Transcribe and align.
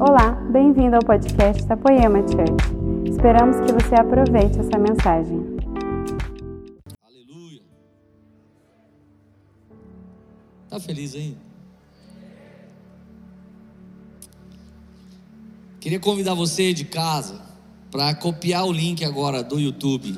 Olá, 0.00 0.30
bem-vindo 0.52 0.94
ao 0.94 1.02
podcast 1.02 1.66
da 1.66 1.76
Poema 1.76 2.20
Church. 2.20 3.10
Esperamos 3.10 3.56
que 3.56 3.72
você 3.72 3.96
aproveite 3.96 4.60
essa 4.60 4.78
mensagem. 4.78 5.40
Aleluia. 7.02 7.62
Tá 10.68 10.78
feliz 10.78 11.16
aí? 11.16 11.36
Queria 15.80 15.98
convidar 15.98 16.34
você 16.34 16.72
de 16.72 16.84
casa 16.84 17.42
para 17.90 18.14
copiar 18.14 18.66
o 18.66 18.72
link 18.72 19.04
agora 19.04 19.42
do 19.42 19.58
YouTube 19.58 20.16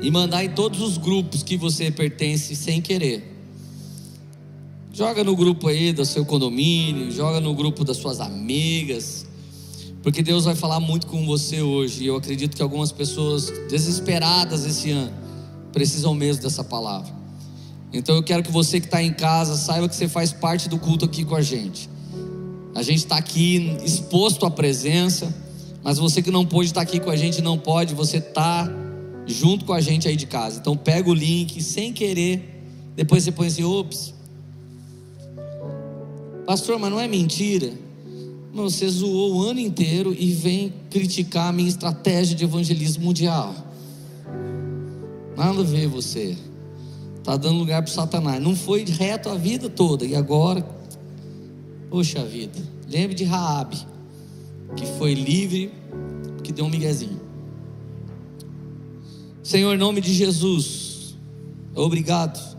e 0.00 0.10
mandar 0.10 0.42
em 0.42 0.52
todos 0.52 0.80
os 0.80 0.98
grupos 0.98 1.44
que 1.44 1.56
você 1.56 1.92
pertence 1.92 2.56
sem 2.56 2.82
querer. 2.82 3.31
Joga 4.94 5.24
no 5.24 5.34
grupo 5.34 5.68
aí 5.68 5.90
do 5.90 6.04
seu 6.04 6.22
condomínio, 6.22 7.10
joga 7.10 7.40
no 7.40 7.54
grupo 7.54 7.82
das 7.82 7.96
suas 7.96 8.20
amigas, 8.20 9.26
porque 10.02 10.22
Deus 10.22 10.44
vai 10.44 10.54
falar 10.54 10.80
muito 10.80 11.06
com 11.06 11.24
você 11.24 11.62
hoje. 11.62 12.04
E 12.04 12.06
eu 12.08 12.16
acredito 12.16 12.54
que 12.54 12.62
algumas 12.62 12.92
pessoas 12.92 13.50
desesperadas 13.70 14.66
esse 14.66 14.90
ano 14.90 15.10
precisam 15.72 16.14
mesmo 16.14 16.42
dessa 16.42 16.62
palavra. 16.62 17.10
Então 17.90 18.14
eu 18.16 18.22
quero 18.22 18.42
que 18.42 18.52
você 18.52 18.80
que 18.80 18.86
está 18.86 19.02
em 19.02 19.14
casa 19.14 19.56
saiba 19.56 19.88
que 19.88 19.96
você 19.96 20.06
faz 20.06 20.30
parte 20.30 20.68
do 20.68 20.78
culto 20.78 21.06
aqui 21.06 21.24
com 21.24 21.34
a 21.34 21.42
gente. 21.42 21.88
A 22.74 22.82
gente 22.82 22.98
está 22.98 23.16
aqui 23.16 23.74
exposto 23.82 24.44
à 24.44 24.50
presença, 24.50 25.34
mas 25.82 25.96
você 25.96 26.20
que 26.20 26.30
não 26.30 26.44
pôde 26.44 26.66
estar 26.66 26.82
aqui 26.82 27.00
com 27.00 27.08
a 27.08 27.16
gente, 27.16 27.40
não 27.40 27.56
pode, 27.56 27.94
você 27.94 28.18
está 28.18 28.70
junto 29.26 29.64
com 29.64 29.72
a 29.72 29.80
gente 29.80 30.06
aí 30.06 30.16
de 30.16 30.26
casa. 30.26 30.58
Então 30.58 30.76
pega 30.76 31.08
o 31.08 31.14
link 31.14 31.62
sem 31.62 31.94
querer, 31.94 32.62
depois 32.94 33.24
você 33.24 33.32
põe 33.32 33.46
assim, 33.46 33.64
ops. 33.64 34.20
Pastor, 36.46 36.78
mas 36.78 36.90
não 36.90 37.00
é 37.00 37.08
mentira. 37.08 37.72
Não, 38.52 38.68
você 38.68 38.88
zoou 38.88 39.36
o 39.36 39.42
ano 39.42 39.60
inteiro 39.60 40.14
e 40.18 40.32
vem 40.32 40.72
criticar 40.90 41.48
a 41.48 41.52
minha 41.52 41.68
estratégia 41.68 42.36
de 42.36 42.44
evangelismo 42.44 43.04
mundial. 43.04 43.54
Nada 45.36 45.60
a 45.60 45.64
ver 45.64 45.86
você. 45.86 46.36
Está 47.18 47.36
dando 47.36 47.58
lugar 47.58 47.82
para 47.82 47.92
Satanás. 47.92 48.42
Não 48.42 48.54
foi 48.54 48.84
reto 48.84 49.30
a 49.30 49.34
vida 49.34 49.70
toda. 49.70 50.04
E 50.04 50.14
agora 50.14 50.66
Poxa 51.92 52.24
vida, 52.24 52.58
lembre 52.88 53.14
de 53.14 53.24
Raabe, 53.24 53.76
que 54.74 54.86
foi 54.96 55.12
livre, 55.12 55.70
que 56.42 56.50
deu 56.50 56.64
um 56.64 56.70
miguezinho. 56.70 57.20
Senhor, 59.42 59.74
em 59.74 59.76
nome 59.76 60.00
de 60.00 60.14
Jesus, 60.14 61.14
obrigado 61.74 62.51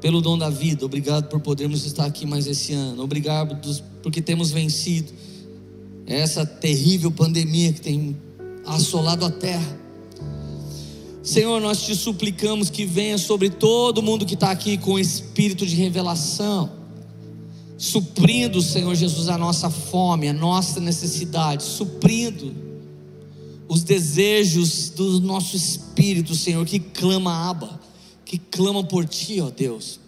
pelo 0.00 0.20
dom 0.20 0.38
da 0.38 0.48
vida, 0.48 0.84
obrigado 0.84 1.28
por 1.28 1.40
podermos 1.40 1.84
estar 1.84 2.06
aqui 2.06 2.26
mais 2.26 2.46
esse 2.46 2.72
ano, 2.72 3.02
obrigado 3.02 3.58
porque 4.02 4.22
temos 4.22 4.50
vencido 4.50 5.12
essa 6.06 6.44
terrível 6.44 7.10
pandemia 7.10 7.72
que 7.72 7.80
tem 7.80 8.16
assolado 8.66 9.24
a 9.24 9.30
terra. 9.30 9.78
Senhor, 11.22 11.60
nós 11.60 11.82
te 11.82 11.94
suplicamos 11.94 12.70
que 12.70 12.84
venha 12.84 13.18
sobre 13.18 13.50
todo 13.50 14.02
mundo 14.02 14.24
que 14.24 14.34
está 14.34 14.50
aqui 14.50 14.78
com 14.78 14.98
espírito 14.98 15.66
de 15.66 15.76
revelação 15.76 16.80
suprindo, 17.80 18.60
Senhor 18.60 18.94
Jesus, 18.94 19.30
a 19.30 19.38
nossa 19.38 19.70
fome, 19.70 20.28
a 20.28 20.34
nossa 20.34 20.78
necessidade, 20.80 21.62
suprindo 21.62 22.54
os 23.66 23.82
desejos 23.82 24.90
do 24.90 25.18
nosso 25.20 25.56
espírito, 25.56 26.34
Senhor, 26.34 26.66
que 26.66 26.78
clama 26.78 27.48
aba, 27.48 27.79
que 28.30 28.38
clama 28.38 28.84
por 28.84 29.04
Ti, 29.08 29.40
ó 29.40 29.50
Deus. 29.50 29.98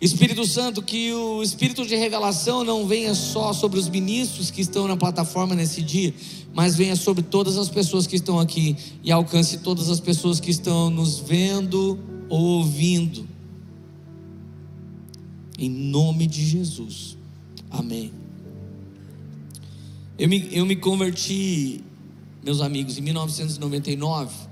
Espírito 0.00 0.46
Santo, 0.46 0.80
que 0.80 1.12
o 1.12 1.42
espírito 1.42 1.84
de 1.84 1.96
revelação 1.96 2.62
não 2.62 2.86
venha 2.86 3.16
só 3.16 3.52
sobre 3.52 3.80
os 3.80 3.88
ministros 3.88 4.48
que 4.48 4.60
estão 4.60 4.86
na 4.86 4.96
plataforma 4.96 5.56
nesse 5.56 5.82
dia, 5.82 6.14
mas 6.54 6.76
venha 6.76 6.94
sobre 6.94 7.20
todas 7.20 7.58
as 7.58 7.68
pessoas 7.68 8.06
que 8.06 8.14
estão 8.14 8.38
aqui 8.38 8.76
e 9.02 9.10
alcance 9.10 9.58
todas 9.58 9.90
as 9.90 9.98
pessoas 9.98 10.38
que 10.38 10.52
estão 10.52 10.88
nos 10.88 11.18
vendo 11.18 11.98
ou 12.28 12.40
ouvindo 12.58 13.26
em 15.58 15.68
nome 15.68 16.28
de 16.28 16.46
Jesus. 16.46 17.18
Amém. 17.68 18.12
Eu 20.16 20.28
me, 20.28 20.48
eu 20.52 20.64
me 20.64 20.76
converti, 20.76 21.82
meus 22.44 22.60
amigos, 22.60 22.98
em 22.98 23.00
1999. 23.00 24.47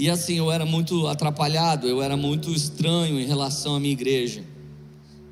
E 0.00 0.08
assim, 0.08 0.38
eu 0.38 0.50
era 0.50 0.64
muito 0.64 1.06
atrapalhado, 1.08 1.86
eu 1.86 2.00
era 2.00 2.16
muito 2.16 2.50
estranho 2.52 3.20
em 3.20 3.26
relação 3.26 3.74
à 3.74 3.78
minha 3.78 3.92
igreja. 3.92 4.42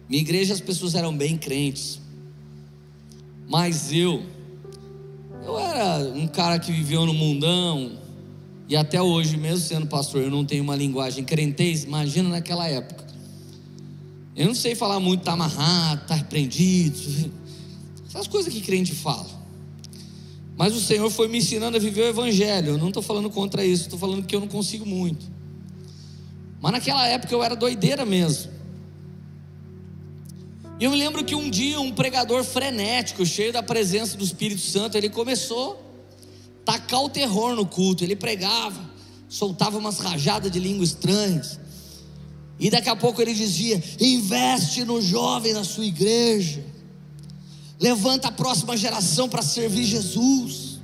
Minha 0.06 0.21
igreja 0.21 0.53
as 0.53 0.61
pessoas 0.61 0.95
eram 0.95 1.17
bem 1.17 1.39
crentes. 1.39 1.99
Mas 3.49 3.91
eu, 3.95 4.23
eu 5.43 5.59
era 5.59 6.01
um 6.15 6.29
cara 6.29 6.59
que 6.59 6.71
viveu 6.71 7.06
no 7.06 7.15
mundão, 7.15 7.99
e 8.69 8.77
até 8.77 9.01
hoje, 9.01 9.39
mesmo 9.39 9.65
sendo 9.65 9.87
pastor, 9.87 10.21
eu 10.21 10.31
não 10.31 10.45
tenho 10.45 10.62
uma 10.62 10.77
linguagem 10.77 11.25
crentez, 11.25 11.85
imagina 11.85 12.29
naquela 12.29 12.69
época. 12.69 13.06
Eu 14.37 14.49
não 14.49 14.55
sei 14.55 14.75
falar 14.75 15.00
muito, 15.00 15.23
tá 15.23 15.33
amarrado, 15.33 16.06
tá 16.06 16.15
repreendido, 16.15 17.33
essas 18.06 18.29
coisas 18.29 18.53
que 18.53 18.61
crente 18.61 18.95
fala. 18.95 19.38
Mas 20.58 20.74
o 20.74 20.80
Senhor 20.80 21.08
foi 21.08 21.28
me 21.28 21.38
ensinando 21.38 21.76
a 21.76 21.80
viver 21.80 22.02
o 22.02 22.08
Evangelho. 22.08 22.72
Eu 22.72 22.78
não 22.78 22.88
estou 22.88 23.00
falando 23.00 23.30
contra 23.30 23.64
isso, 23.64 23.84
estou 23.84 23.98
falando 23.98 24.26
que 24.26 24.34
eu 24.34 24.41
não 24.41 24.48
consigo 24.48 24.84
muito. 24.84 25.24
Mas 26.60 26.72
naquela 26.72 27.06
época 27.06 27.32
eu 27.32 27.44
era 27.44 27.54
doideira 27.54 28.04
mesmo. 28.04 28.50
E 30.80 30.84
eu 30.84 30.91
me 30.91 30.96
lembro 30.96 31.24
que 31.24 31.36
um 31.36 31.48
dia 31.48 31.80
um 31.80 31.92
pregador 31.92 32.42
frenético, 32.42 33.24
cheio 33.24 33.52
da 33.52 33.62
presença 33.62 34.16
do 34.16 34.24
Espírito 34.24 34.60
Santo, 34.60 34.96
ele 34.96 35.08
começou 35.08 35.80
tacar 36.64 37.04
o 37.04 37.08
terror 37.08 37.54
no 37.54 37.64
culto. 37.64 38.02
Ele 38.02 38.16
pregava, 38.16 38.90
soltava 39.28 39.78
umas 39.78 40.00
rajadas 40.00 40.50
de 40.50 40.58
língua 40.58 40.84
estranhas. 40.84 41.60
E 42.58 42.69
daqui 42.69 42.88
a 42.88 42.96
pouco 42.96 43.22
ele 43.22 43.32
dizia: 43.32 43.80
investe 44.00 44.84
no 44.84 45.00
jovem 45.00 45.52
na 45.52 45.62
sua 45.62 45.84
igreja, 45.84 46.64
levanta 47.81 48.28
a 48.28 48.33
próxima 48.33 48.77
geração 48.77 49.28
para 49.28 49.43
servir 49.43 49.84
Jesus. 49.84 50.78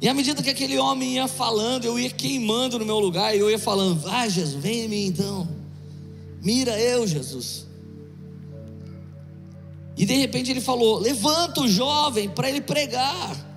E 0.00 0.08
à 0.08 0.14
medida 0.14 0.42
que 0.42 0.50
aquele 0.50 0.78
homem 0.78 1.14
ia 1.14 1.28
falando, 1.28 1.84
eu 1.84 1.98
ia 1.98 2.10
queimando 2.10 2.78
no 2.78 2.84
meu 2.84 2.98
lugar, 2.98 3.34
e 3.34 3.38
eu 3.38 3.50
ia 3.50 3.58
falando: 3.58 4.00
vai, 4.00 4.28
Jesus, 4.28 4.62
vem 4.62 4.80
em 4.80 4.88
mim 4.88 5.06
então, 5.06 5.48
mira 6.42 6.78
eu, 6.80 7.06
Jesus. 7.06 7.66
E 9.96 10.04
de 10.04 10.14
repente 10.14 10.50
ele 10.50 10.60
falou: 10.60 10.98
levanta 10.98 11.60
o 11.60 11.68
jovem 11.68 12.28
para 12.28 12.48
ele 12.48 12.60
pregar 12.60 13.52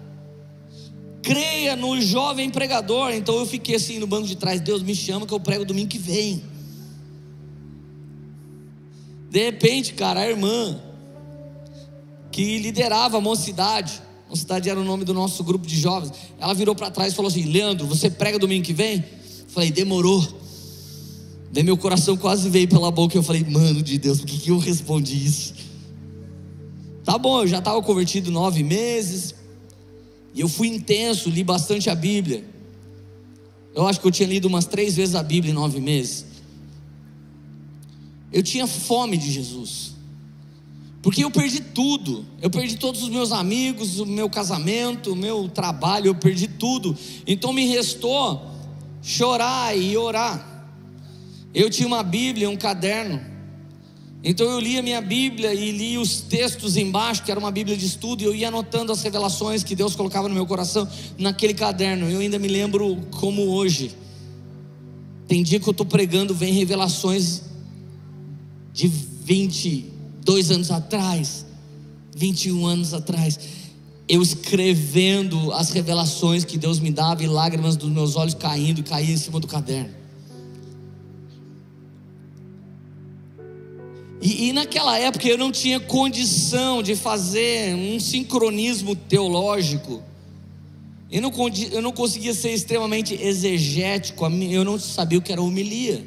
creia 1.26 1.76
no 1.76 2.00
jovem 2.00 2.52
pregador. 2.52 3.12
Então 3.12 3.40
eu 3.40 3.46
fiquei 3.46 3.76
assim 3.76 3.98
no 3.98 4.06
banco 4.06 4.28
de 4.28 4.36
trás: 4.36 4.62
Deus 4.62 4.84
me 4.84 4.96
chama 4.96 5.26
que 5.26 5.34
eu 5.34 5.40
prego 5.40 5.66
domingo 5.66 5.90
que 5.90 5.98
vem. 5.98 6.44
De 9.30 9.44
repente, 9.44 9.94
cara, 9.94 10.22
a 10.22 10.30
irmã 10.30 10.80
que 12.36 12.58
liderava 12.58 13.18
a 13.18 13.22
mocidade, 13.22 14.02
mocidade 14.30 14.70
era 14.70 14.78
o 14.78 14.84
nome 14.84 15.06
do 15.06 15.14
nosso 15.14 15.42
grupo 15.42 15.66
de 15.66 15.80
jovens, 15.80 16.12
ela 16.38 16.54
virou 16.54 16.76
para 16.76 16.92
trás 16.92 17.14
e 17.14 17.16
falou 17.16 17.30
assim: 17.30 17.44
Leandro, 17.44 17.88
você 17.88 18.10
prega 18.10 18.38
domingo 18.38 18.66
que 18.66 18.74
vem? 18.74 18.98
Eu 18.98 19.48
falei: 19.48 19.72
demorou. 19.72 20.22
Daí 21.50 21.64
meu 21.64 21.78
coração 21.78 22.18
quase 22.18 22.50
veio 22.50 22.68
pela 22.68 22.92
boca. 22.92 23.18
Eu 23.18 23.24
falei: 23.24 23.42
mano 23.46 23.82
de 23.82 23.98
Deus, 23.98 24.20
por 24.20 24.28
que, 24.28 24.38
que 24.38 24.52
eu 24.52 24.58
respondi 24.58 25.26
isso? 25.26 25.54
Tá 27.06 27.18
bom, 27.18 27.44
eu 27.44 27.48
já 27.48 27.60
estava 27.60 27.82
convertido 27.82 28.30
nove 28.30 28.64
meses. 28.64 29.34
E 30.34 30.42
eu 30.42 30.50
fui 30.50 30.68
intenso, 30.68 31.30
li 31.30 31.42
bastante 31.42 31.90
a 31.90 31.96
Bíblia. 31.96 32.44
Eu 33.74 33.88
acho 33.88 34.02
que 34.02 34.08
eu 34.08 34.12
tinha 34.12 34.28
lido 34.28 34.50
umas 34.50 34.66
três 34.66 34.94
vezes 34.94 35.16
a 35.16 35.24
Bíblia 35.24 35.54
em 35.54 35.56
nove 35.56 35.80
meses. 35.80 36.26
Eu 38.30 38.44
tinha 38.44 38.68
fome 38.68 39.16
de 39.16 39.32
Jesus. 39.32 39.95
Porque 41.06 41.24
eu 41.24 41.30
perdi 41.30 41.60
tudo. 41.62 42.26
Eu 42.42 42.50
perdi 42.50 42.78
todos 42.78 43.04
os 43.04 43.10
meus 43.10 43.32
amigos, 43.32 44.00
o 44.00 44.08
meu 44.08 44.28
casamento, 44.28 45.14
o 45.14 45.16
meu 45.16 45.48
trabalho, 45.48 46.08
eu 46.08 46.16
perdi 46.16 46.48
tudo. 46.48 46.98
Então 47.28 47.54
me 47.54 47.68
restou 47.68 48.42
chorar 49.04 49.78
e 49.78 49.96
orar. 49.96 50.66
Eu 51.54 51.70
tinha 51.70 51.88
uma 51.88 52.02
Bíblia, 52.02 52.50
um 52.50 52.58
caderno. 52.58 53.22
Então 54.24 54.50
eu 54.50 54.60
li 54.60 54.80
a 54.80 54.82
minha 54.82 55.00
Bíblia 55.00 55.54
e 55.54 55.70
li 55.70 55.96
os 56.00 56.22
textos 56.22 56.76
embaixo, 56.76 57.22
que 57.22 57.30
era 57.30 57.40
uma 57.40 57.52
Bíblia 57.52 57.78
de 57.78 57.86
estudo, 57.86 58.24
e 58.24 58.26
eu 58.26 58.34
ia 58.34 58.48
anotando 58.48 58.92
as 58.92 59.04
revelações 59.04 59.64
que 59.64 59.76
Deus 59.76 59.96
colocava 59.96 60.28
no 60.28 60.34
meu 60.34 60.48
coração 60.48 60.90
naquele 61.20 61.54
caderno. 61.54 62.10
Eu 62.10 62.20
ainda 62.20 62.40
me 62.40 62.48
lembro 62.48 62.98
como 63.12 63.44
hoje. 63.50 63.96
Tem 65.28 65.44
dia 65.44 65.60
que 65.60 65.70
eu 65.70 65.72
estou 65.72 65.86
pregando, 65.86 66.34
vem 66.34 66.52
revelações 66.52 67.44
de 68.74 68.88
22 70.26 70.50
anos 70.50 70.72
atrás, 70.72 71.46
21 72.16 72.66
anos 72.66 72.94
atrás. 72.96 73.40
Eu 74.08 74.24
escrevendo 74.24 75.52
as 75.54 75.70
revelações 75.70 76.44
que 76.44 76.58
Deus 76.58 76.80
me 76.80 76.92
dava 76.92 77.24
e 77.24 77.28
lágrimas 77.28 77.76
dos 77.76 77.90
meus 77.90 78.16
olhos 78.16 78.34
caindo, 78.34 78.84
caindo 78.84 79.12
em 79.12 79.18
cima 79.18 79.40
do 79.40 79.48
caderno. 79.48 79.94
E, 84.22 84.50
e, 84.50 84.54
naquela 84.54 84.98
época 84.98 85.28
eu 85.28 85.38
não 85.38 85.52
tinha 85.52 85.80
condição 85.80 86.82
de 86.82 86.96
fazer 86.96 87.76
um 87.76 88.00
sincronismo 88.00 88.96
teológico. 88.96 90.02
Eu 91.12 91.22
não, 91.22 91.32
eu 91.72 91.82
não 91.82 91.92
conseguia 91.92 92.34
ser 92.34 92.52
extremamente 92.52 93.14
exegético, 93.14 94.26
eu 94.26 94.64
não 94.64 94.80
sabia 94.80 95.20
o 95.20 95.22
que 95.22 95.32
era 95.32 95.42
homilia, 95.42 96.04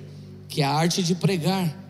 que 0.49 0.61
é 0.62 0.64
a 0.64 0.73
arte 0.73 1.03
de 1.05 1.14
pregar. 1.14 1.88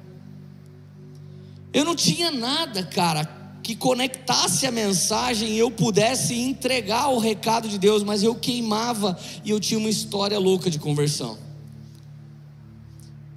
Eu 1.78 1.84
não 1.84 1.94
tinha 1.94 2.28
nada, 2.32 2.82
cara, 2.82 3.24
que 3.62 3.76
conectasse 3.76 4.66
a 4.66 4.70
mensagem 4.72 5.50
e 5.50 5.58
eu 5.60 5.70
pudesse 5.70 6.34
entregar 6.34 7.06
o 7.10 7.20
recado 7.20 7.68
de 7.68 7.78
Deus, 7.78 8.02
mas 8.02 8.24
eu 8.24 8.34
queimava 8.34 9.16
e 9.44 9.50
eu 9.50 9.60
tinha 9.60 9.78
uma 9.78 9.88
história 9.88 10.36
louca 10.40 10.68
de 10.68 10.80
conversão. 10.80 11.38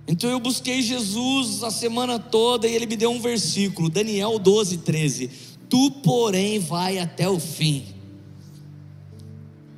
Então 0.08 0.28
eu 0.28 0.40
busquei 0.40 0.82
Jesus 0.82 1.62
a 1.62 1.70
semana 1.70 2.18
toda 2.18 2.68
e 2.68 2.74
ele 2.74 2.88
me 2.88 2.96
deu 2.96 3.12
um 3.12 3.22
versículo, 3.22 3.92
Daniel 3.92 4.40
12, 4.40 4.78
13. 4.78 5.30
Tu, 5.70 5.92
porém, 6.04 6.58
vai 6.58 6.98
até 6.98 7.30
o 7.30 7.40
fim. 7.40 7.86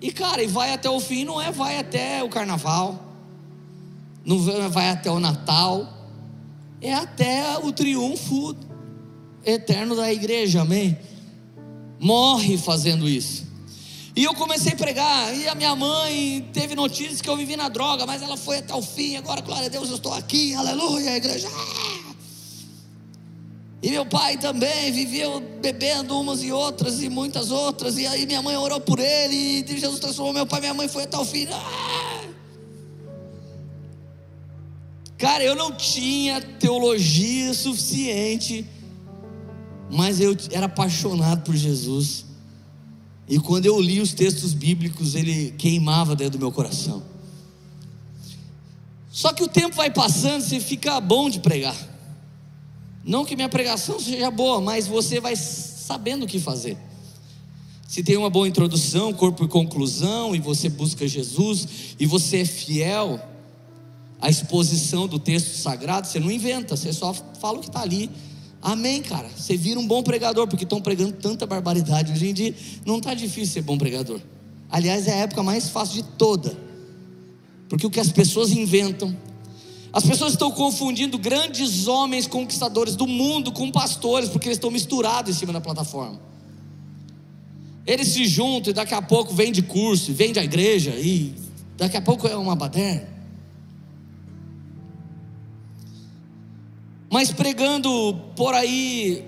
E 0.02 0.10
cara, 0.10 0.42
e 0.42 0.48
vai 0.48 0.72
até 0.72 0.90
o 0.90 1.02
fim 1.02 1.26
não 1.26 1.42
é 1.42 1.52
vai 1.52 1.80
até 1.80 2.24
o 2.24 2.30
carnaval, 2.30 3.14
não 4.26 4.40
vai 4.70 4.90
até 4.90 5.12
o 5.12 5.20
Natal, 5.20 5.93
é 6.84 6.94
até 6.94 7.58
o 7.60 7.72
triunfo 7.72 8.56
eterno 9.46 9.96
da 9.96 10.12
igreja, 10.12 10.62
amém? 10.62 10.98
Morre 12.00 12.58
fazendo 12.58 13.08
isso. 13.08 13.48
E 14.16 14.24
eu 14.24 14.34
comecei 14.36 14.74
a 14.74 14.76
pregar, 14.76 15.36
e 15.36 15.48
a 15.48 15.56
minha 15.56 15.76
mãe 15.76 16.48
teve 16.54 16.76
notícias 16.76 17.20
que 17.20 17.30
eu 17.30 17.36
vivi 17.36 17.56
na 17.56 17.70
droga, 17.70 18.06
mas 18.06 18.22
ela 18.22 18.38
foi 18.38 18.58
até 18.58 18.76
o 18.76 18.82
fim. 18.82 19.16
Agora, 19.16 19.42
glória 19.42 19.66
a 19.66 19.70
Deus, 19.70 19.90
eu 19.90 19.96
estou 19.96 20.14
aqui, 20.14 20.54
aleluia, 20.54 21.16
igreja. 21.16 21.48
E 23.82 23.90
meu 23.90 24.06
pai 24.06 24.38
também 24.38 24.92
viveu 24.92 25.42
bebendo 25.62 26.20
umas 26.20 26.44
e 26.44 26.52
outras 26.52 27.02
e 27.02 27.10
muitas 27.10 27.50
outras. 27.50 27.98
E 27.98 28.06
aí 28.06 28.26
minha 28.26 28.42
mãe 28.42 28.56
orou 28.56 28.80
por 28.80 29.00
ele, 29.00 29.66
e 29.68 29.80
Jesus 29.80 30.00
transformou 30.00 30.34
meu 30.34 30.46
pai, 30.46 30.60
minha 30.60 30.74
mãe 30.74 30.88
foi 30.88 31.04
até 31.04 31.18
o 31.18 31.26
fim. 31.26 31.48
Cara, 35.24 35.42
eu 35.42 35.56
não 35.56 35.72
tinha 35.72 36.42
teologia 36.42 37.54
suficiente, 37.54 38.66
mas 39.90 40.20
eu 40.20 40.36
era 40.52 40.66
apaixonado 40.66 41.46
por 41.46 41.56
Jesus. 41.56 42.26
E 43.30 43.40
quando 43.40 43.66
eu 43.66 43.80
li 43.80 44.02
os 44.02 44.14
textos 44.14 44.54
bíblicos, 44.54 45.16
ele 45.16 45.52
queimava 45.52 46.14
dentro 46.14 46.38
do 46.38 46.40
meu 46.40 46.52
coração. 46.52 47.02
Só 49.10 49.32
que 49.32 49.42
o 49.42 49.48
tempo 49.48 49.78
vai 49.78 49.90
passando, 49.90 50.42
você 50.42 50.60
fica 50.60 51.00
bom 51.00 51.30
de 51.30 51.40
pregar. 51.40 51.78
Não 53.02 53.24
que 53.24 53.38
minha 53.38 53.48
pregação 53.48 54.02
seja 54.02 54.30
boa, 54.30 54.60
mas 54.60 54.88
você 54.88 55.22
vai 55.22 55.38
sabendo 55.38 56.24
o 56.24 56.28
que 56.28 56.38
fazer. 56.38 56.78
Se 57.88 58.04
tem 58.04 58.18
uma 58.18 58.30
boa 58.30 58.46
introdução, 58.46 59.14
corpo 59.14 59.46
e 59.46 59.48
conclusão, 59.48 60.36
e 60.36 60.42
você 60.42 60.68
busca 60.68 61.08
Jesus, 61.08 61.96
e 61.98 62.06
você 62.06 62.42
é 62.42 62.46
fiel 62.46 63.30
à 64.24 64.30
exposição 64.30 65.08
do 65.08 65.20
texto 65.20 65.56
sagrado, 65.56 66.08
você 66.08 66.20
não 66.20 66.32
inventa, 66.32 66.76
você 66.76 66.92
só 66.94 67.14
fala 67.14 67.58
o 67.58 67.62
que 67.62 67.68
está 67.68 67.82
ali 67.82 68.10
Amém, 68.64 69.02
cara. 69.02 69.30
Você 69.36 69.58
vira 69.58 69.78
um 69.78 69.86
bom 69.86 70.02
pregador, 70.02 70.48
porque 70.48 70.64
estão 70.64 70.80
pregando 70.80 71.12
tanta 71.12 71.46
barbaridade. 71.46 72.14
Hoje 72.14 72.30
em 72.30 72.34
dia 72.34 72.56
não 72.86 72.98
está 72.98 73.14
difícil 73.14 73.56
ser 73.56 73.62
bom 73.62 73.78
pregador. 73.78 74.22
Aliás, 74.72 75.06
é 75.06 75.12
a 75.12 75.18
época 75.18 75.44
mais 75.44 75.68
fácil 75.68 76.02
de 76.02 76.04
toda. 76.12 76.58
Porque 77.68 77.86
o 77.86 77.90
que 77.90 78.00
as 78.00 78.10
pessoas 78.10 78.52
inventam. 78.52 79.16
As 79.92 80.06
pessoas 80.06 80.32
estão 80.32 80.50
confundindo 80.50 81.18
grandes 81.18 81.88
homens 81.88 82.26
conquistadores 82.26 82.96
do 82.96 83.06
mundo 83.06 83.52
com 83.52 83.70
pastores, 83.70 84.30
porque 84.30 84.48
eles 84.48 84.58
estão 84.58 84.72
misturados 84.72 85.36
em 85.36 85.38
cima 85.38 85.52
da 85.52 85.60
plataforma. 85.60 86.20
Eles 87.86 88.08
se 88.08 88.26
juntam 88.26 88.72
e 88.72 88.74
daqui 88.74 88.94
a 88.94 89.02
pouco 89.02 89.34
vem 89.36 89.52
de 89.52 89.62
curso, 89.62 90.14
vem 90.14 90.32
da 90.32 90.42
igreja, 90.42 90.92
e 90.92 91.36
daqui 91.78 91.98
a 91.98 92.02
pouco 92.02 92.28
é 92.28 92.36
uma 92.38 92.56
baderna. 92.56 93.13
Mas 97.14 97.32
pregando 97.32 98.16
por 98.36 98.56
aí, 98.56 99.24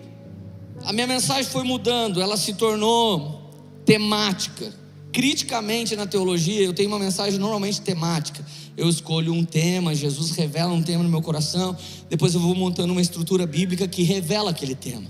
a 0.85 0.91
minha 0.91 1.05
mensagem 1.05 1.43
foi 1.43 1.63
mudando, 1.63 2.19
ela 2.19 2.35
se 2.35 2.55
tornou 2.55 3.53
temática. 3.85 4.73
Criticamente 5.11 5.95
na 5.95 6.07
teologia, 6.07 6.63
eu 6.63 6.73
tenho 6.73 6.89
uma 6.89 6.97
mensagem 6.97 7.37
normalmente 7.37 7.79
temática. 7.81 8.43
Eu 8.75 8.89
escolho 8.89 9.31
um 9.31 9.45
tema, 9.45 9.93
Jesus 9.93 10.31
revela 10.31 10.73
um 10.73 10.81
tema 10.81 11.03
no 11.03 11.09
meu 11.09 11.21
coração, 11.21 11.77
depois 12.09 12.33
eu 12.33 12.39
vou 12.39 12.55
montando 12.55 12.91
uma 12.91 13.01
estrutura 13.03 13.45
bíblica 13.45 13.87
que 13.87 14.01
revela 14.01 14.49
aquele 14.49 14.73
tema. 14.73 15.05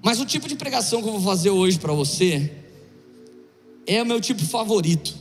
Mas 0.00 0.20
o 0.20 0.24
tipo 0.24 0.46
de 0.46 0.54
pregação 0.54 1.02
que 1.02 1.08
eu 1.08 1.14
vou 1.14 1.22
fazer 1.22 1.50
hoje 1.50 1.80
para 1.80 1.92
você 1.92 2.48
é 3.88 4.00
o 4.00 4.06
meu 4.06 4.20
tipo 4.20 4.44
favorito. 4.44 5.16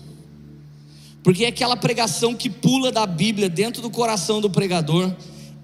Porque 1.23 1.43
é 1.43 1.47
aquela 1.47 1.75
pregação 1.75 2.35
que 2.35 2.51
pula 2.51 2.91
da 2.91 3.07
Bíblia 3.07 3.49
dentro 3.49 3.81
do 3.81 3.89
coração 3.89 4.39
do 4.39 4.47
pregador 4.47 5.11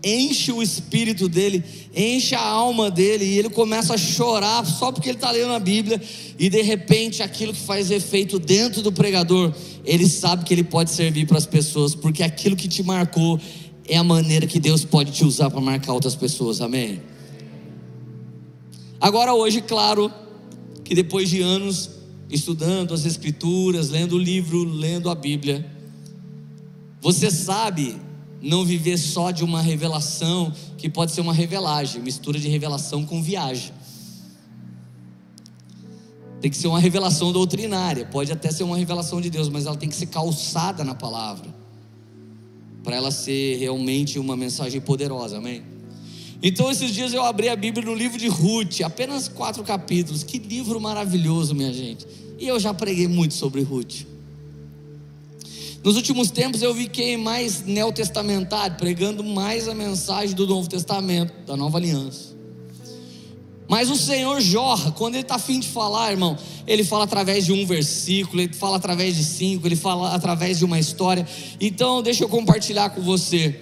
enche 0.03 0.51
o 0.51 0.61
espírito 0.61 1.29
dele, 1.29 1.63
enche 1.95 2.35
a 2.35 2.41
alma 2.41 2.91
dele, 2.91 3.23
e 3.23 3.39
ele 3.39 3.49
começa 3.49 3.93
a 3.93 3.97
chorar 3.97 4.65
só 4.65 4.91
porque 4.91 5.09
ele 5.09 5.17
está 5.17 5.31
lendo 5.31 5.53
a 5.53 5.59
Bíblia, 5.59 6.01
e 6.37 6.49
de 6.49 6.61
repente 6.61 7.23
aquilo 7.23 7.53
que 7.53 7.61
faz 7.61 7.89
efeito 7.89 8.37
dentro 8.37 8.81
do 8.81 8.91
pregador, 8.91 9.53
ele 9.85 10.07
sabe 10.07 10.43
que 10.43 10.53
ele 10.53 10.63
pode 10.63 10.91
servir 10.91 11.25
para 11.25 11.37
as 11.37 11.45
pessoas, 11.45 11.95
porque 11.95 12.21
aquilo 12.21 12.55
que 12.55 12.67
te 12.67 12.83
marcou 12.83 13.39
é 13.87 13.97
a 13.97 14.03
maneira 14.03 14.45
que 14.45 14.59
Deus 14.59 14.83
pode 14.83 15.11
te 15.11 15.23
usar 15.23 15.49
para 15.49 15.61
marcar 15.61 15.93
outras 15.93 16.15
pessoas, 16.15 16.59
amém? 16.59 17.01
Agora, 18.99 19.33
hoje, 19.33 19.61
claro, 19.61 20.11
que 20.83 20.95
depois 20.95 21.29
de 21.29 21.41
anos 21.41 21.89
estudando 22.29 22.93
as 22.93 23.05
Escrituras, 23.05 23.89
lendo 23.89 24.15
o 24.15 24.19
livro, 24.19 24.63
lendo 24.63 25.09
a 25.09 25.15
Bíblia, 25.15 25.65
você 27.01 27.29
sabe 27.29 27.97
não 28.43 28.65
viver 28.65 28.97
só 28.97 29.31
de 29.31 29.41
uma 29.41 29.61
revelação, 29.61 30.53
que 30.77 30.89
pode 30.89 31.13
ser 31.13 31.21
uma 31.21 31.33
revelagem, 31.33 32.01
mistura 32.01 32.37
de 32.37 32.49
revelação 32.49 33.05
com 33.05 33.23
viagem. 33.23 33.71
Tem 36.41 36.51
que 36.51 36.57
ser 36.57 36.67
uma 36.67 36.79
revelação 36.79 37.31
doutrinária, 37.31 38.05
pode 38.05 38.33
até 38.33 38.51
ser 38.51 38.63
uma 38.63 38.75
revelação 38.75 39.21
de 39.21 39.29
Deus, 39.29 39.47
mas 39.47 39.65
ela 39.65 39.77
tem 39.77 39.87
que 39.87 39.95
ser 39.95 40.07
calçada 40.07 40.83
na 40.83 40.93
palavra, 40.93 41.55
para 42.83 42.97
ela 42.97 43.11
ser 43.11 43.55
realmente 43.59 44.19
uma 44.19 44.35
mensagem 44.35 44.81
poderosa, 44.81 45.37
amém? 45.37 45.63
Então, 46.41 46.69
esses 46.69 46.93
dias 46.93 47.13
eu 47.13 47.23
abri 47.23 47.47
a 47.47 47.55
Bíblia 47.55 47.85
no 47.85 47.95
livro 47.95 48.17
de 48.17 48.27
Ruth, 48.27 48.81
apenas 48.83 49.29
quatro 49.29 49.63
capítulos, 49.63 50.21
que 50.21 50.37
livro 50.37 50.81
maravilhoso, 50.81 51.55
minha 51.55 51.71
gente. 51.71 52.05
E 52.37 52.45
eu 52.45 52.59
já 52.59 52.73
preguei 52.73 53.07
muito 53.07 53.33
sobre 53.35 53.61
Ruth. 53.61 54.12
Nos 55.83 55.97
últimos 55.97 56.31
tempos 56.31 56.61
eu 56.61 56.73
fiquei 56.73 57.17
mais 57.17 57.63
neotestamentário, 57.65 58.77
pregando 58.77 59.21
mais 59.23 59.67
a 59.67 59.73
mensagem 59.73 60.33
do 60.33 60.47
Novo 60.47 60.69
Testamento, 60.69 61.33
da 61.45 61.57
nova 61.57 61.77
aliança. 61.77 62.33
Mas 63.67 63.89
o 63.89 63.95
Senhor 63.95 64.39
jorra, 64.39 64.91
quando 64.91 65.15
Ele 65.15 65.23
está 65.23 65.35
afim 65.35 65.59
de 65.59 65.67
falar, 65.67 66.11
irmão, 66.11 66.37
Ele 66.65 66.83
fala 66.85 67.03
através 67.03 67.45
de 67.45 67.51
um 67.51 67.65
versículo, 67.65 68.41
Ele 68.41 68.53
fala 68.53 68.77
através 68.77 69.15
de 69.15 69.25
cinco, 69.25 69.67
Ele 69.67 69.75
fala 69.75 70.13
através 70.13 70.59
de 70.59 70.65
uma 70.65 70.79
história. 70.79 71.27
Então, 71.59 72.01
deixa 72.01 72.23
eu 72.23 72.29
compartilhar 72.29 72.91
com 72.91 73.01
você 73.01 73.59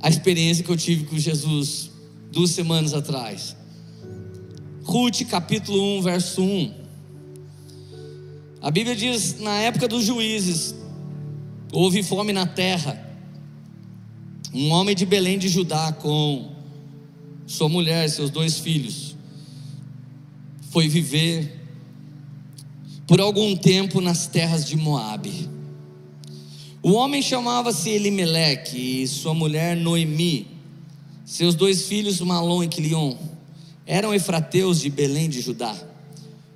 a 0.00 0.08
experiência 0.08 0.64
que 0.64 0.70
eu 0.70 0.76
tive 0.76 1.04
com 1.04 1.16
Jesus 1.16 1.90
duas 2.32 2.50
semanas 2.50 2.92
atrás. 2.92 3.56
Ruth, 4.82 5.22
capítulo 5.28 5.98
1, 5.98 6.02
verso 6.02 6.42
1. 6.42 6.74
A 8.60 8.70
Bíblia 8.70 8.96
diz: 8.96 9.38
na 9.38 9.60
época 9.60 9.86
dos 9.86 10.04
juízes, 10.04 10.74
Houve 11.72 12.02
fome 12.02 12.32
na 12.32 12.46
terra. 12.46 13.06
Um 14.54 14.70
homem 14.70 14.94
de 14.94 15.04
Belém 15.04 15.38
de 15.38 15.48
Judá, 15.48 15.92
com 15.92 16.50
sua 17.46 17.68
mulher, 17.68 18.08
seus 18.08 18.30
dois 18.30 18.58
filhos, 18.58 19.16
foi 20.70 20.88
viver 20.88 21.58
por 23.06 23.20
algum 23.20 23.56
tempo 23.56 24.00
nas 24.00 24.26
terras 24.26 24.66
de 24.66 24.76
Moabe. 24.76 25.48
O 26.82 26.92
homem 26.92 27.20
chamava-se 27.20 27.90
Elimeleque 27.90 29.02
e 29.02 29.08
sua 29.08 29.34
mulher 29.34 29.76
Noemi. 29.76 30.46
Seus 31.24 31.54
dois 31.54 31.82
filhos 31.82 32.20
Malom 32.20 32.62
e 32.62 32.68
Quilion 32.68 33.16
eram 33.86 34.14
efrateus 34.14 34.80
de 34.80 34.88
Belém 34.88 35.28
de 35.28 35.40
Judá. 35.40 35.74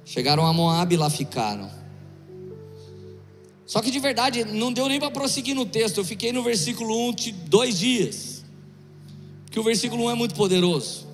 Chegaram 0.04 0.46
a 0.46 0.52
Moabe 0.52 0.94
e 0.94 0.98
lá 0.98 1.10
ficaram. 1.10 1.81
Só 3.72 3.80
que 3.80 3.90
de 3.90 3.98
verdade, 3.98 4.44
não 4.44 4.70
deu 4.70 4.86
nem 4.86 5.00
para 5.00 5.10
prosseguir 5.10 5.54
no 5.54 5.64
texto. 5.64 5.96
Eu 5.96 6.04
fiquei 6.04 6.30
no 6.30 6.42
versículo 6.42 7.08
1 7.08 7.14
dois 7.46 7.78
dias. 7.78 8.44
Porque 9.46 9.58
o 9.58 9.62
versículo 9.62 10.04
1 10.04 10.10
é 10.10 10.14
muito 10.14 10.34
poderoso. 10.34 11.06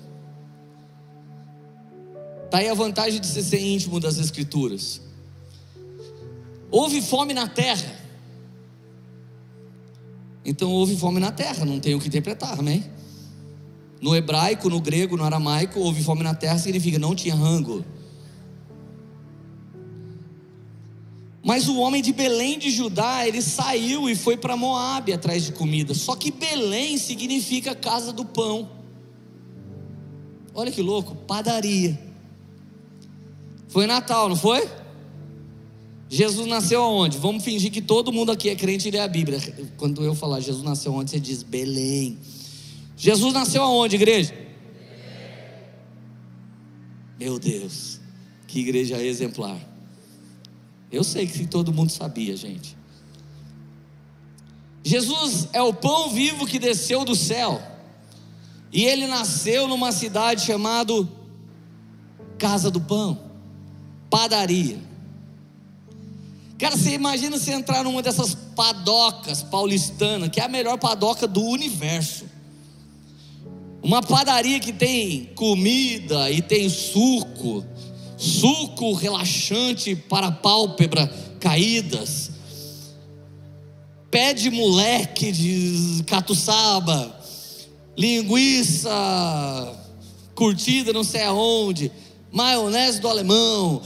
Está 2.43 2.57
aí 2.57 2.67
a 2.67 2.73
vantagem 2.73 3.21
de 3.21 3.27
ser, 3.27 3.43
ser 3.43 3.61
íntimo 3.61 3.97
das 3.97 4.17
Escrituras. 4.17 4.99
Houve 6.69 7.01
fome 7.01 7.33
na 7.33 7.47
terra. 7.47 7.97
Então 10.43 10.69
houve 10.69 10.97
fome 10.97 11.21
na 11.21 11.31
terra, 11.31 11.63
não 11.63 11.79
tem 11.79 11.95
o 11.95 11.99
que 12.01 12.09
interpretar, 12.09 12.59
amém? 12.59 12.83
No 14.01 14.13
hebraico, 14.13 14.69
no 14.69 14.81
grego, 14.81 15.15
no 15.15 15.23
aramaico, 15.23 15.79
houve 15.79 16.03
fome 16.03 16.23
na 16.23 16.35
terra 16.35 16.57
significa 16.57 16.99
não 16.99 17.15
tinha 17.15 17.35
rango. 17.35 17.85
Mas 21.49 21.67
o 21.67 21.77
homem 21.79 21.99
de 21.99 22.13
Belém 22.13 22.59
de 22.59 22.69
Judá, 22.69 23.27
ele 23.27 23.41
saiu 23.41 24.07
e 24.07 24.15
foi 24.15 24.37
para 24.37 24.55
Moabe 24.55 25.13
atrás 25.13 25.43
de 25.43 25.51
comida. 25.51 25.95
Só 25.95 26.15
que 26.15 26.29
Belém 26.29 26.95
significa 26.99 27.73
casa 27.73 28.13
do 28.13 28.23
pão. 28.23 28.69
Olha 30.53 30.71
que 30.71 30.79
louco, 30.79 31.15
padaria. 31.15 31.99
Foi 33.67 33.87
Natal, 33.87 34.29
não 34.29 34.35
foi? 34.35 34.69
Jesus 36.07 36.45
nasceu 36.45 36.83
aonde? 36.83 37.17
Vamos 37.17 37.43
fingir 37.43 37.71
que 37.71 37.81
todo 37.81 38.13
mundo 38.13 38.31
aqui 38.31 38.47
é 38.47 38.55
crente 38.55 38.87
e 38.87 38.91
lê 38.91 38.99
a 38.99 39.07
Bíblia. 39.07 39.39
Quando 39.75 40.03
eu 40.03 40.13
falar 40.13 40.41
Jesus 40.41 40.63
nasceu 40.63 40.93
aonde, 40.93 41.09
você 41.09 41.19
diz 41.19 41.41
Belém. 41.41 42.19
Jesus 42.95 43.33
nasceu 43.33 43.63
aonde, 43.63 43.95
igreja? 43.95 44.35
Meu 47.19 47.39
Deus, 47.39 47.99
que 48.45 48.59
igreja 48.59 49.01
exemplar. 49.01 49.68
Eu 50.91 51.03
sei 51.03 51.27
que 51.27 51.45
todo 51.45 51.73
mundo 51.73 51.91
sabia, 51.91 52.35
gente. 52.35 52.77
Jesus 54.83 55.47
é 55.53 55.61
o 55.61 55.73
pão 55.73 56.09
vivo 56.09 56.47
que 56.47 56.57
desceu 56.57 57.05
do 57.05 57.15
céu. 57.15 57.61
E 58.71 58.85
ele 58.85 59.07
nasceu 59.07 59.67
numa 59.67 59.91
cidade 59.91 60.45
chamada 60.45 60.93
Casa 62.37 62.71
do 62.71 62.79
Pão, 62.79 63.19
padaria. 64.09 64.79
Cara, 66.57 66.75
você 66.75 66.91
imagina 66.91 67.37
você 67.37 67.51
entrar 67.51 67.83
numa 67.83 68.01
dessas 68.01 68.33
padocas 68.33 69.41
paulistanas, 69.43 70.29
que 70.29 70.39
é 70.39 70.43
a 70.43 70.49
melhor 70.49 70.77
padoca 70.77 71.27
do 71.27 71.41
universo. 71.41 72.25
Uma 73.81 74.01
padaria 74.01 74.59
que 74.59 74.73
tem 74.73 75.25
comida 75.35 76.29
e 76.29 76.41
tem 76.41 76.69
suco, 76.69 77.65
suco 78.19 78.91
relaxante 78.93 79.95
para 79.95 80.29
pálpebra 80.29 81.07
caídas, 81.39 82.31
pé 84.11 84.33
de 84.33 84.49
moleque 84.49 85.31
de 85.31 86.03
catuçaba, 86.03 87.17
linguiça 87.97 88.91
curtida 90.35 90.91
não 90.91 91.03
sei 91.03 91.23
aonde, 91.23 91.91
maionese 92.29 92.99
do 92.99 93.07
alemão, 93.07 93.81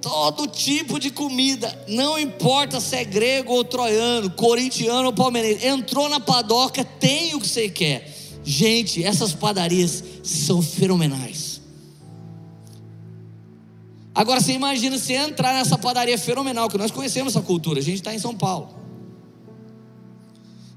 todo 0.00 0.46
tipo 0.46 0.98
de 0.98 1.10
comida, 1.10 1.84
não 1.86 2.18
importa 2.18 2.80
se 2.80 2.96
é 2.96 3.04
grego 3.04 3.52
ou 3.52 3.64
troiano, 3.64 4.30
corintiano 4.30 5.08
ou 5.08 5.12
palmeirense, 5.12 5.66
entrou 5.66 6.08
na 6.08 6.20
padoca, 6.20 6.84
tem 6.84 7.34
o 7.34 7.40
que 7.40 7.48
você 7.48 7.68
quer. 7.68 8.12
Gente, 8.44 9.02
essas 9.02 9.32
padarias 9.32 10.04
são 10.22 10.60
fenomenais. 10.60 11.53
Agora 14.14 14.40
você 14.40 14.52
imagina 14.52 14.96
se 14.96 15.12
entrar 15.12 15.54
nessa 15.54 15.76
padaria 15.76 16.16
fenomenal, 16.16 16.68
que 16.68 16.78
nós 16.78 16.92
conhecemos 16.92 17.34
essa 17.34 17.44
cultura, 17.44 17.80
a 17.80 17.82
gente 17.82 17.96
está 17.96 18.14
em 18.14 18.18
São 18.18 18.36
Paulo. 18.36 18.68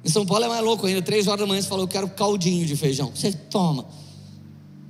Em 0.04 0.10
São 0.10 0.26
Paulo 0.26 0.46
é 0.46 0.48
mais 0.48 0.64
louco 0.64 0.88
ainda, 0.88 1.04
três 1.04 1.28
horas 1.28 1.42
da 1.42 1.46
manhã 1.46 1.62
você 1.62 1.68
falou, 1.68 1.84
eu 1.84 1.88
quero 1.88 2.10
caldinho 2.10 2.66
de 2.66 2.76
feijão. 2.76 3.12
Você 3.14 3.32
toma. 3.32 3.86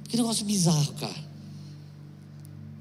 Que 0.08 0.16
negócio 0.16 0.46
bizarro, 0.46 0.94
cara. 0.94 1.28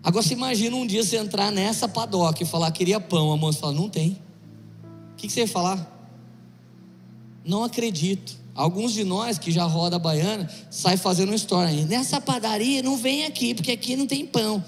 Agora 0.05 0.23
você 0.23 0.35
imagina 0.35 0.77
um 0.77 0.87
dia 0.87 1.03
você 1.03 1.17
entrar 1.17 1.51
nessa 1.51 1.89
padoca 1.89 2.41
e 2.41 2.47
falar, 2.47 2.71
queria 2.71 3.01
pão, 3.01 3.33
a 3.33 3.37
moça 3.37 3.59
fala, 3.59 3.73
não 3.73 3.89
tem. 3.89 4.17
O 5.15 5.17
que, 5.17 5.29
você 5.29 5.41
ia 5.41 5.49
falar? 5.49 5.93
Não 7.45 7.65
acredito. 7.65 8.37
Alguns 8.55 8.93
de 8.93 9.03
nós 9.03 9.37
que 9.37 9.51
já 9.51 9.65
roda 9.65 9.97
a 9.97 9.99
baiana, 9.99 10.49
sai 10.71 10.97
fazendo 10.97 11.35
história. 11.35 11.85
Nessa 11.87 12.21
padaria 12.21 12.83
não 12.83 12.97
vem 12.97 13.25
aqui, 13.25 13.53
porque 13.53 13.73
aqui 13.73 13.97
não 13.97 14.07
tem 14.07 14.25
pão 14.25 14.65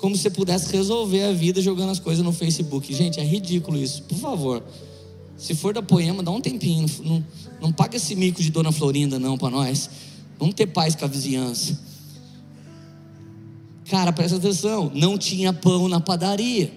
como 0.00 0.16
se 0.16 0.22
você 0.22 0.30
pudesse 0.30 0.72
resolver 0.72 1.22
a 1.24 1.32
vida 1.32 1.60
jogando 1.60 1.90
as 1.90 2.00
coisas 2.00 2.24
no 2.24 2.32
Facebook. 2.32 2.92
Gente, 2.92 3.20
é 3.20 3.24
ridículo 3.24 3.76
isso. 3.76 4.02
Por 4.04 4.18
favor, 4.18 4.64
se 5.36 5.54
for 5.54 5.74
da 5.74 5.82
Poema, 5.82 6.22
dá 6.22 6.30
um 6.30 6.40
tempinho. 6.40 6.86
Não, 7.04 7.24
não 7.60 7.72
paga 7.72 7.96
esse 7.96 8.16
mico 8.16 8.42
de 8.42 8.50
Dona 8.50 8.72
Florinda, 8.72 9.18
não, 9.18 9.36
para 9.36 9.50
nós. 9.50 9.90
Vamos 10.38 10.54
ter 10.54 10.66
paz 10.66 10.94
com 10.94 11.04
a 11.04 11.08
vizinhança. 11.08 11.78
Cara, 13.90 14.12
presta 14.12 14.38
atenção. 14.38 14.90
Não 14.94 15.18
tinha 15.18 15.52
pão 15.52 15.86
na 15.86 16.00
padaria. 16.00 16.72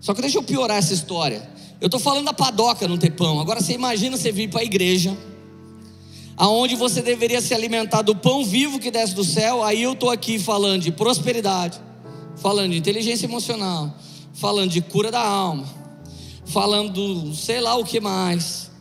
Só 0.00 0.12
que 0.12 0.20
deixa 0.20 0.36
eu 0.36 0.42
piorar 0.42 0.76
essa 0.76 0.92
história. 0.92 1.48
Eu 1.80 1.86
estou 1.86 2.00
falando 2.00 2.26
da 2.26 2.34
padoca 2.34 2.86
não 2.86 2.98
ter 2.98 3.12
pão. 3.12 3.40
Agora 3.40 3.60
você 3.60 3.72
imagina 3.72 4.16
você 4.16 4.30
vir 4.30 4.50
para 4.50 4.60
a 4.60 4.64
igreja 4.64 5.16
aonde 6.42 6.74
você 6.74 7.00
deveria 7.00 7.40
se 7.40 7.54
alimentar 7.54 8.02
do 8.02 8.16
pão 8.16 8.44
vivo 8.44 8.80
que 8.80 8.90
desce 8.90 9.14
do 9.14 9.22
céu, 9.22 9.62
aí 9.62 9.84
eu 9.84 9.92
estou 9.92 10.10
aqui 10.10 10.40
falando 10.40 10.82
de 10.82 10.90
prosperidade, 10.90 11.80
falando 12.34 12.72
de 12.72 12.78
inteligência 12.78 13.26
emocional, 13.26 13.96
falando 14.34 14.68
de 14.68 14.80
cura 14.80 15.08
da 15.08 15.24
alma, 15.24 15.64
falando 16.44 16.94
do 16.94 17.32
sei 17.36 17.60
lá 17.60 17.76
o 17.76 17.84
que 17.84 18.00
mais. 18.00 18.72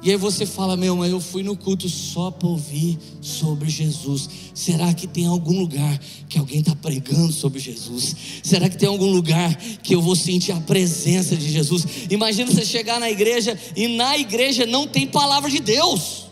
E 0.00 0.12
aí 0.12 0.16
você 0.16 0.46
fala, 0.46 0.76
meu, 0.76 0.94
mas 0.94 1.10
eu 1.10 1.18
fui 1.18 1.42
no 1.42 1.56
culto 1.56 1.88
só 1.88 2.30
para 2.30 2.46
ouvir 2.46 2.96
sobre 3.20 3.68
Jesus. 3.68 4.30
Será 4.54 4.94
que 4.94 5.08
tem 5.08 5.26
algum 5.26 5.58
lugar 5.58 5.98
que 6.28 6.38
alguém 6.38 6.60
está 6.60 6.76
pregando 6.76 7.32
sobre 7.32 7.58
Jesus? 7.58 8.14
Será 8.44 8.68
que 8.68 8.78
tem 8.78 8.88
algum 8.88 9.10
lugar 9.10 9.56
que 9.82 9.92
eu 9.92 10.00
vou 10.00 10.14
sentir 10.14 10.52
a 10.52 10.60
presença 10.60 11.36
de 11.36 11.50
Jesus? 11.50 11.84
Imagina 12.10 12.48
você 12.48 12.64
chegar 12.64 13.00
na 13.00 13.10
igreja 13.10 13.58
e 13.74 13.88
na 13.88 14.16
igreja 14.16 14.64
não 14.66 14.86
tem 14.86 15.04
palavra 15.04 15.50
de 15.50 15.58
Deus. 15.58 16.27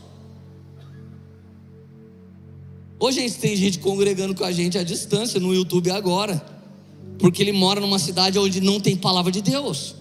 Hoje 2.98 3.18
a 3.18 3.22
gente 3.22 3.38
tem 3.38 3.54
gente 3.54 3.78
congregando 3.78 4.34
com 4.34 4.44
a 4.44 4.50
gente 4.50 4.78
à 4.78 4.82
distância 4.82 5.38
no 5.38 5.54
YouTube 5.54 5.90
agora, 5.90 6.42
porque 7.18 7.42
ele 7.42 7.52
mora 7.52 7.80
numa 7.80 7.98
cidade 7.98 8.38
onde 8.38 8.60
não 8.60 8.80
tem 8.80 8.96
palavra 8.96 9.30
de 9.30 9.42
Deus. 9.42 9.94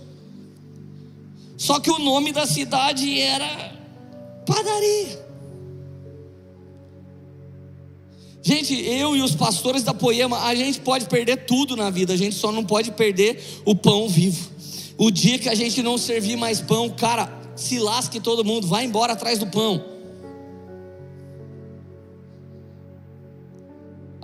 Só 1.58 1.80
que 1.80 1.90
o 1.90 2.00
nome 2.00 2.32
da 2.32 2.46
cidade 2.46 3.20
era 3.20 3.74
padaria. 4.46 5.26
Gente, 8.42 8.76
eu 8.76 9.16
e 9.16 9.22
os 9.22 9.34
pastores 9.36 9.82
da 9.84 9.94
Poema, 9.94 10.44
a 10.44 10.54
gente 10.54 10.80
pode 10.80 11.06
perder 11.06 11.46
tudo 11.46 11.76
na 11.76 11.90
vida, 11.90 12.14
a 12.14 12.18
gente 12.18 12.36
só 12.36 12.52
não 12.52 12.64
pode 12.64 12.92
perder 12.92 13.44
o 13.66 13.76
pão 13.76 14.08
vivo. 14.08 14.52
O 14.98 15.12
dia 15.12 15.40
que 15.40 15.50
a 15.50 15.56
gente 15.56 15.82
não 15.82 15.98
servir 15.98 16.38
mais 16.38 16.62
pão, 16.62 16.90
cara, 16.90 17.28
se 17.56 17.80
lasque 17.80 18.20
todo 18.20 18.46
mundo, 18.46 18.68
vai 18.68 18.86
embora 18.86 19.14
atrás 19.14 19.40
do 19.40 19.48
pão. 19.48 19.95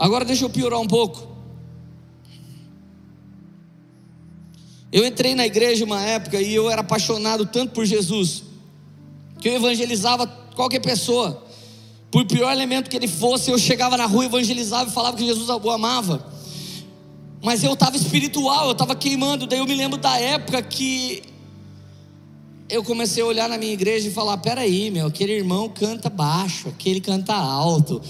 Agora 0.01 0.25
deixa 0.25 0.43
eu 0.43 0.49
piorar 0.49 0.79
um 0.79 0.87
pouco. 0.87 1.27
Eu 4.91 5.05
entrei 5.05 5.35
na 5.35 5.45
igreja 5.45 5.85
uma 5.85 6.01
época 6.01 6.41
e 6.41 6.55
eu 6.55 6.71
era 6.71 6.81
apaixonado 6.81 7.45
tanto 7.45 7.71
por 7.71 7.85
Jesus, 7.85 8.41
que 9.39 9.47
eu 9.47 9.53
evangelizava 9.53 10.25
qualquer 10.55 10.79
pessoa, 10.79 11.45
por 12.09 12.25
pior 12.25 12.51
elemento 12.51 12.89
que 12.89 12.97
ele 12.97 13.07
fosse, 13.07 13.51
eu 13.51 13.59
chegava 13.59 13.95
na 13.95 14.07
rua, 14.07 14.25
evangelizava 14.25 14.89
e 14.89 14.91
falava 14.91 15.15
que 15.15 15.23
Jesus 15.23 15.47
o 15.47 15.69
amava. 15.69 16.25
Mas 17.39 17.63
eu 17.63 17.73
estava 17.73 17.95
espiritual, 17.95 18.65
eu 18.65 18.71
estava 18.71 18.95
queimando. 18.95 19.45
Daí 19.45 19.59
eu 19.59 19.67
me 19.67 19.75
lembro 19.75 19.99
da 19.99 20.19
época 20.19 20.63
que 20.63 21.21
eu 22.67 22.83
comecei 22.83 23.21
a 23.21 23.25
olhar 23.27 23.47
na 23.47 23.57
minha 23.59 23.71
igreja 23.71 24.09
e 24.09 24.11
falar: 24.11 24.37
peraí, 24.37 24.89
meu, 24.89 25.07
aquele 25.07 25.33
irmão 25.33 25.69
canta 25.69 26.09
baixo, 26.09 26.69
aquele 26.69 26.99
canta 26.99 27.35
alto 27.35 28.01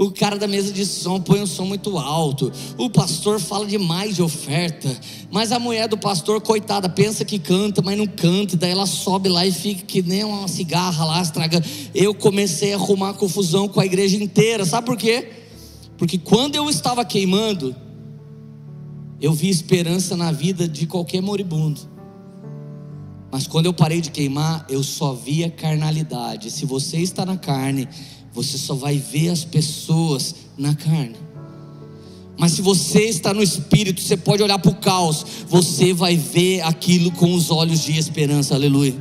o 0.00 0.10
cara 0.10 0.38
da 0.38 0.48
mesa 0.48 0.72
de 0.72 0.86
som 0.86 1.20
põe 1.20 1.42
um 1.42 1.46
som 1.46 1.66
muito 1.66 1.98
alto, 1.98 2.50
o 2.78 2.88
pastor 2.88 3.38
fala 3.38 3.66
demais 3.66 4.16
de 4.16 4.22
oferta, 4.22 4.88
mas 5.30 5.52
a 5.52 5.58
mulher 5.58 5.88
do 5.88 5.98
pastor, 5.98 6.40
coitada, 6.40 6.88
pensa 6.88 7.22
que 7.22 7.38
canta, 7.38 7.82
mas 7.82 7.98
não 7.98 8.06
canta, 8.06 8.56
daí 8.56 8.70
ela 8.70 8.86
sobe 8.86 9.28
lá 9.28 9.46
e 9.46 9.52
fica 9.52 9.84
que 9.84 10.00
nem 10.00 10.24
uma 10.24 10.48
cigarra 10.48 11.04
lá, 11.04 11.20
estraga. 11.20 11.62
Eu 11.94 12.14
comecei 12.14 12.72
a 12.72 12.76
arrumar 12.76 13.12
confusão 13.12 13.68
com 13.68 13.78
a 13.78 13.84
igreja 13.84 14.16
inteira, 14.16 14.64
sabe 14.64 14.86
por 14.86 14.96
quê? 14.96 15.32
Porque 15.98 16.16
quando 16.16 16.56
eu 16.56 16.70
estava 16.70 17.04
queimando, 17.04 17.76
eu 19.20 19.34
vi 19.34 19.50
esperança 19.50 20.16
na 20.16 20.32
vida 20.32 20.66
de 20.66 20.86
qualquer 20.86 21.20
moribundo. 21.20 21.78
Mas 23.30 23.46
quando 23.46 23.66
eu 23.66 23.74
parei 23.74 24.00
de 24.00 24.10
queimar, 24.10 24.64
eu 24.68 24.82
só 24.82 25.12
via 25.12 25.50
carnalidade. 25.50 26.50
Se 26.50 26.64
você 26.64 26.98
está 26.98 27.24
na 27.24 27.36
carne, 27.36 27.86
você 28.32 28.56
só 28.56 28.74
vai 28.74 28.96
ver 28.98 29.30
as 29.30 29.44
pessoas 29.44 30.34
na 30.56 30.74
carne. 30.74 31.16
Mas 32.38 32.52
se 32.52 32.62
você 32.62 33.02
está 33.02 33.34
no 33.34 33.42
espírito, 33.42 34.00
você 34.00 34.16
pode 34.16 34.42
olhar 34.42 34.58
para 34.58 34.70
o 34.70 34.76
caos, 34.76 35.26
você 35.46 35.92
vai 35.92 36.16
ver 36.16 36.62
aquilo 36.62 37.10
com 37.12 37.34
os 37.34 37.50
olhos 37.50 37.82
de 37.82 37.98
esperança, 37.98 38.54
aleluia. 38.54 38.96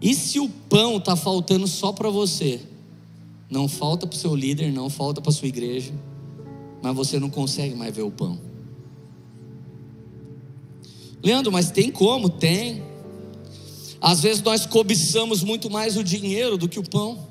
E 0.00 0.14
se 0.16 0.40
o 0.40 0.48
pão 0.48 0.96
está 0.96 1.14
faltando 1.14 1.68
só 1.68 1.92
para 1.92 2.10
você? 2.10 2.60
Não 3.48 3.68
falta 3.68 4.04
para 4.04 4.16
o 4.16 4.18
seu 4.18 4.34
líder, 4.34 4.72
não 4.72 4.90
falta 4.90 5.20
para 5.20 5.30
a 5.30 5.32
sua 5.32 5.46
igreja, 5.46 5.92
mas 6.82 6.96
você 6.96 7.20
não 7.20 7.30
consegue 7.30 7.76
mais 7.76 7.94
ver 7.94 8.02
o 8.02 8.10
pão. 8.10 8.40
Leandro, 11.22 11.52
mas 11.52 11.70
tem 11.70 11.88
como? 11.88 12.28
Tem. 12.28 12.82
Às 14.02 14.20
vezes 14.20 14.42
nós 14.42 14.66
cobiçamos 14.66 15.44
muito 15.44 15.70
mais 15.70 15.96
o 15.96 16.02
dinheiro 16.02 16.58
do 16.58 16.68
que 16.68 16.80
o 16.80 16.82
pão, 16.82 17.28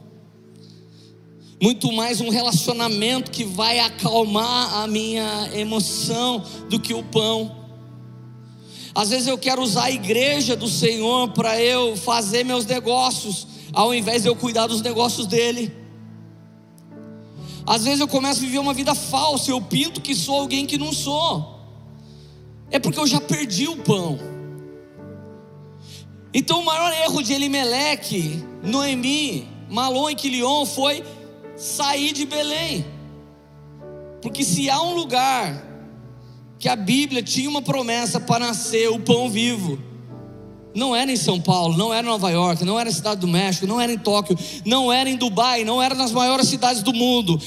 muito 1.62 1.92
mais 1.92 2.22
um 2.22 2.30
relacionamento 2.30 3.30
que 3.30 3.44
vai 3.44 3.80
acalmar 3.80 4.76
a 4.76 4.88
minha 4.88 5.50
emoção 5.54 6.42
do 6.70 6.80
que 6.80 6.94
o 6.94 7.04
pão. 7.04 7.58
Às 8.96 9.10
vezes 9.10 9.28
eu 9.28 9.38
quero 9.38 9.62
usar 9.62 9.84
a 9.84 9.92
igreja 9.92 10.56
do 10.56 10.70
Senhor 10.70 11.34
para 11.34 11.62
eu 11.62 11.98
fazer 11.98 12.46
meus 12.46 12.66
negócios, 12.66 13.46
ao 13.74 13.94
invés 13.94 14.24
de 14.24 14.30
eu 14.30 14.36
cuidar 14.36 14.68
dos 14.68 14.82
negócios 14.82 15.28
dele. 15.28 15.76
Às 17.68 17.84
vezes 17.84 18.00
eu 18.00 18.08
começo 18.08 18.40
a 18.40 18.46
viver 18.46 18.60
uma 18.60 18.74
vida 18.74 18.96
falsa, 18.96 19.52
eu 19.52 19.62
pinto 19.62 20.00
que 20.00 20.16
sou 20.16 20.40
alguém 20.40 20.66
que 20.66 20.78
não 20.78 20.94
sou. 20.94 21.60
É 22.70 22.80
porque 22.80 23.00
eu 23.00 23.06
já 23.06 23.20
perdi 23.20 23.68
o 23.68 23.76
pão. 23.76 24.41
Então 26.34 26.62
o 26.62 26.66
maior 26.66 26.94
erro 26.94 27.22
de 27.22 27.34
Elimeleque, 27.34 28.44
Noemi, 28.64 29.48
Malon 29.70 30.10
e 30.10 30.16
Quilion 30.16 30.66
foi 30.66 31.04
sair 31.58 32.14
de 32.14 32.26
Belém. 32.26 32.86
Porque 34.22 34.44
se 34.44 34.70
há 34.70 34.82
um 34.82 34.94
lugar 34.94 35.68
que 36.58 36.70
a 36.70 36.76
Bíblia 36.76 37.24
tinha 37.24 37.50
uma 37.50 37.62
promessa 37.62 38.20
para 38.20 38.46
nascer 38.46 38.90
o 38.90 39.00
pão 39.00 39.30
vivo, 39.30 39.80
não 40.74 40.96
era 40.96 41.12
em 41.12 41.18
São 41.18 41.40
Paulo, 41.40 41.76
não 41.76 41.94
era 41.94 42.06
em 42.06 42.10
Nova 42.10 42.30
York, 42.30 42.64
não 42.64 42.80
era 42.80 42.90
na 42.90 42.96
cidade 42.96 43.20
do 43.20 43.28
México, 43.28 43.68
não 43.68 43.82
era 43.82 43.92
em 43.92 43.98
Tóquio, 43.98 44.38
não 44.66 44.92
era 44.92 45.10
em 45.10 45.18
Dubai, 45.18 45.66
não 45.66 45.82
era 45.82 45.94
nas 45.96 46.12
maiores 46.12 46.48
cidades 46.48 46.82
do 46.82 46.94
mundo. 46.94 47.40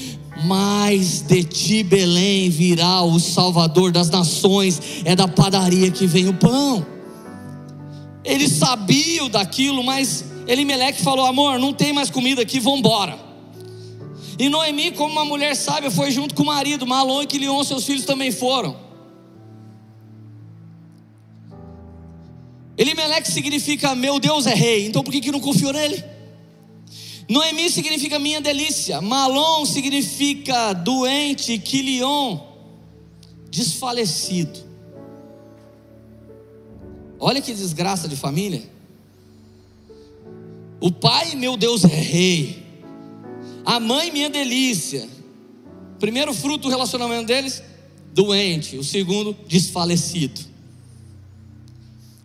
Mas 0.43 1.21
de 1.21 1.43
ti, 1.43 1.81
Belém, 1.81 2.49
virá 2.49 3.01
o 3.01 3.19
Salvador 3.19 3.91
das 3.91 4.09
nações, 4.09 4.79
é 5.05 5.15
da 5.15 5.27
padaria 5.27 5.89
que 5.89 6.05
vem 6.05 6.27
o 6.27 6.33
pão. 6.33 6.85
Eles 8.25 8.53
sabiam 8.53 9.29
daquilo, 9.29 9.83
mas 9.83 10.25
Elimeleque 10.47 11.01
falou: 11.01 11.25
amor, 11.25 11.59
não 11.59 11.71
tem 11.71 11.93
mais 11.93 12.09
comida 12.09 12.41
aqui, 12.41 12.59
vamos 12.59 12.79
embora. 12.79 13.17
E 14.37 14.49
Noemi, 14.49 14.91
como 14.91 15.13
uma 15.13 15.23
mulher 15.23 15.55
sábia, 15.55 15.89
foi 15.89 16.11
junto 16.11 16.35
com 16.35 16.43
o 16.43 16.47
marido, 16.47 16.85
Malon 16.85 17.21
e 17.21 17.27
Quilion, 17.27 17.63
seus 17.63 17.85
filhos 17.85 18.03
também 18.03 18.31
foram. 18.31 18.83
Elimeleque 22.77 23.31
significa 23.31 23.95
meu 23.95 24.19
Deus 24.19 24.45
é 24.45 24.53
rei, 24.53 24.87
então 24.87 25.01
por 25.01 25.11
que, 25.11 25.21
que 25.21 25.31
não 25.31 25.39
confiou 25.39 25.71
nele? 25.71 26.03
Noemi 27.29 27.69
significa 27.69 28.19
minha 28.19 28.41
delícia, 28.41 29.01
Malon 29.01 29.65
significa 29.65 30.73
doente, 30.73 31.57
Quilion, 31.57 32.39
desfalecido. 33.49 34.74
Olha 37.27 37.41
que 37.41 37.55
desgraça 37.55 38.07
de 38.07 38.15
família. 38.15 38.61
O 40.79 40.91
pai, 40.91 41.33
meu 41.33 41.57
Deus, 41.57 41.83
é 41.83 41.87
rei. 41.87 42.63
A 43.65 43.79
mãe, 43.79 44.11
minha 44.11 44.29
delícia. 44.29 45.09
Primeiro 45.99 46.35
fruto 46.35 46.67
do 46.67 46.69
relacionamento 46.69 47.25
deles, 47.25 47.63
doente. 48.13 48.77
O 48.77 48.83
segundo, 48.83 49.35
desfalecido. 49.47 50.39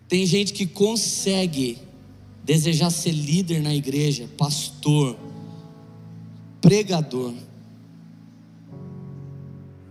Tem 0.07 0.23
gente 0.23 0.53
que 0.53 0.67
consegue 0.67 1.79
desejar 2.43 2.91
ser 2.91 3.13
líder 3.13 3.59
na 3.59 3.73
igreja, 3.73 4.29
pastor, 4.37 5.17
pregador, 6.61 7.33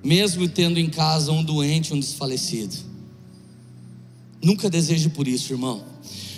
mesmo 0.05 0.49
tendo 0.49 0.79
em 0.79 0.89
casa 0.89 1.33
um 1.33 1.43
doente, 1.43 1.93
um 1.93 1.99
desfalecido. 1.99 2.90
Nunca 4.43 4.71
deseje 4.71 5.09
por 5.09 5.29
isso, 5.29 5.53
irmão. 5.53 5.85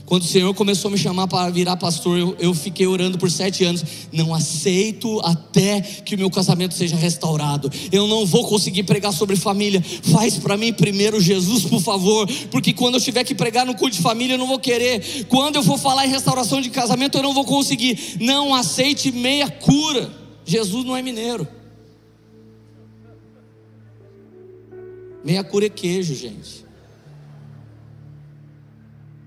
Quando 0.05 0.25
o 0.25 0.27
Senhor 0.27 0.53
começou 0.53 0.89
a 0.89 0.93
me 0.93 0.99
chamar 0.99 1.27
para 1.29 1.49
virar 1.51 1.77
pastor, 1.77 2.19
eu, 2.19 2.37
eu 2.39 2.53
fiquei 2.53 2.87
orando 2.87 3.17
por 3.17 3.31
sete 3.31 3.65
anos. 3.65 3.83
Não 4.13 4.35
aceito 4.35 5.21
até 5.21 5.81
que 5.81 6.15
o 6.15 6.19
meu 6.19 6.29
casamento 6.29 6.75
seja 6.75 6.97
restaurado. 6.97 7.71
Eu 7.91 8.07
não 8.07 8.27
vou 8.27 8.47
conseguir 8.47 8.83
pregar 8.83 9.13
sobre 9.13 9.37
família. 9.37 9.83
Faz 9.83 10.37
para 10.37 10.57
mim 10.57 10.73
primeiro, 10.73 11.21
Jesus, 11.21 11.65
por 11.65 11.81
favor. 11.81 12.29
Porque 12.51 12.73
quando 12.73 12.97
eu 12.97 13.01
tiver 13.01 13.25
que 13.25 13.35
pregar 13.35 13.65
no 13.65 13.75
culto 13.75 13.97
de 13.97 14.03
família, 14.03 14.35
eu 14.35 14.39
não 14.39 14.47
vou 14.47 14.59
querer. 14.59 15.25
Quando 15.29 15.57
eu 15.57 15.63
for 15.63 15.79
falar 15.79 16.05
em 16.05 16.11
restauração 16.11 16.61
de 16.61 16.69
casamento, 16.69 17.17
eu 17.17 17.23
não 17.23 17.33
vou 17.33 17.45
conseguir. 17.45 18.17
Não 18.21 18.55
aceite 18.55 19.13
meia 19.13 19.49
cura. 19.49 20.13
Jesus 20.45 20.85
não 20.85 20.97
é 20.97 21.01
mineiro. 21.01 21.47
Meia 25.25 25.45
cura 25.45 25.67
é 25.67 25.71
queijo, 25.71 26.15
gente. 26.15 26.62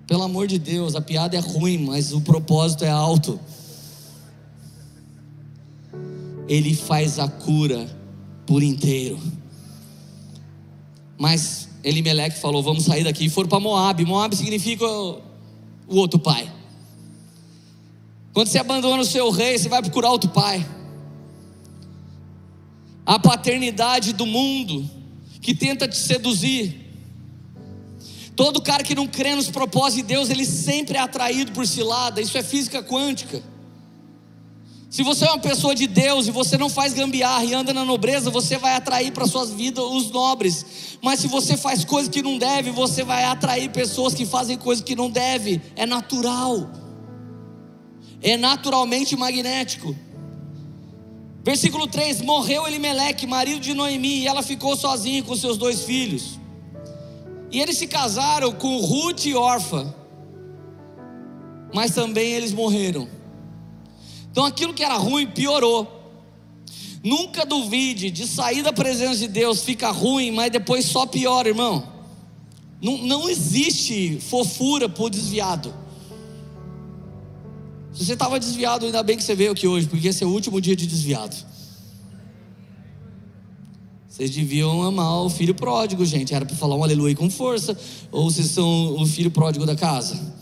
Pelo 0.08 0.24
amor 0.24 0.48
de 0.48 0.60
Deus, 0.60 0.96
a 0.96 1.02
piada 1.02 1.36
é 1.36 1.40
ruim, 1.40 1.80
mas 1.80 2.14
o 2.14 2.22
propósito 2.22 2.86
é 2.86 2.90
alto. 2.90 3.40
Ele 6.48 6.76
faz 6.76 7.18
a 7.18 7.28
cura 7.28 7.90
por 8.46 8.62
inteiro. 8.62 9.20
Mas 11.18 11.70
Elimeleque 11.84 12.38
falou: 12.38 12.62
vamos 12.62 12.84
sair 12.84 13.04
daqui. 13.04 13.26
E 13.26 13.30
foram 13.30 13.50
para 13.50 13.60
Moab. 13.60 14.06
Moab 14.06 14.36
significa 14.36 14.86
o 14.86 15.22
outro 15.88 16.20
pai. 16.20 16.52
Quando 18.32 18.48
você 18.48 18.60
abandona 18.60 19.02
o 19.02 19.06
seu 19.06 19.32
rei, 19.32 19.58
você 19.58 19.70
vai 19.70 19.82
procurar 19.82 20.12
outro 20.12 20.30
pai. 20.30 20.64
A 23.06 23.18
paternidade 23.18 24.14
do 24.14 24.26
mundo 24.26 24.88
que 25.42 25.56
tenta 25.56 25.88
te 25.88 25.98
seduzir 25.98 26.85
Todo 28.36 28.62
cara 28.62 28.84
que 28.84 28.94
não 28.94 29.08
crê 29.08 29.34
nos 29.34 29.50
propósitos 29.50 29.96
de 29.96 30.04
Deus, 30.04 30.30
ele 30.30 30.46
sempre 30.46 30.98
é 30.98 31.02
atraído 31.02 31.52
por 31.54 31.66
cilada. 31.66 32.20
Isso 32.20 32.38
é 32.38 32.44
física 32.44 32.84
quântica. 32.84 33.42
Se 34.90 35.04
você 35.04 35.26
é 35.26 35.30
uma 35.30 35.40
pessoa 35.40 35.76
de 35.76 35.88
Deus 35.88 36.28
e 36.28 36.32
você 36.32 36.58
não 36.58 36.70
faz 36.70 36.94
gambiarra 36.94 37.44
e 37.44 37.54
anda 37.54 37.74
na 37.74 37.84
nobreza, 37.84 38.30
você 38.30 38.58
vai 38.58 38.76
atrair 38.76 39.12
para 39.12 39.28
suas 39.28 39.52
vidas 39.52 39.84
os 39.84 40.10
nobres. 40.10 40.98
Mas 41.02 41.20
se 41.20 41.28
você 41.28 41.58
faz 41.58 41.84
coisas 41.84 42.10
que 42.10 42.22
não 42.22 42.38
deve, 42.38 42.72
você 42.72 43.04
vai 43.04 43.24
atrair 43.26 43.70
pessoas 43.70 44.14
que 44.14 44.26
fazem 44.26 44.58
coisas 44.58 44.84
que 44.84 44.96
não 44.96 45.10
deve. 45.10 45.62
É 45.76 45.86
natural. 45.86 46.70
É 48.22 48.38
naturalmente 48.38 49.16
magnético. 49.16 49.96
Versículo 51.44 51.88
3: 51.88 52.22
Morreu 52.22 52.66
Elimeleque, 52.66 53.28
marido 53.28 53.60
de 53.60 53.74
Noemi, 53.74 54.22
e 54.22 54.28
ela 54.28 54.42
ficou 54.42 54.76
sozinha 54.76 55.22
com 55.24 55.36
seus 55.36 55.58
dois 55.58 55.84
filhos. 55.84 56.40
E 57.56 57.62
eles 57.62 57.78
se 57.78 57.88
casaram 57.88 58.52
com 58.52 58.80
Ruth 58.80 59.28
e 59.28 59.34
Orfa. 59.34 59.96
Mas 61.74 61.92
também 61.92 62.34
eles 62.34 62.52
morreram. 62.52 63.08
Então 64.30 64.44
aquilo 64.44 64.74
que 64.74 64.84
era 64.84 64.98
ruim 64.98 65.26
piorou. 65.26 65.88
Nunca 67.02 67.46
duvide 67.46 68.12
de 68.12 68.28
sair 68.28 68.62
da 68.62 68.74
presença 68.74 69.20
de 69.20 69.30
Deus, 69.30 69.64
fica 69.64 69.90
ruim, 69.90 70.32
mas 70.32 70.52
depois 70.52 70.84
só 70.86 71.06
piora, 71.06 71.48
irmão. 71.48 71.88
Não, 72.82 72.98
não 72.98 73.30
existe 73.30 74.20
fofura 74.20 74.90
por 74.90 75.10
desviado. 75.10 75.74
Se 77.94 78.06
você 78.06 78.14
estava 78.16 78.38
desviado, 78.38 78.86
ainda 78.86 79.02
bem 79.02 79.16
que 79.16 79.24
você 79.24 79.34
veio 79.34 79.54
aqui 79.54 79.66
hoje, 79.66 79.88
porque 79.88 80.10
esse 80.10 80.22
é 80.22 80.28
o 80.28 80.32
último 80.32 80.60
dia 80.60 80.76
de 80.76 80.86
desviado. 80.86 81.38
Vocês 84.16 84.32
deviam 84.32 84.82
amar 84.82 85.26
o 85.26 85.30
filho 85.30 85.54
pródigo, 85.54 86.06
gente. 86.06 86.34
Era 86.34 86.46
para 86.46 86.56
falar 86.56 86.78
um 86.78 86.84
aleluia 86.86 87.14
com 87.14 87.30
força. 87.30 87.78
Ou 88.14 88.32
vocês 88.32 88.50
são 88.50 88.96
o 88.96 89.06
filho 89.06 89.30
pródigo 89.30 89.66
da 89.66 89.76
casa? 89.76 90.34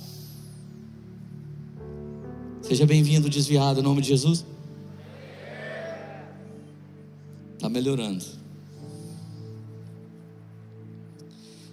Seja 2.62 2.86
bem-vindo, 2.86 3.27
desviado, 3.27 3.79
em 3.79 3.83
nome 3.83 4.01
de 4.03 4.09
Jesus. 4.09 4.45
Está 7.55 7.67
melhorando. 7.67 8.23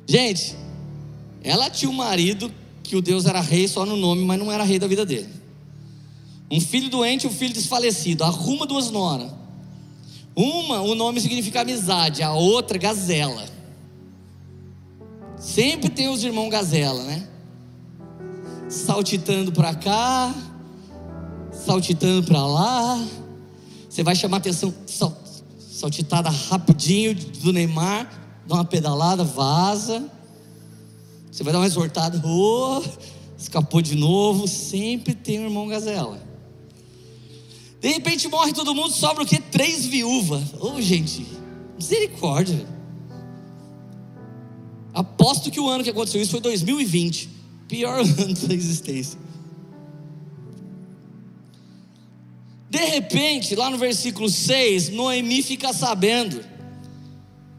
Gente, 0.07 0.57
ela 1.45 1.69
tinha 1.69 1.91
um 1.91 1.95
marido 1.95 2.51
que 2.83 2.97
o 2.97 3.03
Deus 3.03 3.27
era 3.27 3.43
rei 3.43 3.69
só 3.69 3.85
no 3.85 3.99
nome, 3.99 4.25
mas 4.25 4.39
não 4.39 4.51
era 4.51 4.65
rei 4.65 4.79
da 4.79 4.87
vida 4.87 5.05
dele. 5.05 5.29
Um 6.51 6.63
filho 6.63 6.89
doente 6.89 7.25
e 7.25 7.27
um 7.27 7.31
filho 7.31 7.53
desfalecido. 7.53 8.25
Arruma 8.25 8.65
duas 8.65 8.91
noras. 8.91 9.40
Uma, 10.35 10.81
o 10.81 10.95
nome 10.95 11.21
significa 11.21 11.63
amizade, 11.63 12.23
a 12.23 12.33
outra, 12.33 12.79
gazela. 12.79 13.45
Sempre 15.37 15.89
tem 15.89 16.09
os 16.09 16.23
irmãos 16.23 16.51
gazela, 16.51 17.03
né? 17.05 17.29
Saltitando 18.69 19.51
para 19.51 19.75
cá, 19.75 20.35
saltitando 21.53 22.27
para 22.27 22.47
lá. 22.47 23.05
Você 23.89 24.03
vai 24.03 24.15
chamar 24.15 24.37
atenção, 24.37 24.73
sal, 24.87 25.17
saltitada 25.59 26.31
rapidinho 26.31 27.15
do 27.15 27.53
Neymar, 27.53 28.09
dá 28.47 28.57
uma 28.57 28.65
pedalada, 28.65 29.25
vaza. 29.25 30.09
Você 31.31 31.43
vai 31.43 31.53
dar 31.53 31.59
uma 31.59 31.67
exortada, 31.67 32.21
oh, 32.25 32.83
escapou 33.37 33.81
de 33.81 33.97
novo. 33.97 34.47
Sempre 34.47 35.15
tem 35.15 35.41
um 35.41 35.45
irmão 35.45 35.67
gazela. 35.67 36.30
De 37.81 37.89
repente 37.89 38.29
morre 38.29 38.53
todo 38.53 38.75
mundo, 38.75 38.93
sobra 38.93 39.23
o 39.23 39.27
quê? 39.27 39.41
Três 39.41 39.87
viúvas. 39.87 40.53
Ô 40.55 40.75
oh, 40.75 40.81
gente, 40.83 41.27
misericórdia. 41.79 42.67
Aposto 44.93 45.51
que 45.51 45.59
o 45.59 45.69
ano 45.69 45.83
que 45.83 45.91
aconteceu 45.91 46.21
isso 46.21 46.33
foi 46.33 46.41
2020. 46.41 47.31
Pior 47.67 48.01
ano 48.05 48.35
da 48.35 48.55
existência. 48.55 49.19
De 52.69 52.85
repente, 52.85 53.57
lá 53.57 53.71
no 53.71 53.79
versículo 53.79 54.29
6, 54.29 54.91
Noemi 54.91 55.43
fica 55.43 55.73
sabendo 55.73 56.45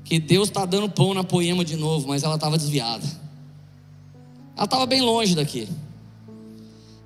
que 0.06 0.20
Deus 0.20 0.50
está 0.50 0.66
dando 0.66 0.90
pão 0.90 1.14
na 1.14 1.24
poema 1.24 1.66
de 1.66 1.76
novo, 1.76 2.08
mas 2.08 2.24
ela 2.24 2.36
estava 2.36 2.58
desviada. 2.58 3.06
Ela 4.56 4.66
estava 4.66 4.86
bem 4.86 5.02
longe 5.02 5.36
daqui. 5.36 5.68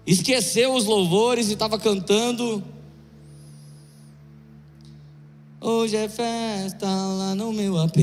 Esqueceu 0.06 0.74
os 0.74 0.86
louvores 0.86 1.50
e 1.50 1.54
estava 1.54 1.80
cantando. 1.80 2.64
Hoje 5.62 5.96
é 5.96 6.10
festa 6.10 6.86
lá 6.86 7.34
no 7.34 7.52
meu 7.54 7.78
AP. 7.78 7.98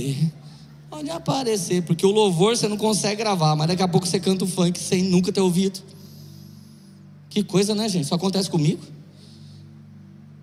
Pode 0.90 1.10
aparecer, 1.10 1.82
porque 1.82 2.04
o 2.04 2.10
louvor 2.10 2.56
você 2.56 2.66
não 2.66 2.76
consegue 2.76 3.16
gravar, 3.16 3.54
mas 3.54 3.68
daqui 3.68 3.82
a 3.82 3.88
pouco 3.88 4.06
você 4.06 4.18
canta 4.18 4.44
o 4.44 4.48
funk 4.48 4.78
sem 4.78 5.02
nunca 5.02 5.32
ter 5.32 5.40
ouvido. 5.40 5.80
Que 7.28 7.42
coisa, 7.42 7.74
né, 7.74 7.88
gente? 7.88 8.04
Isso 8.04 8.14
acontece 8.14 8.50
comigo. 8.50 8.82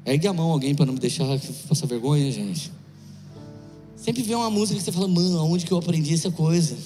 Ergue 0.05 0.27
a 0.27 0.33
mão 0.33 0.51
alguém 0.51 0.73
para 0.73 0.85
não 0.85 0.93
me 0.93 0.99
deixar 0.99 1.25
passar 1.67 1.85
vergonha, 1.85 2.31
gente. 2.31 2.71
Sempre 3.95 4.23
vê 4.23 4.33
uma 4.33 4.49
música 4.49 4.79
que 4.79 4.83
você 4.83 4.91
fala, 4.91 5.07
mano, 5.07 5.37
aonde 5.39 5.65
que 5.65 5.71
eu 5.71 5.77
aprendi 5.77 6.13
essa 6.13 6.31
coisa? 6.31 6.77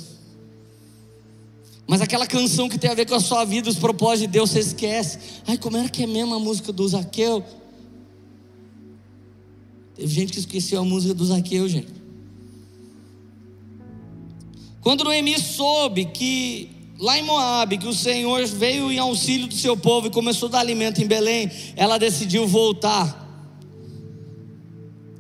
Mas 1.88 2.02
aquela 2.02 2.26
canção 2.26 2.68
que 2.68 2.78
tem 2.78 2.90
a 2.90 2.96
ver 2.96 3.06
com 3.06 3.16
a 3.16 3.20
sua 3.20 3.46
vida, 3.46 3.70
os 3.70 3.78
propósitos 3.78 4.22
de 4.22 4.28
Deus, 4.28 4.50
você 4.50 4.60
esquece. 4.60 5.20
Ai, 5.46 5.58
como 5.58 5.78
era 5.78 5.88
que 5.90 6.04
é 6.04 6.08
mesmo 6.08 6.34
a 6.34 6.40
música 6.40 6.74
do 6.74 6.88
Zaqueu? 6.88 7.44
Teve 9.96 10.08
gente 10.08 10.34
que 10.34 10.40
esqueceu 10.40 10.82
a 10.82 10.86
música 10.86 11.14
do 11.14 11.26
Zaqueu, 11.26 11.68
gente. 11.70 11.94
Quando 14.82 15.04
Noemi 15.04 15.40
soube 15.40 16.06
que 16.06 16.70
lá 17.00 17.18
em 17.18 17.24
Moab, 17.24 17.78
que 17.78 17.88
o 17.88 17.94
Senhor 17.94 18.46
veio 18.48 18.92
em 18.92 19.00
auxílio 19.00 19.48
do 19.48 19.56
seu 19.56 19.78
povo 19.78 20.08
e 20.08 20.10
começou 20.10 20.50
a 20.50 20.52
dar 20.54 20.60
alimento 20.60 21.02
em 21.02 21.08
Belém, 21.08 21.50
ela 21.76 21.98
decidiu 21.98 22.48
voltar. 22.48 23.22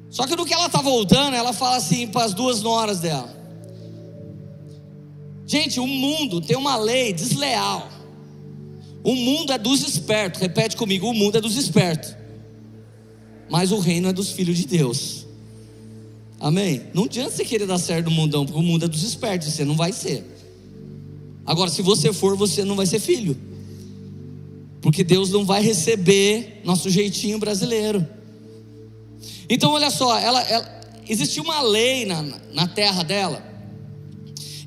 Só 0.10 0.28
que 0.28 0.36
no 0.36 0.46
que 0.46 0.54
ela 0.54 0.68
está 0.68 0.82
voltando, 0.82 1.36
ela 1.36 1.54
fala 1.54 1.78
assim 1.78 2.08
para 2.08 2.26
as 2.26 2.34
duas 2.34 2.62
noras 2.62 3.00
dela: 3.00 3.34
Gente, 5.46 5.80
o 5.80 5.88
mundo 5.88 6.42
tem 6.42 6.58
uma 6.58 6.76
lei 6.76 7.14
desleal. 7.14 7.90
O 9.04 9.16
mundo 9.16 9.52
é 9.52 9.58
dos 9.58 9.82
espertos. 9.82 10.42
Repete 10.42 10.76
comigo: 10.76 11.08
o 11.08 11.14
mundo 11.14 11.38
é 11.38 11.42
dos 11.42 11.58
espertos. 11.58 12.16
Mas 13.54 13.72
o 13.72 13.78
reino 13.78 14.10
é 14.10 14.12
dos 14.13 14.32
filhos 14.32 14.58
de 14.58 14.66
Deus. 14.66 15.28
Amém? 16.39 16.88
Não 16.92 17.04
adianta 17.04 17.30
você 17.30 17.46
querer 17.46 17.68
dar 17.68 17.78
certo 17.78 18.06
no 18.06 18.12
mundão, 18.12 18.48
porque 18.48 18.60
o 18.60 18.63
mundo 18.63 18.86
é 18.86 18.88
dos 18.88 19.04
espertos, 19.04 19.50
você 19.50 19.63
não 19.63 19.76
vai 19.76 19.94
ser. 19.94 20.26
Agora, 21.46 21.70
se 21.70 21.84
você 21.84 22.12
for, 22.12 22.36
você 22.36 22.66
não 22.66 22.76
vai 22.76 22.88
ser 22.88 23.00
filho. 23.00 23.38
Porque 24.82 25.04
Deus 25.04 25.30
não 25.30 25.46
vai 25.46 25.62
receber 25.62 26.62
nosso 26.66 26.89
jeitinho 26.89 27.38
brasileiro. 27.38 28.04
Então, 29.48 29.74
olha 29.74 29.92
só, 29.92 30.18
ela, 30.18 30.42
ela 30.42 30.82
existia 31.08 31.44
uma 31.44 31.62
lei 31.62 32.08
na, 32.08 32.24
na 32.56 32.68
terra 32.68 33.04
dela, 33.04 33.46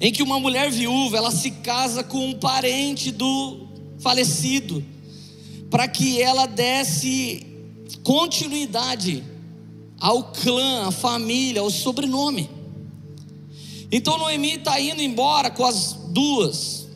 em 0.01 0.13
que 0.13 0.23
uma 0.23 0.39
mulher 0.39 0.71
viúva 0.71 1.17
ela 1.17 1.33
se 1.33 1.51
casa 1.51 2.05
com 2.05 2.25
um 2.25 2.35
parente 2.35 3.11
do 3.11 3.67
falecido, 3.99 4.81
para 5.69 5.89
que 5.89 6.23
ela 6.23 6.47
desse 6.47 7.46
continuidade 8.03 9.23
ao 10.01 10.25
clã, 10.25 10.87
à 10.87 10.91
família, 10.91 11.61
ao 11.61 11.71
sobrenome. 11.71 12.49
Então 13.91 14.19
Noemi 14.19 14.55
está 14.55 14.81
indo 14.81 15.03
embora 15.03 15.51
com 15.51 15.65
as 15.65 15.93
duas. 16.09 16.87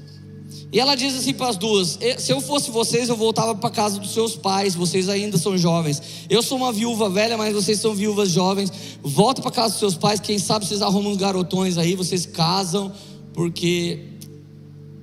E 0.72 0.78
ela 0.78 0.94
diz 0.94 1.14
assim 1.16 1.34
para 1.34 1.48
as 1.48 1.56
duas: 1.56 1.98
Se 2.18 2.32
eu 2.32 2.40
fosse 2.40 2.70
vocês, 2.70 3.08
eu 3.08 3.16
voltava 3.16 3.54
para 3.54 3.70
casa 3.70 3.98
dos 3.98 4.12
seus 4.12 4.36
pais. 4.36 4.74
Vocês 4.74 5.08
ainda 5.08 5.36
são 5.36 5.58
jovens. 5.58 6.00
Eu 6.28 6.42
sou 6.42 6.58
uma 6.58 6.72
viúva 6.72 7.08
velha, 7.08 7.36
mas 7.36 7.52
vocês 7.52 7.80
são 7.80 7.94
viúvas 7.94 8.30
jovens. 8.30 8.72
Volta 9.02 9.42
para 9.42 9.50
casa 9.50 9.70
dos 9.70 9.78
seus 9.78 9.96
pais. 9.96 10.20
Quem 10.20 10.38
sabe 10.38 10.66
vocês 10.66 10.82
arrumam 10.82 11.12
uns 11.12 11.18
garotões 11.18 11.76
aí. 11.76 11.96
Vocês 11.96 12.24
casam, 12.24 12.92
porque 13.34 14.10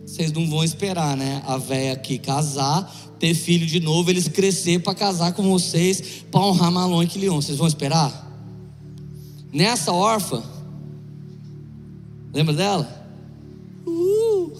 vocês 0.06 0.32
não 0.32 0.50
vão 0.50 0.63
esperar, 0.63 1.17
né? 1.17 1.43
A 1.45 1.58
velha 1.58 1.93
aqui 1.93 2.17
casar, 2.17 2.89
ter 3.19 3.34
filho 3.34 3.65
de 3.65 3.80
novo, 3.80 4.10
eles 4.10 4.27
crescer 4.27 4.80
para 4.80 4.93
casar 4.95 5.34
com 5.34 5.43
vocês, 5.49 6.23
para 6.32 6.41
honrar 6.41 6.71
Malon 6.71 7.03
e 7.03 7.08
Quilion. 7.08 7.36
Vocês 7.36 7.58
vão 7.58 7.67
esperar? 7.67 8.25
Nessa 9.51 9.91
órfã, 9.91 10.43
lembra 12.34 12.53
dela? 12.53 13.10
Uh, 13.86 14.51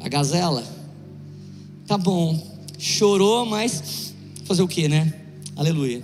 a 0.00 0.08
gazela. 0.08 0.64
Tá 1.86 1.96
bom, 1.96 2.38
chorou, 2.78 3.46
mas 3.46 4.12
fazer 4.44 4.62
o 4.62 4.68
que, 4.68 4.88
né? 4.88 5.14
Aleluia. 5.56 6.02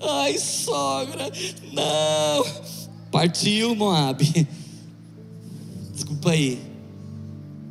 Ai, 0.00 0.38
sogra, 0.38 1.30
não. 1.72 2.44
Partiu 3.10 3.74
Moab. 3.74 4.22
Desculpa 5.92 6.30
aí. 6.30 6.73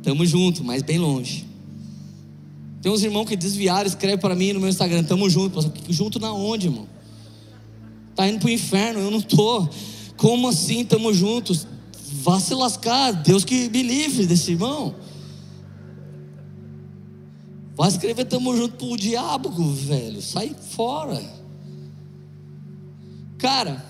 Tamo 0.04 0.24
junto, 0.26 0.62
mas 0.62 0.82
bem 0.82 0.98
longe. 0.98 1.46
Tem 2.82 2.92
uns 2.92 3.02
irmãos 3.02 3.24
que 3.24 3.34
desviaram, 3.34 3.86
escreve 3.86 4.18
para 4.18 4.34
mim 4.34 4.52
no 4.52 4.60
meu 4.60 4.68
Instagram, 4.68 5.02
tamo 5.02 5.28
junto. 5.30 5.72
Junto 5.88 6.20
na 6.20 6.32
onde, 6.32 6.66
irmão? 6.66 6.86
Tá 8.14 8.28
indo 8.28 8.38
pro 8.38 8.50
inferno, 8.50 9.00
eu 9.00 9.10
não 9.10 9.22
tô. 9.22 9.66
Como 10.18 10.48
assim 10.48 10.84
tamo 10.84 11.12
juntos? 11.12 11.66
Vá 12.22 12.38
se 12.38 12.54
lascar, 12.54 13.12
Deus 13.12 13.44
que 13.44 13.70
me 13.70 13.82
livre 13.82 14.26
desse 14.26 14.52
irmão. 14.52 14.94
Vai 17.74 17.88
escrever 17.88 18.26
tamo 18.26 18.54
junto 18.54 18.76
pro 18.76 18.96
diabo, 18.96 19.48
velho. 19.72 20.20
Sai 20.20 20.54
fora. 20.70 21.20
Cara, 23.38 23.84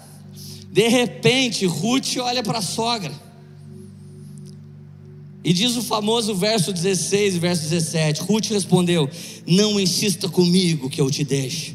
de 0.70 0.88
repente, 0.88 1.66
Ruth 1.66 2.16
olha 2.18 2.42
para 2.42 2.58
a 2.58 2.62
sogra. 2.62 3.12
E 5.44 5.52
diz 5.52 5.76
o 5.76 5.82
famoso 5.82 6.34
verso 6.34 6.72
16 6.72 7.34
e 7.34 7.38
verso 7.38 7.68
17: 7.68 8.22
Ruth 8.22 8.46
respondeu: 8.46 9.08
Não 9.46 9.78
insista 9.78 10.26
comigo 10.26 10.88
que 10.88 11.00
eu 11.00 11.10
te 11.10 11.22
deixe, 11.22 11.74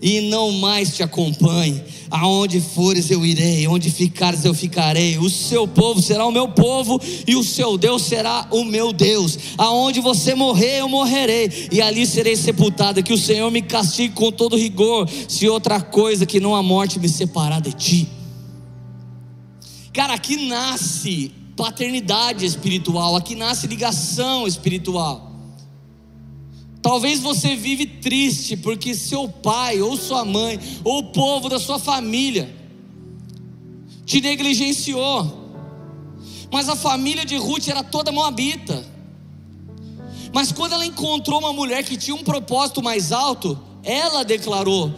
e 0.00 0.22
não 0.22 0.50
mais 0.52 0.96
te 0.96 1.02
acompanhe. 1.02 1.82
Aonde 2.10 2.60
fores 2.60 3.10
eu 3.10 3.24
irei, 3.24 3.66
onde 3.66 3.90
ficares 3.90 4.44
eu 4.44 4.52
ficarei. 4.52 5.16
O 5.18 5.30
seu 5.30 5.66
povo 5.66 6.00
será 6.00 6.26
o 6.26 6.32
meu 6.32 6.48
povo, 6.48 7.00
e 7.26 7.36
o 7.36 7.44
seu 7.44 7.76
Deus 7.78 8.02
será 8.02 8.46
o 8.50 8.64
meu 8.64 8.92
Deus. 8.92 9.38
Aonde 9.56 10.00
você 10.00 10.34
morrer, 10.34 10.80
eu 10.80 10.88
morrerei, 10.88 11.68
e 11.70 11.80
ali 11.80 12.06
serei 12.06 12.36
sepultada. 12.36 13.02
Que 13.02 13.12
o 13.12 13.18
Senhor 13.18 13.50
me 13.50 13.62
castigue 13.62 14.14
com 14.14 14.32
todo 14.32 14.56
rigor, 14.56 15.08
se 15.28 15.48
outra 15.48 15.80
coisa 15.80 16.26
que 16.26 16.40
não 16.40 16.54
a 16.54 16.62
morte 16.62 16.98
me 16.98 17.08
separar 17.08 17.60
de 17.60 17.72
ti. 17.72 18.08
Cara, 19.92 20.14
aqui 20.14 20.36
nasce 20.36 21.41
paternidade 21.56 22.44
espiritual, 22.44 23.16
aqui 23.16 23.34
nasce 23.34 23.66
ligação 23.66 24.46
espiritual. 24.46 25.30
Talvez 26.80 27.20
você 27.20 27.54
vive 27.54 27.86
triste 27.86 28.56
porque 28.56 28.94
seu 28.94 29.28
pai 29.28 29.80
ou 29.80 29.96
sua 29.96 30.24
mãe 30.24 30.58
ou 30.82 30.98
o 30.98 31.12
povo 31.12 31.48
da 31.48 31.60
sua 31.60 31.78
família 31.78 32.52
te 34.04 34.20
negligenciou. 34.20 35.40
Mas 36.50 36.68
a 36.68 36.74
família 36.74 37.24
de 37.24 37.36
Ruth 37.36 37.68
era 37.68 37.84
toda 37.84 38.10
moabita. 38.10 38.84
Mas 40.34 40.50
quando 40.50 40.72
ela 40.72 40.84
encontrou 40.84 41.38
uma 41.38 41.52
mulher 41.52 41.84
que 41.84 41.96
tinha 41.96 42.14
um 42.14 42.24
propósito 42.24 42.82
mais 42.82 43.12
alto, 43.12 43.58
ela 43.84 44.24
declarou: 44.24 44.92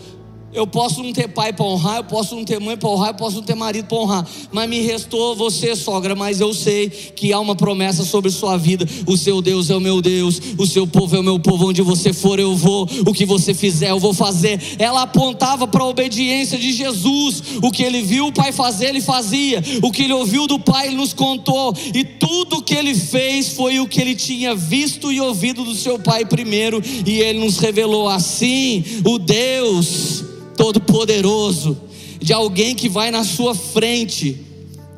eu 0.54 0.66
posso 0.66 1.02
não 1.02 1.12
ter 1.12 1.28
pai 1.28 1.52
para 1.52 1.64
honrar, 1.64 1.96
eu 1.96 2.04
posso 2.04 2.36
não 2.36 2.44
ter 2.44 2.60
mãe 2.60 2.76
para 2.76 2.88
honrar, 2.88 3.08
eu 3.08 3.14
posso 3.14 3.36
não 3.36 3.42
ter 3.42 3.56
marido 3.56 3.86
para 3.86 3.98
honrar, 3.98 4.26
mas 4.52 4.68
me 4.68 4.80
restou 4.80 5.34
você, 5.34 5.74
sogra. 5.74 6.14
Mas 6.14 6.40
eu 6.40 6.54
sei 6.54 6.88
que 6.88 7.32
há 7.32 7.40
uma 7.40 7.56
promessa 7.56 8.04
sobre 8.04 8.30
sua 8.30 8.56
vida. 8.56 8.86
O 9.06 9.16
seu 9.16 9.42
Deus 9.42 9.68
é 9.68 9.76
o 9.76 9.80
meu 9.80 10.00
Deus, 10.00 10.40
o 10.56 10.66
seu 10.66 10.86
povo 10.86 11.16
é 11.16 11.18
o 11.18 11.22
meu 11.24 11.40
povo. 11.40 11.68
Onde 11.68 11.82
você 11.82 12.12
for, 12.12 12.38
eu 12.38 12.54
vou. 12.54 12.88
O 13.04 13.12
que 13.12 13.26
você 13.26 13.52
fizer, 13.52 13.90
eu 13.90 13.98
vou 13.98 14.14
fazer. 14.14 14.60
Ela 14.78 15.02
apontava 15.02 15.66
para 15.66 15.82
a 15.82 15.88
obediência 15.88 16.56
de 16.56 16.72
Jesus. 16.72 17.42
O 17.60 17.72
que 17.72 17.82
ele 17.82 18.00
viu 18.02 18.28
o 18.28 18.32
pai 18.32 18.52
fazer, 18.52 18.86
ele 18.86 19.00
fazia. 19.00 19.62
O 19.82 19.90
que 19.90 20.04
ele 20.04 20.12
ouviu 20.12 20.46
do 20.46 20.58
pai, 20.60 20.86
ele 20.86 20.96
nos 20.96 21.12
contou. 21.12 21.74
E 21.92 22.04
tudo 22.04 22.62
que 22.62 22.74
ele 22.74 22.94
fez 22.94 23.48
foi 23.48 23.80
o 23.80 23.88
que 23.88 24.00
ele 24.00 24.14
tinha 24.14 24.54
visto 24.54 25.12
e 25.12 25.20
ouvido 25.20 25.64
do 25.64 25.74
seu 25.74 25.98
pai 25.98 26.24
primeiro. 26.24 26.80
E 27.04 27.18
ele 27.20 27.40
nos 27.40 27.58
revelou 27.58 28.08
assim: 28.08 28.84
o 29.04 29.18
Deus 29.18 30.23
todo-poderoso, 30.56 31.76
de 32.20 32.32
alguém 32.32 32.74
que 32.74 32.88
vai 32.88 33.10
na 33.10 33.24
sua 33.24 33.54
frente, 33.54 34.44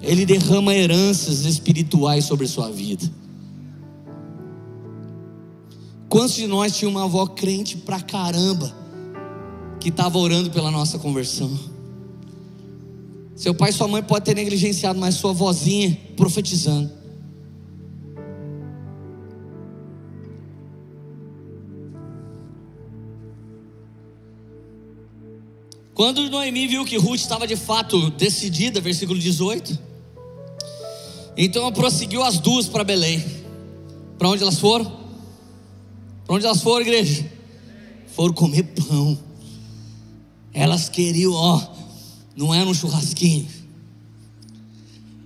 ele 0.01 0.25
derrama 0.25 0.75
heranças 0.75 1.45
espirituais 1.45 2.25
sobre 2.25 2.47
sua 2.47 2.71
vida. 2.71 3.11
Quantos 6.09 6.37
de 6.37 6.47
nós 6.47 6.77
tinha 6.77 6.89
uma 6.89 7.05
avó 7.05 7.27
crente 7.27 7.77
pra 7.79 8.01
caramba, 8.01 8.75
que 9.81 9.89
estava 9.89 10.19
orando 10.19 10.51
pela 10.51 10.71
nossa 10.71 10.99
conversão? 10.99 11.59
Seu 13.35 13.55
pai 13.55 13.71
e 13.71 13.73
sua 13.73 13.87
mãe 13.87 14.03
podem 14.03 14.35
ter 14.35 14.41
negligenciado, 14.41 14.99
mas 14.99 15.17
sua 15.17 15.33
vozinha 15.33 15.99
profetizando. 16.17 16.96
Quando 25.97 26.29
Noemi 26.29 26.67
viu 26.67 26.85
que 26.85 26.99
Ruth 26.99 27.21
estava 27.21 27.47
de 27.47 27.57
fato 27.57 28.11
decidida, 28.11 28.83
versículo 28.83 29.19
18, 29.19 29.79
então 31.39 31.63
ela 31.63 31.73
prosseguiu 31.73 32.23
as 32.23 32.39
duas 32.39 32.69
para 32.69 32.85
Belém. 32.85 33.25
Para 34.19 34.29
onde 34.29 34.43
elas 34.43 34.59
foram? 34.59 34.85
Para 36.27 36.37
onde 36.37 36.45
elas 36.45 36.61
foram, 36.61 36.83
igreja? 36.83 37.25
Foram 38.15 38.35
comer 38.35 38.65
pão. 38.65 39.19
Elas 40.53 40.91
queriam, 40.91 41.33
ó, 41.33 41.67
não 42.37 42.53
era 42.53 42.69
um 42.69 42.75
churrasquinho. 42.75 43.47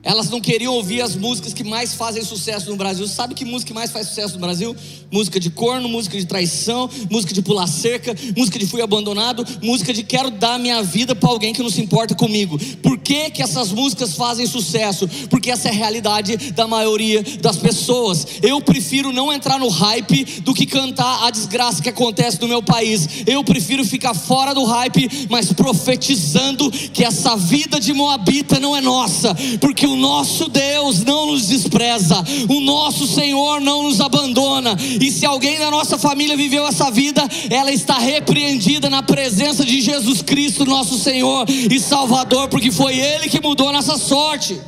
Elas 0.03 0.31
não 0.31 0.41
queriam 0.41 0.75
ouvir 0.75 1.03
as 1.03 1.15
músicas 1.15 1.53
que 1.53 1.63
mais 1.63 1.93
fazem 1.93 2.25
sucesso 2.25 2.71
no 2.71 2.77
Brasil. 2.77 3.07
Sabe 3.07 3.35
que 3.35 3.45
música 3.45 3.69
que 3.69 3.75
mais 3.75 3.91
faz 3.91 4.09
sucesso 4.09 4.35
no 4.35 4.41
Brasil? 4.41 4.75
Música 5.11 5.39
de 5.39 5.51
corno, 5.51 5.89
música 5.89 6.17
de 6.17 6.25
traição, 6.25 6.89
música 7.11 7.35
de 7.35 7.43
pular 7.43 7.67
cerca, 7.67 8.17
música 8.35 8.59
de 8.59 8.67
fui 8.67 8.81
abandonado, 8.81 9.45
música 9.63 9.93
de 9.93 10.03
quero 10.03 10.31
dar 10.31 10.59
minha 10.59 10.83
vida 10.83 11.15
para 11.15 11.29
alguém 11.29 11.53
que 11.53 11.63
não 11.63 11.69
se 11.69 11.83
importa 11.83 12.15
comigo. 12.15 12.59
Por 12.83 12.97
que, 12.99 13.31
que 13.31 13.43
essas 13.43 13.73
músicas 13.73 14.15
fazem 14.15 14.47
sucesso? 14.47 15.07
Porque 15.29 15.51
essa 15.51 15.69
é 15.69 15.71
a 15.71 15.75
realidade 15.75 16.53
da 16.53 16.67
maioria 16.67 17.23
das 17.43 17.59
pessoas. 17.59 18.27
Eu 18.43 18.61
prefiro 18.63 19.13
não 19.13 19.31
entrar 19.31 19.59
no 19.59 19.69
hype 19.69 20.25
do 20.41 20.55
que 20.55 20.65
cantar 20.65 21.27
a 21.27 21.31
desgraça 21.31 21.83
que 21.83 21.91
acontece 21.91 22.41
no 22.41 22.49
meu 22.49 22.63
país. 22.63 23.07
Eu 23.27 23.45
prefiro 23.45 23.85
ficar 23.85 24.15
fora 24.15 24.55
do 24.55 24.65
hype, 24.65 25.27
mas 25.29 25.53
profetizando 25.53 26.71
que 26.71 27.05
essa 27.05 27.37
vida 27.37 27.79
de 27.79 27.93
Moabita 27.93 28.59
não 28.59 28.75
é 28.75 28.81
nossa, 28.81 29.35
porque 29.61 29.90
o 29.91 29.97
nosso 29.97 30.49
Deus 30.49 31.05
não 31.05 31.27
nos 31.27 31.49
despreza, 31.49 32.23
o 32.49 32.61
nosso 32.61 33.07
Senhor 33.07 33.61
não 33.61 33.83
nos 33.83 34.01
abandona, 34.01 34.77
e 35.01 35.11
se 35.11 35.27
alguém 35.27 35.59
da 35.59 35.71
nossa 35.71 35.99
família 35.99 36.37
viveu 36.37 36.67
essa 36.67 36.91
vida, 36.91 37.23
ela 37.51 37.73
está 37.73 37.99
repreendida 37.99 38.89
na 38.89 39.03
presença 39.03 39.65
de 39.65 39.81
Jesus 39.81 40.23
Cristo, 40.23 40.65
nosso 40.65 40.99
Senhor 40.99 41.47
e 41.49 41.79
Salvador, 41.79 42.49
porque 42.49 42.71
foi 42.71 42.99
Ele 42.99 43.29
que 43.29 43.41
mudou 43.41 43.73
nossa 43.73 43.97
sorte. 43.97 44.61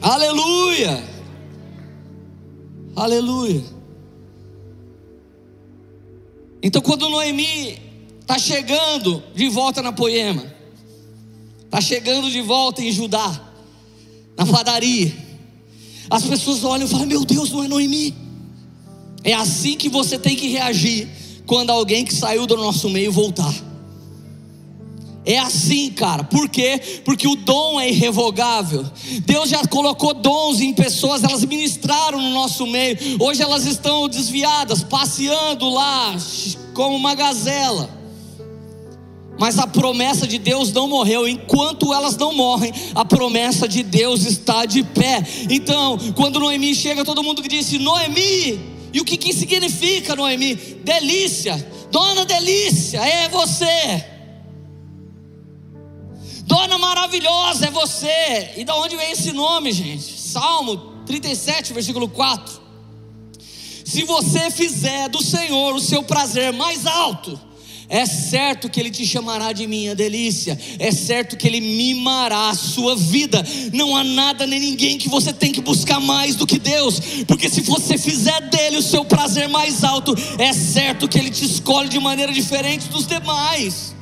Aleluia! 0.00 1.02
Aleluia! 2.94 3.64
Então, 6.62 6.82
quando 6.82 7.08
Noemi 7.08 7.78
está 8.20 8.38
chegando 8.38 9.22
de 9.34 9.48
volta 9.48 9.82
na 9.82 9.92
Poema, 9.92 10.42
está 11.64 11.80
chegando 11.80 12.30
de 12.30 12.40
volta 12.40 12.82
em 12.82 12.90
Judá, 12.90 13.45
na 14.36 14.46
padaria. 14.46 15.12
As 16.10 16.24
pessoas 16.24 16.64
olham 16.64 16.86
e 16.86 16.90
falam: 16.90 17.06
Meu 17.06 17.24
Deus, 17.24 17.50
não 17.50 17.64
é 17.64 17.68
Noemi. 17.68 18.14
É 19.24 19.32
assim 19.32 19.76
que 19.76 19.88
você 19.88 20.18
tem 20.18 20.36
que 20.36 20.48
reagir 20.48 21.08
quando 21.46 21.70
alguém 21.70 22.04
que 22.04 22.14
saiu 22.14 22.46
do 22.46 22.56
nosso 22.56 22.88
meio 22.88 23.10
voltar. 23.10 23.54
É 25.24 25.38
assim, 25.38 25.90
cara. 25.90 26.22
Por 26.22 26.48
quê? 26.48 26.80
Porque 27.04 27.26
o 27.26 27.34
dom 27.34 27.80
é 27.80 27.90
irrevogável. 27.90 28.86
Deus 29.24 29.48
já 29.50 29.66
colocou 29.66 30.14
dons 30.14 30.60
em 30.60 30.72
pessoas, 30.72 31.24
elas 31.24 31.44
ministraram 31.44 32.20
no 32.20 32.30
nosso 32.30 32.64
meio. 32.64 32.96
Hoje 33.18 33.42
elas 33.42 33.66
estão 33.66 34.08
desviadas, 34.08 34.84
passeando 34.84 35.68
lá 35.68 36.14
como 36.72 36.94
uma 36.94 37.16
gazela. 37.16 37.95
Mas 39.38 39.58
a 39.58 39.66
promessa 39.66 40.26
de 40.26 40.38
Deus 40.38 40.72
não 40.72 40.88
morreu. 40.88 41.28
Enquanto 41.28 41.92
elas 41.92 42.16
não 42.16 42.32
morrem, 42.32 42.72
a 42.94 43.04
promessa 43.04 43.68
de 43.68 43.82
Deus 43.82 44.24
está 44.24 44.64
de 44.64 44.82
pé. 44.82 45.22
Então, 45.50 45.98
quando 46.14 46.40
Noemi 46.40 46.74
chega, 46.74 47.04
todo 47.04 47.22
mundo 47.22 47.42
disse: 47.42 47.78
Noemi. 47.78 48.76
E 48.92 49.00
o 49.00 49.04
que, 49.04 49.16
que 49.16 49.32
significa 49.32 50.16
Noemi? 50.16 50.54
Delícia. 50.54 51.54
Dona 51.90 52.24
Delícia, 52.24 52.98
é 52.98 53.28
você. 53.28 54.04
Dona 56.46 56.78
maravilhosa 56.78 57.66
é 57.66 57.70
você. 57.70 58.52
E 58.56 58.64
da 58.64 58.74
onde 58.76 58.96
vem 58.96 59.10
esse 59.10 59.32
nome, 59.32 59.72
gente? 59.72 60.18
Salmo 60.18 61.02
37, 61.04 61.72
versículo 61.72 62.08
4. 62.08 62.60
Se 63.84 64.02
você 64.04 64.50
fizer 64.50 65.08
do 65.08 65.22
Senhor 65.22 65.74
o 65.74 65.80
seu 65.80 66.02
prazer 66.02 66.52
mais 66.52 66.86
alto, 66.86 67.38
é 67.88 68.04
certo 68.04 68.68
que 68.68 68.80
Ele 68.80 68.90
te 68.90 69.06
chamará 69.06 69.52
de 69.52 69.66
minha 69.66 69.94
delícia, 69.94 70.58
é 70.78 70.90
certo 70.90 71.36
que 71.36 71.46
Ele 71.46 71.60
mimará 71.60 72.50
a 72.50 72.54
sua 72.54 72.96
vida. 72.96 73.44
Não 73.72 73.96
há 73.96 74.02
nada 74.02 74.46
nem 74.46 74.58
ninguém 74.58 74.98
que 74.98 75.08
você 75.08 75.32
tem 75.32 75.52
que 75.52 75.60
buscar 75.60 76.00
mais 76.00 76.34
do 76.36 76.46
que 76.46 76.58
Deus, 76.58 77.00
porque 77.26 77.48
se 77.48 77.60
você 77.60 77.96
fizer 77.96 78.40
dele 78.48 78.78
o 78.78 78.82
seu 78.82 79.04
prazer 79.04 79.48
mais 79.48 79.84
alto, 79.84 80.14
é 80.38 80.52
certo 80.52 81.08
que 81.08 81.18
Ele 81.18 81.30
te 81.30 81.44
escolhe 81.44 81.88
de 81.88 81.98
maneira 81.98 82.32
diferente 82.32 82.88
dos 82.88 83.06
demais. 83.06 83.94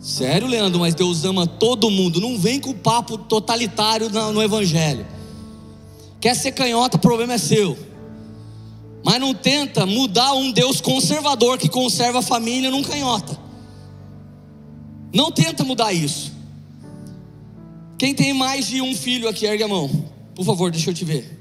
Sério, 0.00 0.46
Leandro, 0.46 0.80
mas 0.80 0.94
Deus 0.94 1.24
ama 1.24 1.46
todo 1.46 1.90
mundo. 1.90 2.20
Não 2.20 2.38
vem 2.38 2.58
com 2.58 2.72
papo 2.72 3.18
totalitário 3.18 4.08
no 4.08 4.42
Evangelho. 4.42 5.06
Quer 6.20 6.34
ser 6.34 6.52
canhota, 6.52 6.96
o 6.96 7.00
problema 7.00 7.34
é 7.34 7.38
seu. 7.38 7.76
Mas 9.08 9.18
não 9.18 9.32
tenta 9.32 9.86
mudar 9.86 10.34
um 10.34 10.52
Deus 10.52 10.82
conservador 10.82 11.56
que 11.56 11.66
conserva 11.66 12.18
a 12.18 12.22
família 12.22 12.70
num 12.70 12.82
canhota. 12.82 13.40
Não 15.14 15.32
tenta 15.32 15.64
mudar 15.64 15.94
isso. 15.94 16.30
Quem 17.96 18.14
tem 18.14 18.34
mais 18.34 18.66
de 18.66 18.82
um 18.82 18.94
filho 18.94 19.26
aqui, 19.26 19.46
ergue 19.46 19.62
a 19.62 19.68
mão. 19.68 19.88
Por 20.34 20.44
favor, 20.44 20.70
deixa 20.70 20.90
eu 20.90 20.94
te 20.94 21.06
ver. 21.06 21.40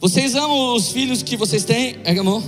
Vocês 0.00 0.34
amam 0.34 0.74
os 0.74 0.88
filhos 0.88 1.22
que 1.22 1.36
vocês 1.36 1.66
têm? 1.66 1.98
Ergue 2.02 2.20
a 2.20 2.24
mão. 2.24 2.42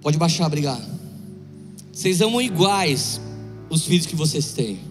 Pode 0.00 0.16
baixar, 0.16 0.46
obrigado. 0.46 0.88
Vocês 1.92 2.22
amam 2.22 2.40
iguais 2.40 3.20
os 3.68 3.84
filhos 3.84 4.06
que 4.06 4.16
vocês 4.16 4.54
têm 4.54 4.88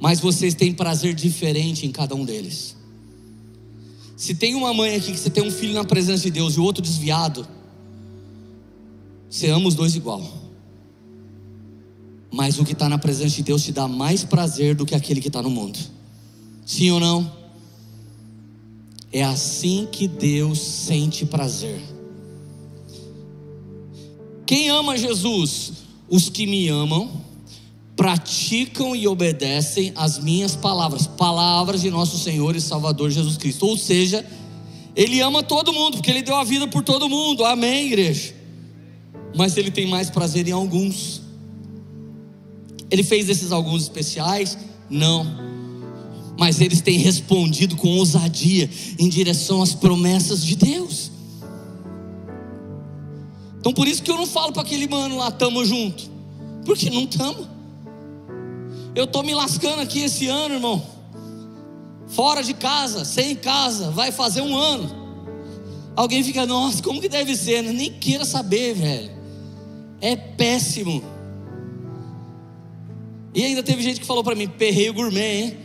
mas 0.00 0.18
vocês 0.18 0.54
têm 0.54 0.72
prazer 0.72 1.14
diferente 1.14 1.86
em 1.86 1.92
cada 1.92 2.14
um 2.14 2.24
deles. 2.24 2.74
Se 4.16 4.34
tem 4.34 4.54
uma 4.54 4.72
mãe 4.72 4.96
aqui 4.96 5.12
que 5.12 5.18
você 5.18 5.28
tem 5.28 5.46
um 5.46 5.50
filho 5.50 5.74
na 5.74 5.84
presença 5.84 6.22
de 6.24 6.30
Deus 6.30 6.54
e 6.54 6.60
o 6.60 6.64
outro 6.64 6.82
desviado, 6.82 7.46
você 9.28 9.48
ama 9.48 9.68
os 9.68 9.74
dois 9.74 9.94
igual. 9.94 10.22
Mas 12.32 12.58
o 12.58 12.64
que 12.64 12.72
está 12.72 12.88
na 12.88 12.98
presença 12.98 13.36
de 13.36 13.42
Deus 13.42 13.62
te 13.62 13.72
dá 13.72 13.86
mais 13.86 14.24
prazer 14.24 14.74
do 14.74 14.86
que 14.86 14.94
aquele 14.94 15.20
que 15.20 15.28
está 15.28 15.42
no 15.42 15.50
mundo. 15.50 15.78
Sim 16.64 16.90
ou 16.92 17.00
não? 17.00 17.30
É 19.12 19.22
assim 19.22 19.86
que 19.90 20.08
Deus 20.08 20.60
sente 20.60 21.26
prazer. 21.26 21.80
Quem 24.46 24.70
ama 24.70 24.96
Jesus? 24.96 25.72
Os 26.08 26.28
que 26.28 26.46
me 26.46 26.68
amam 26.68 27.29
praticam 28.00 28.96
e 28.96 29.06
obedecem 29.06 29.92
as 29.94 30.18
minhas 30.18 30.56
palavras, 30.56 31.06
palavras 31.06 31.82
de 31.82 31.90
nosso 31.90 32.18
Senhor 32.18 32.56
e 32.56 32.60
Salvador 32.60 33.10
Jesus 33.10 33.36
Cristo. 33.36 33.66
Ou 33.66 33.76
seja, 33.76 34.24
Ele 34.96 35.20
ama 35.20 35.42
todo 35.42 35.70
mundo, 35.70 35.98
porque 35.98 36.10
Ele 36.10 36.22
deu 36.22 36.34
a 36.34 36.42
vida 36.42 36.66
por 36.66 36.82
todo 36.82 37.10
mundo, 37.10 37.44
amém, 37.44 37.88
igreja? 37.88 38.34
Mas 39.36 39.54
Ele 39.58 39.70
tem 39.70 39.86
mais 39.86 40.08
prazer 40.08 40.48
em 40.48 40.50
alguns. 40.50 41.20
Ele 42.90 43.02
fez 43.02 43.28
esses 43.28 43.52
alguns 43.52 43.82
especiais? 43.82 44.56
Não. 44.88 45.26
Mas 46.38 46.58
eles 46.58 46.80
têm 46.80 46.96
respondido 46.96 47.76
com 47.76 47.98
ousadia 47.98 48.70
em 48.98 49.10
direção 49.10 49.60
às 49.60 49.74
promessas 49.74 50.42
de 50.42 50.56
Deus. 50.56 51.10
Então 53.58 53.74
por 53.74 53.86
isso 53.86 54.02
que 54.02 54.10
eu 54.10 54.16
não 54.16 54.26
falo 54.26 54.54
para 54.54 54.62
aquele 54.62 54.88
mano 54.88 55.18
lá, 55.18 55.30
tamo 55.30 55.62
junto. 55.66 56.10
Porque 56.64 56.88
não 56.88 57.06
tamo. 57.06 57.59
Eu 58.94 59.04
estou 59.04 59.22
me 59.22 59.34
lascando 59.34 59.80
aqui 59.82 60.00
esse 60.00 60.26
ano, 60.26 60.54
irmão. 60.54 60.82
Fora 62.08 62.42
de 62.42 62.54
casa, 62.54 63.04
sem 63.04 63.36
casa, 63.36 63.90
vai 63.90 64.10
fazer 64.10 64.40
um 64.40 64.56
ano. 64.56 65.00
Alguém 65.94 66.24
fica, 66.24 66.44
nossa, 66.46 66.82
como 66.82 67.00
que 67.00 67.08
deve 67.08 67.36
ser? 67.36 67.62
Nem 67.62 67.92
queira 67.92 68.24
saber, 68.24 68.74
velho. 68.74 69.10
É 70.00 70.16
péssimo. 70.16 71.02
E 73.34 73.44
ainda 73.44 73.62
teve 73.62 73.82
gente 73.82 74.00
que 74.00 74.06
falou 74.06 74.24
para 74.24 74.34
mim, 74.34 74.48
perreio 74.48 74.92
gourmet, 74.92 75.42
hein? 75.42 75.58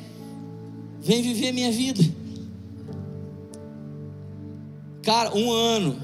Vem 1.02 1.22
viver 1.22 1.52
minha 1.52 1.72
vida. 1.72 2.04
Cara, 5.02 5.36
um 5.36 5.52
ano. 5.52 6.00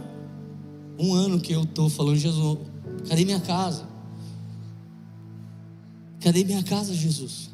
Um 0.97 1.13
ano 1.13 1.39
que 1.39 1.53
eu 1.53 1.63
estou 1.63 1.89
falando, 1.89 2.17
Jesus, 2.17 2.59
cadê 3.07 3.25
minha 3.25 3.39
casa? 3.39 3.90
Cadê 6.21 6.43
minha 6.43 6.63
casa, 6.63 6.93
Jesus? 6.93 7.49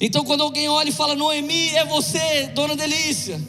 Então, 0.00 0.24
quando 0.24 0.42
alguém 0.42 0.68
olha 0.68 0.90
e 0.90 0.92
fala, 0.92 1.14
Noemi, 1.14 1.70
é 1.70 1.84
você, 1.84 2.48
dona 2.54 2.76
Delícia. 2.76 3.40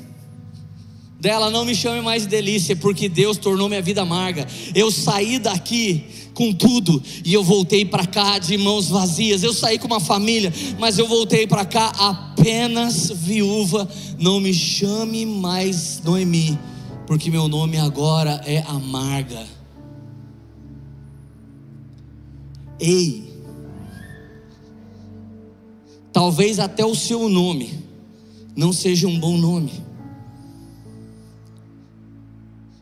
Dela, 1.20 1.52
não 1.52 1.66
me 1.66 1.76
chame 1.76 2.00
mais 2.00 2.22
de 2.24 2.30
delícia, 2.30 2.78
porque 2.78 3.10
Deus 3.10 3.38
tornou 3.38 3.68
minha 3.68 3.82
vida 3.82 4.04
amarga. 4.04 4.48
Eu 4.74 4.90
saí 4.90 5.38
daqui 5.38 6.06
com 6.34 6.54
tudo 6.54 7.04
e 7.26 7.34
eu 7.34 7.44
voltei 7.44 7.84
para 7.84 8.06
cá 8.06 8.40
de 8.40 8.58
mãos 8.58 8.88
vazias. 8.88 9.44
Eu 9.44 9.52
saí 9.52 9.78
com 9.78 9.88
uma 9.88 10.00
família, 10.00 10.54
mas 10.80 10.98
eu 10.98 11.06
voltei 11.10 11.46
para 11.46 11.66
cá 11.66 11.88
apenas 12.00 13.12
viúva. 13.14 13.90
Não 14.18 14.40
me 14.40 14.54
chame 14.54 15.26
mais 15.26 16.02
Noemi, 16.06 16.58
porque 17.06 17.30
meu 17.30 17.50
nome 17.50 17.78
agora 17.78 18.42
é 18.46 18.60
amarga. 18.60 19.46
Ei, 22.80 23.29
talvez 26.20 26.60
até 26.60 26.86
o 26.86 26.94
seu 26.94 27.30
nome 27.30 27.80
não 28.54 28.74
seja 28.74 29.08
um 29.08 29.18
bom 29.18 29.38
nome. 29.38 29.72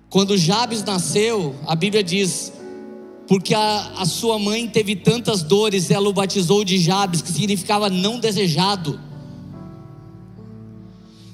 Quando 0.10 0.36
Jabes 0.36 0.84
nasceu, 0.84 1.54
a 1.68 1.76
Bíblia 1.76 2.04
diz: 2.04 2.52
porque 3.28 3.54
a, 3.54 3.94
a 4.00 4.06
sua 4.08 4.40
mãe 4.40 4.68
teve 4.68 4.96
tantas 4.96 5.44
dores, 5.44 5.92
ela 5.92 6.10
o 6.10 6.14
batizou 6.14 6.64
de 6.64 6.80
Jabes, 6.80 7.22
que 7.22 7.32
significava 7.32 7.92
não 7.92 8.20
desejado. 8.20 9.00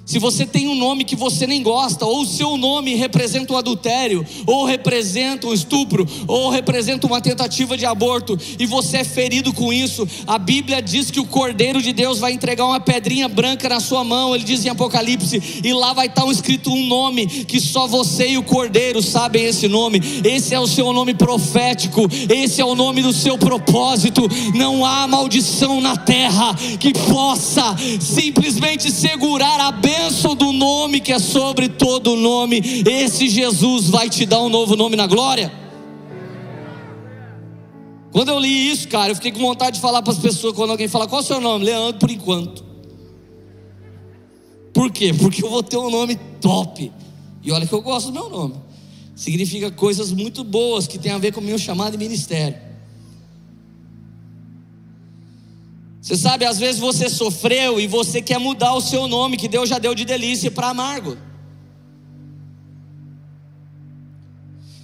Se 0.05 0.19
você 0.19 0.45
tem 0.45 0.67
um 0.67 0.75
nome 0.75 1.05
que 1.05 1.15
você 1.15 1.47
nem 1.47 1.63
gosta, 1.63 2.05
ou 2.05 2.23
o 2.23 2.25
seu 2.25 2.57
nome 2.57 2.93
representa 2.93 3.53
um 3.53 3.57
adultério, 3.57 4.25
ou 4.45 4.65
representa 4.65 5.47
um 5.47 5.53
estupro, 5.53 6.05
ou 6.27 6.49
representa 6.49 7.07
uma 7.07 7.21
tentativa 7.21 7.77
de 7.77 7.85
aborto, 7.85 8.37
e 8.59 8.65
você 8.65 8.97
é 8.97 9.03
ferido 9.05 9.53
com 9.53 9.71
isso, 9.71 10.05
a 10.27 10.37
Bíblia 10.37 10.81
diz 10.81 11.09
que 11.09 11.21
o 11.21 11.25
Cordeiro 11.25 11.81
de 11.81 11.93
Deus 11.93 12.19
vai 12.19 12.33
entregar 12.33 12.65
uma 12.65 12.81
pedrinha 12.81 13.29
branca 13.29 13.69
na 13.69 13.79
sua 13.79 14.03
mão, 14.03 14.35
ele 14.35 14.43
diz 14.43 14.65
em 14.65 14.69
Apocalipse, 14.69 15.61
e 15.63 15.73
lá 15.73 15.93
vai 15.93 16.07
estar 16.07 16.27
escrito 16.27 16.69
um 16.69 16.85
nome 16.85 17.25
que 17.25 17.61
só 17.61 17.87
você 17.87 18.31
e 18.31 18.37
o 18.37 18.43
Cordeiro 18.43 19.01
sabem 19.01 19.45
esse 19.45 19.69
nome. 19.69 20.01
Esse 20.23 20.53
é 20.53 20.59
o 20.59 20.67
seu 20.67 20.91
nome 20.91 21.13
profético, 21.13 22.01
esse 22.29 22.59
é 22.59 22.65
o 22.65 22.75
nome 22.75 23.01
do 23.01 23.13
seu 23.13 23.37
propósito. 23.37 24.27
Não 24.53 24.85
há 24.85 25.07
maldição 25.07 25.79
na 25.79 25.95
terra 25.95 26.53
que 26.77 26.91
possa 26.91 27.75
simplesmente 28.01 28.91
segurar 28.91 29.59
a 29.61 29.71
bênção 29.71 29.92
bênção 29.93 30.36
do 30.36 30.51
nome 30.51 30.99
que 30.99 31.12
é 31.12 31.19
sobre 31.19 31.69
todo 31.69 32.15
nome, 32.15 32.62
esse 32.86 33.29
Jesus 33.29 33.89
vai 33.89 34.10
te 34.10 34.25
dar 34.25 34.41
um 34.41 34.49
novo 34.49 34.75
nome 34.75 34.95
na 34.95 35.06
glória. 35.06 35.51
Quando 38.12 38.29
eu 38.29 38.39
li 38.39 38.71
isso, 38.71 38.88
cara, 38.88 39.12
eu 39.12 39.15
fiquei 39.15 39.32
com 39.32 39.39
vontade 39.39 39.75
de 39.75 39.82
falar 39.82 40.01
para 40.01 40.13
as 40.13 40.19
pessoas, 40.19 40.53
quando 40.53 40.71
alguém 40.71 40.88
fala, 40.88 41.08
qual 41.08 41.21
é 41.21 41.23
o 41.23 41.27
seu 41.27 41.39
nome? 41.39 41.65
Leandro, 41.65 41.99
por 41.99 42.12
enquanto. 42.12 42.63
Por 44.73 44.91
quê? 44.91 45.13
Porque 45.13 45.43
eu 45.43 45.49
vou 45.49 45.63
ter 45.63 45.77
um 45.77 45.89
nome 45.89 46.15
top. 46.41 46.91
E 47.43 47.51
olha 47.51 47.65
que 47.65 47.73
eu 47.73 47.82
gosto 47.82 48.08
do 48.08 48.13
meu 48.13 48.29
nome. 48.29 48.56
Significa 49.15 49.69
coisas 49.71 50.12
muito 50.12 50.43
boas 50.43 50.88
que 50.88 50.97
tem 50.97 51.12
a 51.12 51.17
ver 51.17 51.32
com 51.32 51.39
o 51.39 51.43
meu 51.43 51.58
chamado 51.58 51.95
e 51.95 51.97
ministério. 51.97 52.72
Você 56.03 56.17
sabe, 56.17 56.43
às 56.43 56.59
vezes 56.59 56.81
você 56.81 57.07
sofreu 57.07 57.79
e 57.79 57.87
você 57.87 58.21
quer 58.21 58.37
mudar 58.37 58.73
o 58.73 58.81
seu 58.81 59.07
nome 59.07 59.37
que 59.37 59.47
Deus 59.47 59.69
já 59.69 59.79
deu 59.79 59.95
de 59.95 60.03
delícia 60.03 60.51
para 60.51 60.67
amargo. 60.67 61.17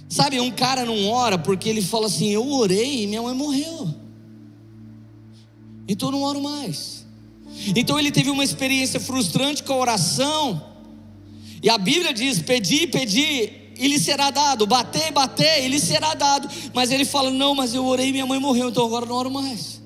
Sabe, 0.08 0.40
um 0.40 0.50
cara 0.50 0.82
não 0.86 1.10
ora 1.10 1.36
porque 1.36 1.68
ele 1.68 1.82
fala 1.82 2.06
assim: 2.06 2.30
Eu 2.30 2.50
orei 2.50 3.02
e 3.02 3.06
minha 3.06 3.20
mãe 3.20 3.34
morreu. 3.34 3.94
Então 5.86 6.08
eu 6.08 6.12
não 6.12 6.22
oro 6.22 6.40
mais. 6.40 7.06
Então 7.76 7.98
ele 7.98 8.10
teve 8.10 8.30
uma 8.30 8.42
experiência 8.42 8.98
frustrante 8.98 9.62
com 9.62 9.74
a 9.74 9.76
oração. 9.76 10.70
E 11.62 11.68
a 11.68 11.76
Bíblia 11.76 12.14
diz: 12.14 12.40
Pedi, 12.40 12.86
pedi, 12.86 13.52
e 13.76 13.88
lhe 13.88 13.98
será 13.98 14.30
dado. 14.30 14.66
Bater, 14.66 15.12
bater, 15.12 15.66
e 15.66 15.68
lhe 15.68 15.78
será 15.78 16.14
dado. 16.14 16.48
Mas 16.72 16.90
ele 16.90 17.04
fala: 17.04 17.30
Não, 17.30 17.54
mas 17.54 17.74
eu 17.74 17.84
orei 17.84 18.08
e 18.08 18.12
minha 18.12 18.24
mãe 18.24 18.40
morreu, 18.40 18.70
então 18.70 18.86
agora 18.86 19.04
eu 19.04 19.10
não 19.10 19.16
oro 19.16 19.30
mais. 19.30 19.79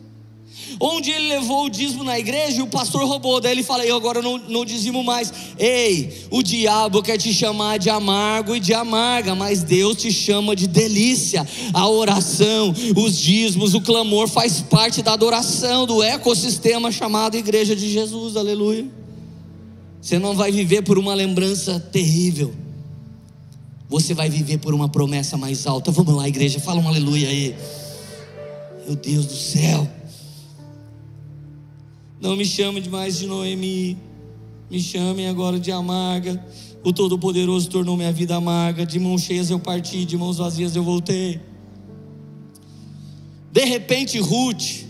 Onde 0.80 1.10
ele 1.10 1.28
levou 1.28 1.66
o 1.66 1.70
dízimo 1.70 2.04
na 2.04 2.18
igreja 2.18 2.58
e 2.58 2.62
o 2.62 2.66
pastor 2.66 3.06
roubou. 3.06 3.40
Daí 3.40 3.52
ele 3.52 3.62
fala: 3.62 3.84
Eu 3.84 3.96
agora 3.96 4.20
não, 4.20 4.38
não 4.38 4.64
dizimo 4.64 5.02
mais. 5.02 5.32
Ei, 5.58 6.26
o 6.30 6.42
diabo 6.42 7.02
quer 7.02 7.18
te 7.18 7.32
chamar 7.32 7.78
de 7.78 7.90
amargo 7.90 8.56
e 8.56 8.60
de 8.60 8.74
amarga, 8.74 9.34
mas 9.34 9.62
Deus 9.62 9.96
te 9.96 10.12
chama 10.12 10.56
de 10.56 10.66
delícia. 10.66 11.46
A 11.72 11.88
oração, 11.88 12.74
os 12.96 13.18
dízimos, 13.18 13.74
o 13.74 13.80
clamor 13.80 14.28
faz 14.28 14.60
parte 14.60 15.02
da 15.02 15.12
adoração, 15.12 15.86
do 15.86 16.02
ecossistema 16.02 16.90
chamado 16.90 17.36
Igreja 17.36 17.74
de 17.74 17.90
Jesus. 17.90 18.36
Aleluia. 18.36 18.86
Você 20.00 20.18
não 20.18 20.34
vai 20.34 20.52
viver 20.52 20.82
por 20.82 20.98
uma 20.98 21.14
lembrança 21.14 21.80
terrível. 21.80 22.54
Você 23.88 24.12
vai 24.12 24.28
viver 24.28 24.58
por 24.58 24.74
uma 24.74 24.88
promessa 24.88 25.36
mais 25.36 25.66
alta. 25.66 25.90
Vamos 25.90 26.14
lá, 26.14 26.28
igreja, 26.28 26.58
fala 26.60 26.80
um 26.80 26.88
aleluia 26.88 27.28
aí. 27.28 27.54
Meu 28.86 28.96
Deus 28.96 29.24
do 29.24 29.36
céu. 29.36 29.88
Não 32.24 32.36
me 32.36 32.44
chame 32.46 32.80
mais 32.88 33.18
de 33.18 33.26
Noemi, 33.26 33.98
me 34.70 34.80
chamem 34.80 35.28
agora 35.28 35.60
de 35.60 35.70
amarga. 35.70 36.42
O 36.82 36.90
Todo-Poderoso 36.90 37.68
tornou 37.68 37.98
minha 37.98 38.10
vida 38.10 38.34
amarga. 38.34 38.86
De 38.86 38.98
mãos 38.98 39.20
cheias 39.20 39.50
eu 39.50 39.60
parti, 39.60 40.06
de 40.06 40.16
mãos 40.16 40.38
vazias 40.38 40.74
eu 40.74 40.82
voltei. 40.82 41.38
De 43.52 43.66
repente, 43.66 44.18
Ruth 44.20 44.86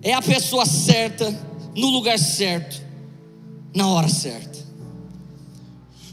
é 0.00 0.14
a 0.14 0.22
pessoa 0.22 0.64
certa, 0.64 1.38
no 1.76 1.88
lugar 1.88 2.18
certo, 2.18 2.82
na 3.74 3.86
hora 3.86 4.08
certa. 4.08 4.58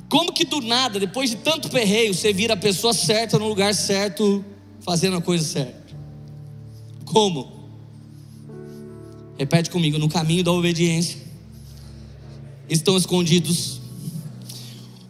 Como 0.09 0.33
que 0.33 0.43
do 0.43 0.59
nada, 0.59 0.99
depois 0.99 1.29
de 1.29 1.37
tanto 1.37 1.69
perreio, 1.69 2.13
você 2.13 2.33
vira 2.33 2.55
a 2.55 2.57
pessoa 2.57 2.93
certa 2.93 3.39
no 3.39 3.47
lugar 3.47 3.73
certo, 3.73 4.43
fazendo 4.81 5.15
a 5.15 5.21
coisa 5.21 5.45
certa? 5.45 5.95
Como? 7.05 7.56
Repete 9.37 9.69
comigo: 9.69 9.97
no 9.97 10.09
caminho 10.09 10.43
da 10.43 10.51
obediência 10.51 11.17
estão 12.69 12.97
escondidos 12.97 13.79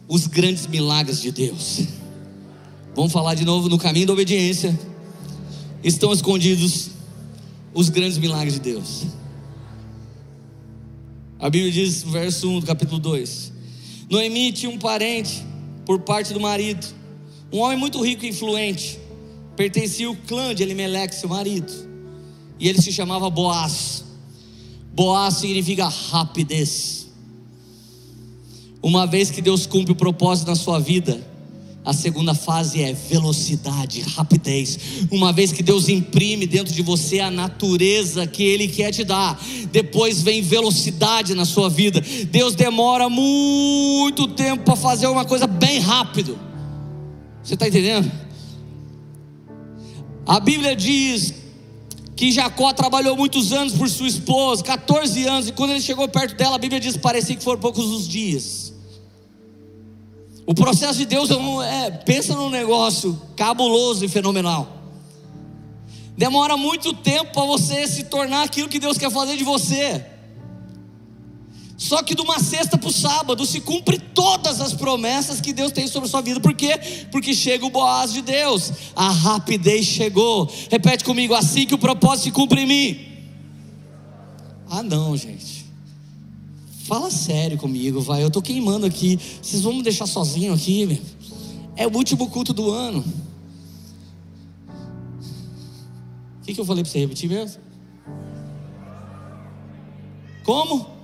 os 0.06 0.26
grandes 0.26 0.66
milagres 0.66 1.20
de 1.20 1.30
Deus. 1.30 1.80
Vamos 2.94 3.12
falar 3.12 3.34
de 3.34 3.44
novo: 3.44 3.68
no 3.68 3.78
caminho 3.78 4.06
da 4.06 4.12
obediência 4.12 4.78
estão 5.82 6.12
escondidos 6.12 6.90
os 7.72 7.88
grandes 7.88 8.18
milagres 8.18 8.54
de 8.54 8.60
Deus. 8.60 9.06
A 11.38 11.48
Bíblia 11.48 11.70
diz, 11.70 12.02
verso 12.02 12.50
1 12.50 12.60
do 12.60 12.66
capítulo 12.66 12.98
2: 12.98 13.52
Noemi 14.10 14.52
tinha 14.52 14.70
um 14.70 14.78
parente 14.78 15.44
por 15.86 16.00
parte 16.00 16.34
do 16.34 16.40
marido, 16.40 16.86
um 17.52 17.60
homem 17.60 17.78
muito 17.78 18.02
rico 18.02 18.24
e 18.24 18.28
influente, 18.28 18.98
pertencia 19.56 20.06
ao 20.06 20.16
clã 20.16 20.54
de 20.54 20.62
Elimelec, 20.62 21.14
seu 21.14 21.28
marido, 21.28 21.72
e 22.58 22.68
ele 22.68 22.82
se 22.82 22.92
chamava 22.92 23.30
Boaz. 23.30 24.07
Boaz 24.98 25.34
significa 25.34 25.86
rapidez. 25.86 27.06
Uma 28.82 29.06
vez 29.06 29.30
que 29.30 29.40
Deus 29.40 29.64
cumpre 29.64 29.92
o 29.92 29.94
propósito 29.94 30.48
na 30.48 30.56
sua 30.56 30.80
vida, 30.80 31.24
a 31.84 31.92
segunda 31.92 32.34
fase 32.34 32.82
é 32.82 32.92
velocidade, 32.92 34.00
rapidez. 34.00 34.76
Uma 35.08 35.32
vez 35.32 35.52
que 35.52 35.62
Deus 35.62 35.88
imprime 35.88 36.48
dentro 36.48 36.74
de 36.74 36.82
você 36.82 37.20
a 37.20 37.30
natureza 37.30 38.26
que 38.26 38.42
Ele 38.42 38.66
quer 38.66 38.90
te 38.90 39.04
dar, 39.04 39.40
depois 39.70 40.20
vem 40.20 40.42
velocidade 40.42 41.32
na 41.32 41.44
sua 41.44 41.70
vida. 41.70 42.02
Deus 42.28 42.56
demora 42.56 43.08
muito 43.08 44.26
tempo 44.26 44.64
para 44.64 44.74
fazer 44.74 45.06
uma 45.06 45.24
coisa 45.24 45.46
bem 45.46 45.78
rápido. 45.78 46.36
Você 47.40 47.54
está 47.54 47.68
entendendo? 47.68 48.10
A 50.26 50.40
Bíblia 50.40 50.74
diz 50.74 51.47
que 52.18 52.32
Jacó 52.32 52.72
trabalhou 52.72 53.16
muitos 53.16 53.52
anos 53.52 53.74
por 53.74 53.88
sua 53.88 54.08
esposa, 54.08 54.64
14 54.64 55.24
anos, 55.28 55.48
e 55.48 55.52
quando 55.52 55.70
ele 55.70 55.80
chegou 55.80 56.08
perto 56.08 56.34
dela, 56.34 56.56
a 56.56 56.58
Bíblia 56.58 56.80
diz 56.80 56.94
que 56.94 56.98
parecia 56.98 57.36
que 57.36 57.44
foram 57.44 57.60
poucos 57.60 57.84
os 57.84 58.08
dias. 58.08 58.74
O 60.44 60.52
processo 60.52 60.98
de 60.98 61.06
Deus 61.06 61.30
é, 61.30 61.92
pensa 61.92 62.34
num 62.34 62.50
negócio 62.50 63.16
cabuloso 63.36 64.04
e 64.04 64.08
fenomenal. 64.08 64.66
Demora 66.16 66.56
muito 66.56 66.92
tempo 66.92 67.32
para 67.32 67.44
você 67.44 67.86
se 67.86 68.02
tornar 68.02 68.42
aquilo 68.42 68.68
que 68.68 68.80
Deus 68.80 68.98
quer 68.98 69.12
fazer 69.12 69.36
de 69.36 69.44
você. 69.44 70.04
Só 71.78 72.02
que 72.02 72.12
de 72.12 72.20
uma 72.20 72.40
sexta 72.40 72.76
para 72.76 72.88
o 72.88 72.92
sábado 72.92 73.46
se 73.46 73.60
cumpre 73.60 74.00
todas 74.00 74.60
as 74.60 74.74
promessas 74.74 75.40
que 75.40 75.52
Deus 75.52 75.70
tem 75.70 75.86
sobre 75.86 76.08
a 76.08 76.10
sua 76.10 76.20
vida. 76.20 76.40
Por 76.40 76.52
quê? 76.52 76.76
Porque 77.12 77.32
chega 77.32 77.64
o 77.64 77.70
Boaz 77.70 78.12
de 78.12 78.20
Deus. 78.20 78.72
A 78.96 79.08
rapidez 79.08 79.86
chegou. 79.86 80.50
Repete 80.68 81.04
comigo, 81.04 81.34
assim 81.34 81.66
que 81.66 81.74
o 81.76 81.78
propósito 81.78 82.24
se 82.24 82.30
cumpre 82.32 82.62
em 82.62 82.66
mim. 82.66 82.98
Ah 84.68 84.82
não, 84.82 85.16
gente. 85.16 85.66
Fala 86.82 87.12
sério 87.12 87.56
comigo, 87.56 88.00
vai. 88.00 88.24
Eu 88.24 88.28
estou 88.28 88.42
queimando 88.42 88.84
aqui. 88.84 89.16
Vocês 89.40 89.62
vão 89.62 89.74
me 89.74 89.82
deixar 89.82 90.06
sozinho 90.06 90.52
aqui? 90.52 90.84
Meu? 90.84 90.98
É 91.76 91.86
o 91.86 91.96
último 91.96 92.28
culto 92.28 92.52
do 92.52 92.72
ano. 92.72 93.04
O 96.40 96.44
que, 96.44 96.54
que 96.54 96.60
eu 96.60 96.64
falei 96.64 96.82
para 96.82 96.90
você 96.90 96.98
repetir 96.98 97.30
mesmo? 97.30 97.62
Como? 100.42 100.97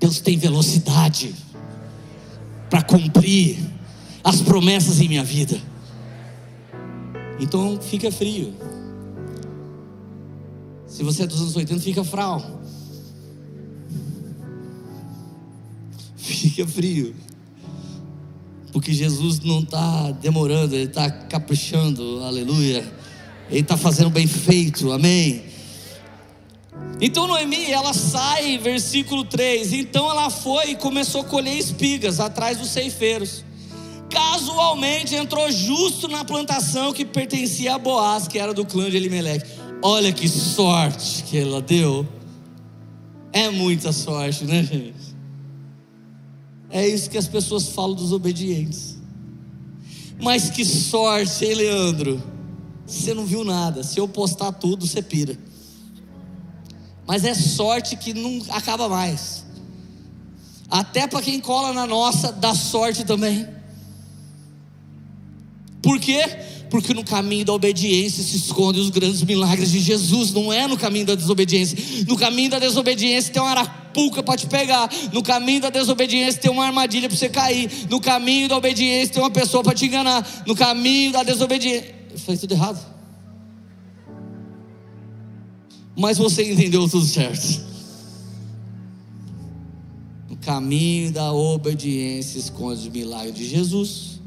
Deus 0.00 0.18
tem 0.18 0.38
velocidade 0.38 1.34
para 2.70 2.82
cumprir 2.82 3.58
as 4.24 4.40
promessas 4.40 4.98
em 5.00 5.08
minha 5.08 5.22
vida. 5.22 5.60
Então 7.38 7.78
fica 7.80 8.10
frio. 8.10 8.54
Se 10.86 11.02
você 11.02 11.24
é 11.24 11.26
dos 11.26 11.40
anos 11.40 11.54
80, 11.54 11.82
fica 11.82 12.02
fral. 12.02 12.40
é 16.58 16.66
frio. 16.66 17.14
Porque 18.72 18.92
Jesus 18.92 19.40
não 19.40 19.60
está 19.60 20.12
demorando, 20.12 20.74
Ele 20.74 20.84
está 20.84 21.10
caprichando, 21.10 22.22
aleluia. 22.22 22.90
Ele 23.50 23.60
está 23.60 23.76
fazendo 23.76 24.10
bem 24.10 24.26
feito, 24.26 24.92
amém. 24.92 25.49
Então 27.00 27.26
Noemi, 27.26 27.70
ela 27.70 27.94
sai, 27.94 28.58
versículo 28.58 29.24
3. 29.24 29.72
Então 29.72 30.10
ela 30.10 30.28
foi 30.28 30.72
e 30.72 30.76
começou 30.76 31.22
a 31.22 31.24
colher 31.24 31.56
espigas 31.56 32.20
atrás 32.20 32.58
dos 32.58 32.68
ceifeiros. 32.68 33.42
Casualmente 34.10 35.14
entrou 35.14 35.50
justo 35.50 36.08
na 36.08 36.24
plantação 36.24 36.92
que 36.92 37.04
pertencia 37.04 37.74
a 37.74 37.78
Boaz, 37.78 38.28
que 38.28 38.38
era 38.38 38.52
do 38.52 38.66
clã 38.66 38.90
de 38.90 38.96
Elimelech. 38.96 39.44
Olha 39.82 40.12
que 40.12 40.28
sorte 40.28 41.22
que 41.22 41.38
ela 41.38 41.62
deu. 41.62 42.06
É 43.32 43.48
muita 43.48 43.92
sorte, 43.92 44.44
né, 44.44 44.62
gente? 44.62 45.16
É 46.68 46.86
isso 46.86 47.08
que 47.08 47.16
as 47.16 47.26
pessoas 47.26 47.68
falam 47.68 47.94
dos 47.94 48.12
obedientes. 48.12 48.98
Mas 50.20 50.50
que 50.50 50.64
sorte, 50.64 51.44
hein, 51.44 51.54
Leandro? 51.54 52.22
Você 52.84 53.14
não 53.14 53.24
viu 53.24 53.42
nada. 53.42 53.82
Se 53.82 53.98
eu 53.98 54.06
postar 54.06 54.52
tudo, 54.52 54.86
você 54.86 55.00
pira. 55.00 55.38
Mas 57.10 57.24
é 57.24 57.34
sorte 57.34 57.96
que 57.96 58.14
não 58.14 58.40
acaba 58.50 58.88
mais. 58.88 59.44
Até 60.70 61.08
para 61.08 61.20
quem 61.20 61.40
cola 61.40 61.72
na 61.72 61.84
nossa, 61.84 62.30
dá 62.30 62.54
sorte 62.54 63.02
também. 63.02 63.48
Por 65.82 65.98
quê? 65.98 66.22
Porque 66.70 66.94
no 66.94 67.02
caminho 67.02 67.44
da 67.44 67.52
obediência 67.52 68.22
se 68.22 68.36
escondem 68.36 68.80
os 68.80 68.90
grandes 68.90 69.24
milagres 69.24 69.72
de 69.72 69.80
Jesus, 69.80 70.32
não 70.32 70.52
é 70.52 70.68
no 70.68 70.78
caminho 70.78 71.04
da 71.04 71.16
desobediência. 71.16 71.76
No 72.06 72.16
caminho 72.16 72.48
da 72.48 72.60
desobediência 72.60 73.32
tem 73.32 73.42
uma 73.42 73.50
arapuca 73.50 74.22
para 74.22 74.36
te 74.36 74.46
pegar. 74.46 74.88
No 75.12 75.20
caminho 75.20 75.62
da 75.62 75.70
desobediência 75.70 76.40
tem 76.40 76.48
uma 76.48 76.66
armadilha 76.66 77.08
para 77.08 77.18
você 77.18 77.28
cair. 77.28 77.88
No 77.90 78.00
caminho 78.00 78.48
da 78.48 78.56
obediência 78.56 79.14
tem 79.14 79.20
uma 79.20 79.32
pessoa 79.32 79.64
para 79.64 79.74
te 79.74 79.86
enganar. 79.86 80.44
No 80.46 80.54
caminho 80.54 81.10
da 81.10 81.24
desobediência. 81.24 81.92
Eu 82.08 82.18
falei 82.20 82.38
tudo 82.38 82.52
errado. 82.52 82.99
Mas 85.96 86.18
você 86.18 86.52
entendeu 86.52 86.88
tudo 86.88 87.04
certo. 87.04 87.64
No 90.28 90.36
caminho 90.36 91.12
da 91.12 91.32
obediência 91.32 92.38
esconde 92.38 92.80
os 92.80 92.88
milagres 92.88 93.34
de 93.34 93.48
Jesus. 93.48 94.20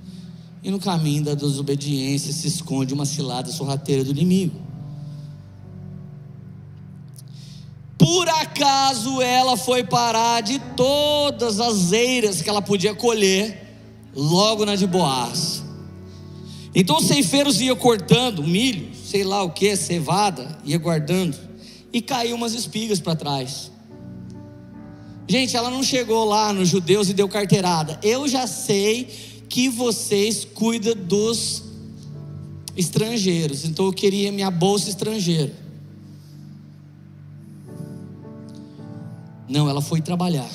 E 0.64 0.72
no 0.72 0.80
caminho 0.80 1.24
da 1.24 1.34
desobediência 1.34 2.32
se 2.32 2.48
esconde 2.48 2.94
uma 2.94 3.06
cilada 3.06 3.52
sorrateira 3.52 4.04
do 4.04 4.12
inimigo. 4.12 4.62
Por 7.98 8.28
acaso 8.28 9.22
ela 9.22 9.56
foi 9.56 9.84
parar 9.84 10.42
de 10.42 10.60
todas 10.76 11.60
as 11.60 11.92
eiras 11.92 12.42
que 12.42 12.50
ela 12.50 12.62
podia 12.62 12.94
colher, 12.94 13.78
logo 14.16 14.66
na 14.66 14.76
de 14.76 14.86
Boaz. 14.86 15.64
Então 16.76 16.98
os 16.98 17.06
ceifeiros 17.06 17.62
iam 17.62 17.76
cortando 17.76 18.44
milho, 18.44 18.90
sei 18.96 19.24
lá 19.24 19.44
o 19.44 19.52
que, 19.52 19.76
cevada, 19.76 20.58
ia 20.66 20.78
guardando, 20.78 21.38
e 21.94 22.02
caiu 22.02 22.36
umas 22.36 22.54
espigas 22.54 23.00
para 23.00 23.16
trás. 23.16 23.72
Gente, 25.28 25.56
ela 25.56 25.70
não 25.70 25.84
chegou 25.84 26.26
lá 26.26 26.52
nos 26.52 26.68
judeus 26.68 27.08
e 27.08 27.14
deu 27.14 27.30
carteirada. 27.30 28.00
Eu 28.04 28.28
já 28.28 28.46
sei 28.48 29.06
que 29.48 29.70
vocês 29.70 30.44
cuidam 30.44 30.96
dos 30.96 31.64
estrangeiros. 32.76 33.64
Então 33.64 33.86
eu 33.86 33.94
queria 33.94 34.32
minha 34.32 34.50
bolsa 34.50 34.90
estrangeira. 34.90 35.54
Não, 39.48 39.70
ela 39.70 39.82
foi 39.82 40.02
trabalhar. 40.02 40.50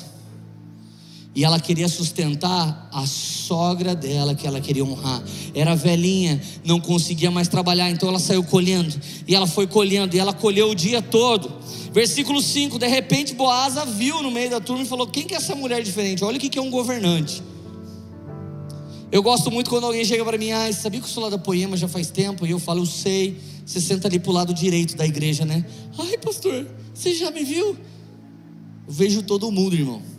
E 1.39 1.45
ela 1.45 1.57
queria 1.57 1.87
sustentar 1.87 2.89
a 2.91 3.07
sogra 3.07 3.95
dela, 3.95 4.35
que 4.35 4.45
ela 4.45 4.59
queria 4.59 4.83
honrar. 4.83 5.23
Era 5.55 5.73
velhinha, 5.73 6.41
não 6.65 6.81
conseguia 6.81 7.31
mais 7.31 7.47
trabalhar, 7.47 7.89
então 7.89 8.09
ela 8.09 8.19
saiu 8.19 8.43
colhendo. 8.43 8.93
E 9.25 9.33
ela 9.33 9.47
foi 9.47 9.65
colhendo, 9.65 10.17
e 10.17 10.19
ela 10.19 10.33
colheu 10.33 10.69
o 10.69 10.75
dia 10.75 11.01
todo. 11.01 11.49
Versículo 11.93 12.41
5: 12.41 12.77
De 12.77 12.87
repente 12.87 13.33
Boasa 13.35 13.85
viu 13.85 14.21
no 14.21 14.29
meio 14.29 14.49
da 14.49 14.59
turma 14.59 14.83
e 14.83 14.85
falou: 14.85 15.07
Quem 15.07 15.25
que 15.25 15.33
é 15.33 15.37
essa 15.37 15.55
mulher 15.55 15.81
diferente? 15.81 16.25
Olha 16.25 16.35
o 16.35 16.39
que 16.41 16.59
é 16.59 16.61
um 16.61 16.69
governante. 16.69 17.41
Eu 19.09 19.23
gosto 19.23 19.49
muito 19.49 19.69
quando 19.69 19.85
alguém 19.85 20.03
chega 20.03 20.25
para 20.25 20.37
mim, 20.37 20.51
ah, 20.51 20.69
sabia 20.73 20.99
que 20.99 21.05
eu 21.05 21.09
sou 21.09 21.23
lá 21.23 21.29
da 21.29 21.37
Poema 21.37 21.77
já 21.77 21.87
faz 21.87 22.11
tempo? 22.11 22.45
E 22.45 22.51
eu 22.51 22.59
falo, 22.59 22.81
eu 22.81 22.85
sei. 22.85 23.39
Você 23.65 23.79
senta 23.79 24.09
ali 24.09 24.19
para 24.19 24.29
o 24.29 24.33
lado 24.33 24.53
direito 24.53 24.97
da 24.97 25.05
igreja, 25.05 25.45
né? 25.45 25.63
Ai, 25.97 26.17
pastor, 26.17 26.67
você 26.93 27.13
já 27.13 27.31
me 27.31 27.45
viu? 27.45 27.77
Eu 28.85 28.93
vejo 28.93 29.23
todo 29.23 29.49
mundo, 29.49 29.73
irmão. 29.73 30.18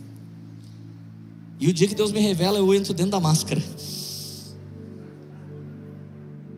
E 1.61 1.67
o 1.67 1.73
dia 1.73 1.87
que 1.87 1.93
Deus 1.93 2.11
me 2.11 2.19
revela, 2.19 2.57
eu 2.57 2.73
entro 2.73 2.91
dentro 2.91 3.11
da 3.11 3.19
máscara. 3.19 3.61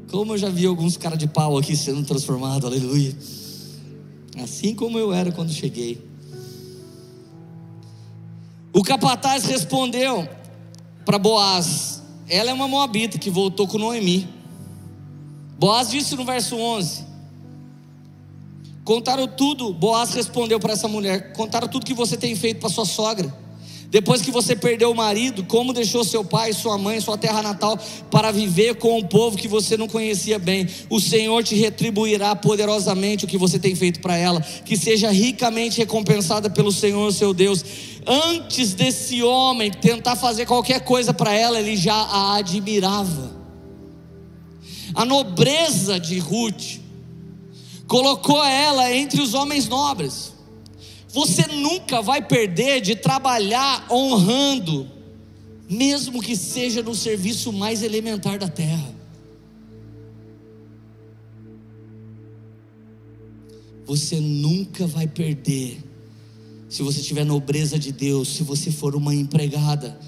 Como 0.09 0.31
eu 0.31 0.37
já 0.37 0.47
vi 0.47 0.65
alguns 0.65 0.95
caras 0.95 1.19
de 1.19 1.27
pau 1.27 1.57
aqui 1.57 1.75
sendo 1.75 2.05
transformados, 2.05 2.63
aleluia. 2.63 3.13
Assim 4.41 4.73
como 4.73 4.97
eu 4.97 5.11
era 5.11 5.29
quando 5.29 5.51
cheguei. 5.51 6.01
O 8.71 8.81
capataz 8.81 9.43
respondeu 9.43 10.25
para 11.05 11.19
Boaz: 11.19 12.01
ela 12.29 12.51
é 12.51 12.53
uma 12.53 12.69
moabita 12.69 13.17
que 13.17 13.29
voltou 13.29 13.67
com 13.67 13.77
Noemi. 13.77 14.25
Boaz 15.59 15.89
disse 15.89 16.15
no 16.15 16.23
verso 16.23 16.55
11: 16.55 17.03
Contaram 18.85 19.27
tudo, 19.27 19.73
Boaz 19.73 20.13
respondeu 20.13 20.61
para 20.61 20.71
essa 20.71 20.87
mulher: 20.87 21.33
Contaram 21.33 21.67
tudo 21.67 21.85
que 21.85 21.93
você 21.93 22.15
tem 22.15 22.33
feito 22.37 22.61
para 22.61 22.69
sua 22.69 22.85
sogra. 22.85 23.42
Depois 23.93 24.23
que 24.23 24.31
você 24.31 24.55
perdeu 24.55 24.89
o 24.89 24.95
marido, 24.95 25.43
como 25.43 25.71
deixou 25.71 26.03
seu 26.03 26.25
pai, 26.25 26.51
sua 26.51 26.79
mãe, 26.79 26.99
sua 26.99 27.15
terra 27.15 27.43
natal 27.43 27.77
para 28.09 28.31
viver 28.31 28.73
com 28.73 28.97
um 28.97 29.03
povo 29.03 29.37
que 29.37 29.47
você 29.47 29.77
não 29.77 29.87
conhecia 29.87 30.39
bem, 30.39 30.67
o 30.89 30.99
Senhor 30.99 31.43
te 31.43 31.53
retribuirá 31.53 32.35
poderosamente 32.35 33.23
o 33.23 33.27
que 33.27 33.37
você 33.37 33.59
tem 33.59 33.75
feito 33.75 33.99
para 33.99 34.17
ela, 34.17 34.41
que 34.41 34.75
seja 34.75 35.11
ricamente 35.11 35.77
recompensada 35.77 36.49
pelo 36.49 36.71
Senhor 36.71 37.13
seu 37.13 37.35
Deus. 37.35 37.63
Antes 38.07 38.73
desse 38.73 39.21
homem 39.21 39.69
tentar 39.69 40.15
fazer 40.15 40.47
qualquer 40.47 40.79
coisa 40.79 41.13
para 41.13 41.31
ela, 41.31 41.59
ele 41.59 41.77
já 41.77 41.93
a 41.93 42.37
admirava. 42.37 43.31
A 44.95 45.05
nobreza 45.05 45.99
de 45.99 46.17
Ruth 46.17 46.79
colocou 47.87 48.43
ela 48.43 48.91
entre 48.91 49.21
os 49.21 49.35
homens 49.35 49.67
nobres. 49.67 50.32
Você 51.13 51.45
nunca 51.45 52.01
vai 52.01 52.27
perder 52.27 52.81
de 52.81 52.95
trabalhar 52.95 53.85
honrando, 53.91 54.89
mesmo 55.69 56.19
que 56.23 56.35
seja 56.35 56.81
no 56.81 56.95
serviço 56.95 57.53
mais 57.53 57.83
elementar 57.83 58.39
da 58.39 58.47
terra. 58.49 58.91
Você 63.85 64.19
nunca 64.19 64.87
vai 64.87 65.05
perder 65.05 65.83
se 66.67 66.81
você 66.81 66.99
tiver 66.99 67.23
nobreza 67.23 67.77
de 67.77 67.91
Deus, 67.91 68.29
se 68.29 68.41
você 68.41 68.71
for 68.71 68.95
uma 68.95 69.13
empregada, 69.13 69.99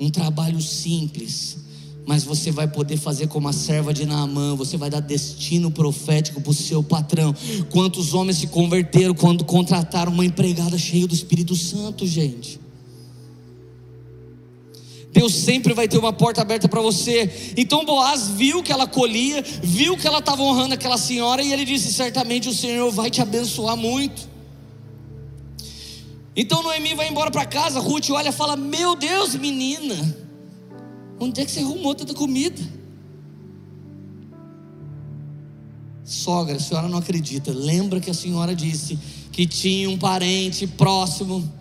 um 0.00 0.10
trabalho 0.10 0.60
simples, 0.60 1.58
mas 2.06 2.22
você 2.22 2.52
vai 2.52 2.68
poder 2.68 2.96
fazer 2.96 3.26
como 3.26 3.48
a 3.48 3.52
serva 3.52 3.92
de 3.92 4.06
Naamã, 4.06 4.54
você 4.54 4.76
vai 4.76 4.88
dar 4.88 5.00
destino 5.00 5.72
profético 5.72 6.40
para 6.40 6.50
o 6.50 6.54
seu 6.54 6.80
patrão. 6.80 7.34
Quantos 7.68 8.14
homens 8.14 8.38
se 8.38 8.46
converteram 8.46 9.12
quando 9.12 9.44
contrataram 9.44 10.12
uma 10.12 10.24
empregada 10.24 10.78
cheia 10.78 11.08
do 11.08 11.14
Espírito 11.14 11.56
Santo, 11.56 12.06
gente? 12.06 12.60
Deus 15.10 15.34
sempre 15.34 15.74
vai 15.74 15.88
ter 15.88 15.98
uma 15.98 16.12
porta 16.12 16.42
aberta 16.42 16.68
para 16.68 16.80
você. 16.80 17.54
Então 17.56 17.84
Boaz 17.84 18.28
viu 18.28 18.62
que 18.62 18.70
ela 18.70 18.86
colhia, 18.86 19.42
viu 19.62 19.96
que 19.96 20.06
ela 20.06 20.20
estava 20.20 20.42
honrando 20.42 20.74
aquela 20.74 20.98
senhora, 20.98 21.42
e 21.42 21.52
ele 21.52 21.64
disse: 21.64 21.92
Certamente 21.92 22.48
o 22.48 22.54
Senhor 22.54 22.92
vai 22.92 23.10
te 23.10 23.20
abençoar 23.20 23.76
muito. 23.76 24.28
Então 26.36 26.62
Noemi 26.62 26.94
vai 26.94 27.08
embora 27.08 27.30
para 27.32 27.46
casa, 27.46 27.80
Ruth 27.80 28.10
olha 28.10 28.28
e 28.28 28.32
fala: 28.32 28.56
Meu 28.56 28.94
Deus, 28.94 29.34
menina 29.34 30.25
Onde 31.18 31.40
é 31.40 31.44
que 31.44 31.50
você 31.50 31.60
arrumou 31.60 31.94
tanta 31.94 32.14
comida? 32.14 32.60
Sogra, 36.04 36.56
a 36.56 36.60
senhora 36.60 36.88
não 36.88 36.98
acredita. 36.98 37.52
Lembra 37.52 38.00
que 38.00 38.10
a 38.10 38.14
senhora 38.14 38.54
disse 38.54 38.98
que 39.32 39.46
tinha 39.46 39.88
um 39.88 39.98
parente 39.98 40.66
próximo 40.66 41.52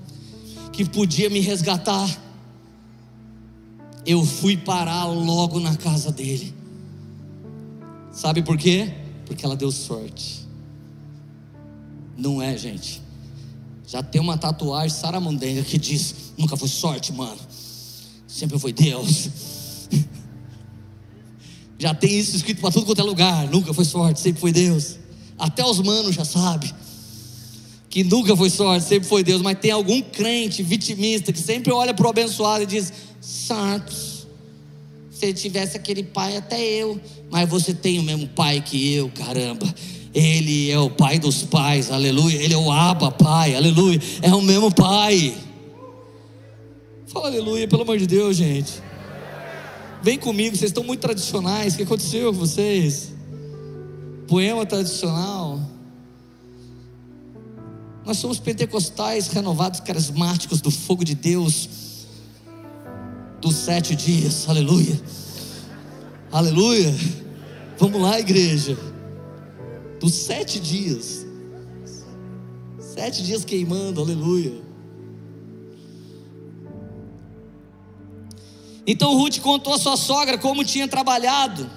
que 0.72 0.86
podia 0.86 1.30
me 1.30 1.40
resgatar? 1.40 2.24
Eu 4.06 4.24
fui 4.24 4.56
parar 4.58 5.06
logo 5.06 5.60
na 5.60 5.76
casa 5.76 6.12
dele. 6.12 6.54
Sabe 8.12 8.44
por 8.44 8.58
quê? 8.58 8.94
Porque 9.26 9.46
ela 9.46 9.56
deu 9.56 9.72
sorte. 9.72 10.46
Não 12.16 12.42
é, 12.42 12.56
gente. 12.58 13.02
Já 13.88 14.04
tem 14.04 14.22
uma 14.22 14.38
tatuagem 14.38 14.96
saramandenga 14.96 15.64
que 15.64 15.78
diz: 15.78 16.34
nunca 16.38 16.56
foi 16.56 16.68
sorte, 16.68 17.12
mano 17.12 17.45
sempre 18.28 18.60
foi 18.60 18.74
Deus. 18.74 19.30
Já 21.78 21.94
tem 21.94 22.18
isso 22.18 22.36
escrito 22.36 22.62
para 22.62 22.72
tudo 22.72 22.86
quanto 22.86 23.02
é 23.02 23.04
lugar. 23.04 23.48
Nunca 23.50 23.74
foi 23.74 23.86
sorte, 23.86 24.20
sempre 24.20 24.42
foi 24.42 24.52
Deus. 24.52 24.98
Até 25.38 25.64
os 25.66 25.80
manos 25.80 26.16
já 26.16 26.24
sabem 26.26 26.72
que 27.96 28.04
nunca 28.04 28.36
foi 28.36 28.50
sorte, 28.50 28.86
sempre 28.86 29.08
foi 29.08 29.24
Deus, 29.24 29.42
mas 29.42 29.58
tem 29.58 29.72
algum 29.72 30.02
crente 30.02 30.62
vitimista 30.62 31.32
que 31.32 31.40
sempre 31.40 31.72
olha 31.72 31.94
para 31.94 32.06
o 32.06 32.10
abençoado 32.10 32.64
e 32.64 32.66
diz: 32.66 32.92
Santos, 33.22 34.28
se 35.10 35.34
tivesse 35.34 35.78
aquele 35.78 36.04
pai, 36.04 36.36
até 36.36 36.62
eu, 36.62 37.00
mas 37.32 37.48
você 37.48 37.74
tem 37.74 37.98
o 37.98 38.04
mesmo 38.04 38.28
pai 38.28 38.60
que 38.60 38.94
eu, 38.94 39.10
caramba. 39.10 39.74
Ele 40.14 40.72
é 40.72 40.80
o 40.80 40.90
pai 40.90 41.20
dos 41.20 41.44
pais, 41.44 41.92
aleluia. 41.92 42.36
Ele 42.36 42.54
é 42.54 42.58
o 42.58 42.72
Abba, 42.72 43.12
pai, 43.12 43.56
aleluia. 43.56 44.00
É 44.22 44.34
o 44.34 44.42
mesmo 44.42 44.70
pai. 44.74 45.34
Aleluia, 47.24 47.68
pelo 47.68 47.84
amor 47.84 47.98
de 47.98 48.06
Deus, 48.06 48.36
gente. 48.36 48.84
Vem 50.04 50.20
comigo, 50.20 50.56
vocês 50.56 50.70
estão 50.70 50.84
muito 50.84 51.00
tradicionais. 51.00 51.74
O 51.74 51.78
que 51.78 51.84
aconteceu 51.84 52.32
com 52.32 52.40
vocês? 52.40 53.14
Poema 54.28 54.66
tradicional. 54.66 55.60
Nós 58.06 58.18
somos 58.18 58.38
pentecostais 58.38 59.28
renovados, 59.30 59.80
carismáticos 59.80 60.62
do 60.62 60.70
fogo 60.70 61.04
de 61.04 61.16
Deus, 61.16 62.06
dos 63.42 63.56
sete 63.56 63.96
dias, 63.96 64.48
aleluia, 64.48 65.02
aleluia. 66.32 66.94
Vamos 67.80 68.00
lá, 68.00 68.20
igreja, 68.20 68.78
dos 70.00 70.14
sete 70.14 70.60
dias, 70.60 71.26
sete 72.80 73.24
dias 73.24 73.44
queimando, 73.44 74.02
aleluia. 74.02 74.65
Então 78.88 79.18
Ruth 79.18 79.40
contou 79.40 79.74
à 79.74 79.78
sua 79.78 79.98
sogra 79.98 80.38
como 80.38 80.64
tinha 80.64 80.88
trabalhado. 80.88 81.70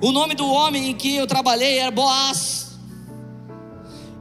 O 0.00 0.12
nome 0.12 0.34
do 0.34 0.46
homem 0.46 0.90
em 0.90 0.94
que 0.94 1.14
eu 1.14 1.26
trabalhei 1.26 1.78
era 1.78 1.90
Boaz. 1.90 2.66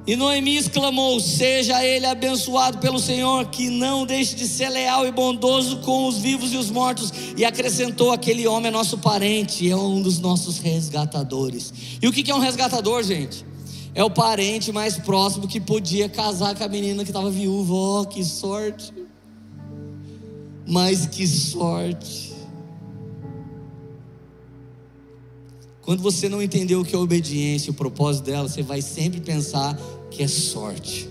E 0.07 0.15
Noemi 0.15 0.55
exclamou: 0.55 1.19
Seja 1.19 1.83
ele 1.83 2.05
abençoado 2.05 2.77
pelo 2.77 2.99
Senhor, 2.99 3.47
que 3.47 3.69
não 3.69 4.05
deixe 4.05 4.35
de 4.35 4.47
ser 4.47 4.69
leal 4.69 5.07
e 5.07 5.11
bondoso 5.11 5.77
com 5.77 6.07
os 6.07 6.17
vivos 6.17 6.53
e 6.53 6.57
os 6.57 6.69
mortos. 6.69 7.11
E 7.35 7.43
acrescentou: 7.43 8.11
Aquele 8.11 8.47
homem 8.47 8.67
é 8.67 8.71
nosso 8.71 8.97
parente, 8.99 9.69
é 9.69 9.75
um 9.75 10.01
dos 10.01 10.19
nossos 10.19 10.59
resgatadores. 10.59 11.73
E 12.01 12.07
o 12.07 12.11
que 12.11 12.29
é 12.29 12.35
um 12.35 12.39
resgatador, 12.39 13.03
gente? 13.03 13.45
É 13.95 14.03
o 14.03 14.09
parente 14.09 14.71
mais 14.71 14.97
próximo 14.97 15.47
que 15.47 15.59
podia 15.59 16.07
casar 16.07 16.53
com 16.55 16.63
a 16.63 16.67
menina 16.67 17.03
que 17.03 17.09
estava 17.09 17.31
viúva. 17.31 17.73
Oh, 17.73 18.05
que 18.05 18.23
sorte! 18.23 19.04
Mas 20.67 21.05
que 21.05 21.27
sorte! 21.27 22.33
Quando 25.81 26.01
você 26.01 26.27
não 26.27 26.41
entendeu 26.41 26.81
o 26.81 26.85
que 26.85 26.95
é 26.95 26.97
obediência, 26.97 27.69
o 27.69 27.75
propósito 27.75 28.25
dela, 28.25 28.49
você 28.49 28.63
vai 28.63 28.81
sempre 28.81 29.21
pensar 29.21 29.77
que 30.09 30.23
é 30.23 30.27
sorte. 30.27 31.07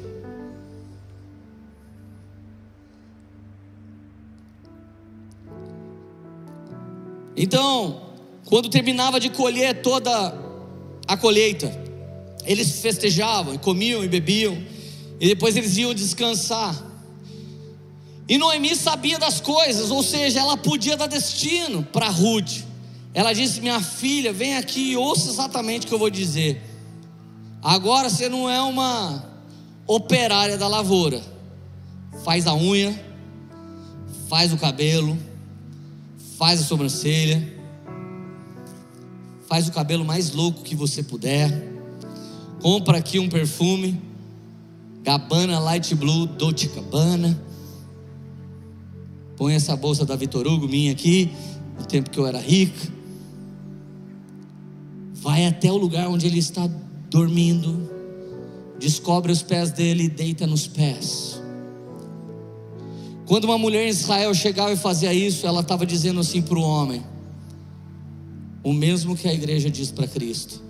Então, 7.36 8.02
quando 8.46 8.68
terminava 8.68 9.20
de 9.20 9.28
colher 9.28 9.80
toda 9.80 10.34
a 11.06 11.16
colheita, 11.16 11.70
eles 12.44 12.80
festejavam, 12.80 13.54
e 13.54 13.58
comiam 13.58 14.02
e 14.02 14.08
bebiam, 14.08 14.60
e 15.20 15.28
depois 15.28 15.56
eles 15.56 15.76
iam 15.76 15.94
descansar. 15.94 16.93
E 18.28 18.38
Noemi 18.38 18.74
sabia 18.74 19.18
das 19.18 19.40
coisas, 19.40 19.90
ou 19.90 20.02
seja, 20.02 20.40
ela 20.40 20.56
podia 20.56 20.96
dar 20.96 21.06
destino 21.06 21.82
para 21.82 22.08
Ruth. 22.08 22.62
Ela 23.12 23.32
disse: 23.32 23.60
Minha 23.60 23.80
filha, 23.80 24.32
vem 24.32 24.56
aqui 24.56 24.92
e 24.92 24.96
ouça 24.96 25.28
exatamente 25.28 25.84
o 25.84 25.88
que 25.88 25.94
eu 25.94 25.98
vou 25.98 26.10
dizer. 26.10 26.62
Agora 27.62 28.08
você 28.08 28.28
não 28.28 28.48
é 28.48 28.60
uma 28.60 29.24
operária 29.86 30.56
da 30.56 30.66
lavoura. 30.66 31.22
Faz 32.24 32.46
a 32.46 32.54
unha, 32.54 32.98
faz 34.28 34.52
o 34.52 34.56
cabelo, 34.56 35.18
faz 36.38 36.60
a 36.60 36.64
sobrancelha, 36.64 37.46
faz 39.46 39.68
o 39.68 39.72
cabelo 39.72 40.04
mais 40.04 40.32
louco 40.32 40.62
que 40.62 40.74
você 40.74 41.02
puder. 41.02 41.72
Compra 42.62 42.98
aqui 42.98 43.18
um 43.18 43.28
perfume, 43.28 44.00
Gabbana 45.02 45.58
Light 45.58 45.94
Blue 45.94 46.26
Dolce 46.26 46.68
Gabbana. 46.68 47.38
Põe 49.36 49.54
essa 49.54 49.74
bolsa 49.76 50.04
da 50.04 50.16
Vitor 50.16 50.46
Hugo 50.46 50.68
minha 50.68 50.92
aqui, 50.92 51.30
no 51.78 51.84
tempo 51.86 52.10
que 52.10 52.18
eu 52.18 52.26
era 52.26 52.38
rica 52.38 52.94
vai 55.24 55.46
até 55.46 55.72
o 55.72 55.76
lugar 55.78 56.06
onde 56.06 56.26
ele 56.26 56.38
está 56.38 56.68
dormindo, 57.08 57.90
descobre 58.78 59.32
os 59.32 59.42
pés 59.42 59.70
dele 59.70 60.04
e 60.04 60.08
deita 60.08 60.46
nos 60.46 60.66
pés. 60.66 61.40
Quando 63.24 63.44
uma 63.44 63.56
mulher 63.56 63.86
em 63.86 63.88
Israel 63.88 64.34
chegava 64.34 64.74
e 64.74 64.76
fazia 64.76 65.14
isso, 65.14 65.46
ela 65.46 65.62
estava 65.62 65.86
dizendo 65.86 66.20
assim 66.20 66.42
para 66.42 66.58
o 66.58 66.62
homem: 66.62 67.02
o 68.62 68.70
mesmo 68.70 69.16
que 69.16 69.26
a 69.26 69.32
igreja 69.32 69.70
diz 69.70 69.90
para 69.90 70.06
Cristo. 70.06 70.62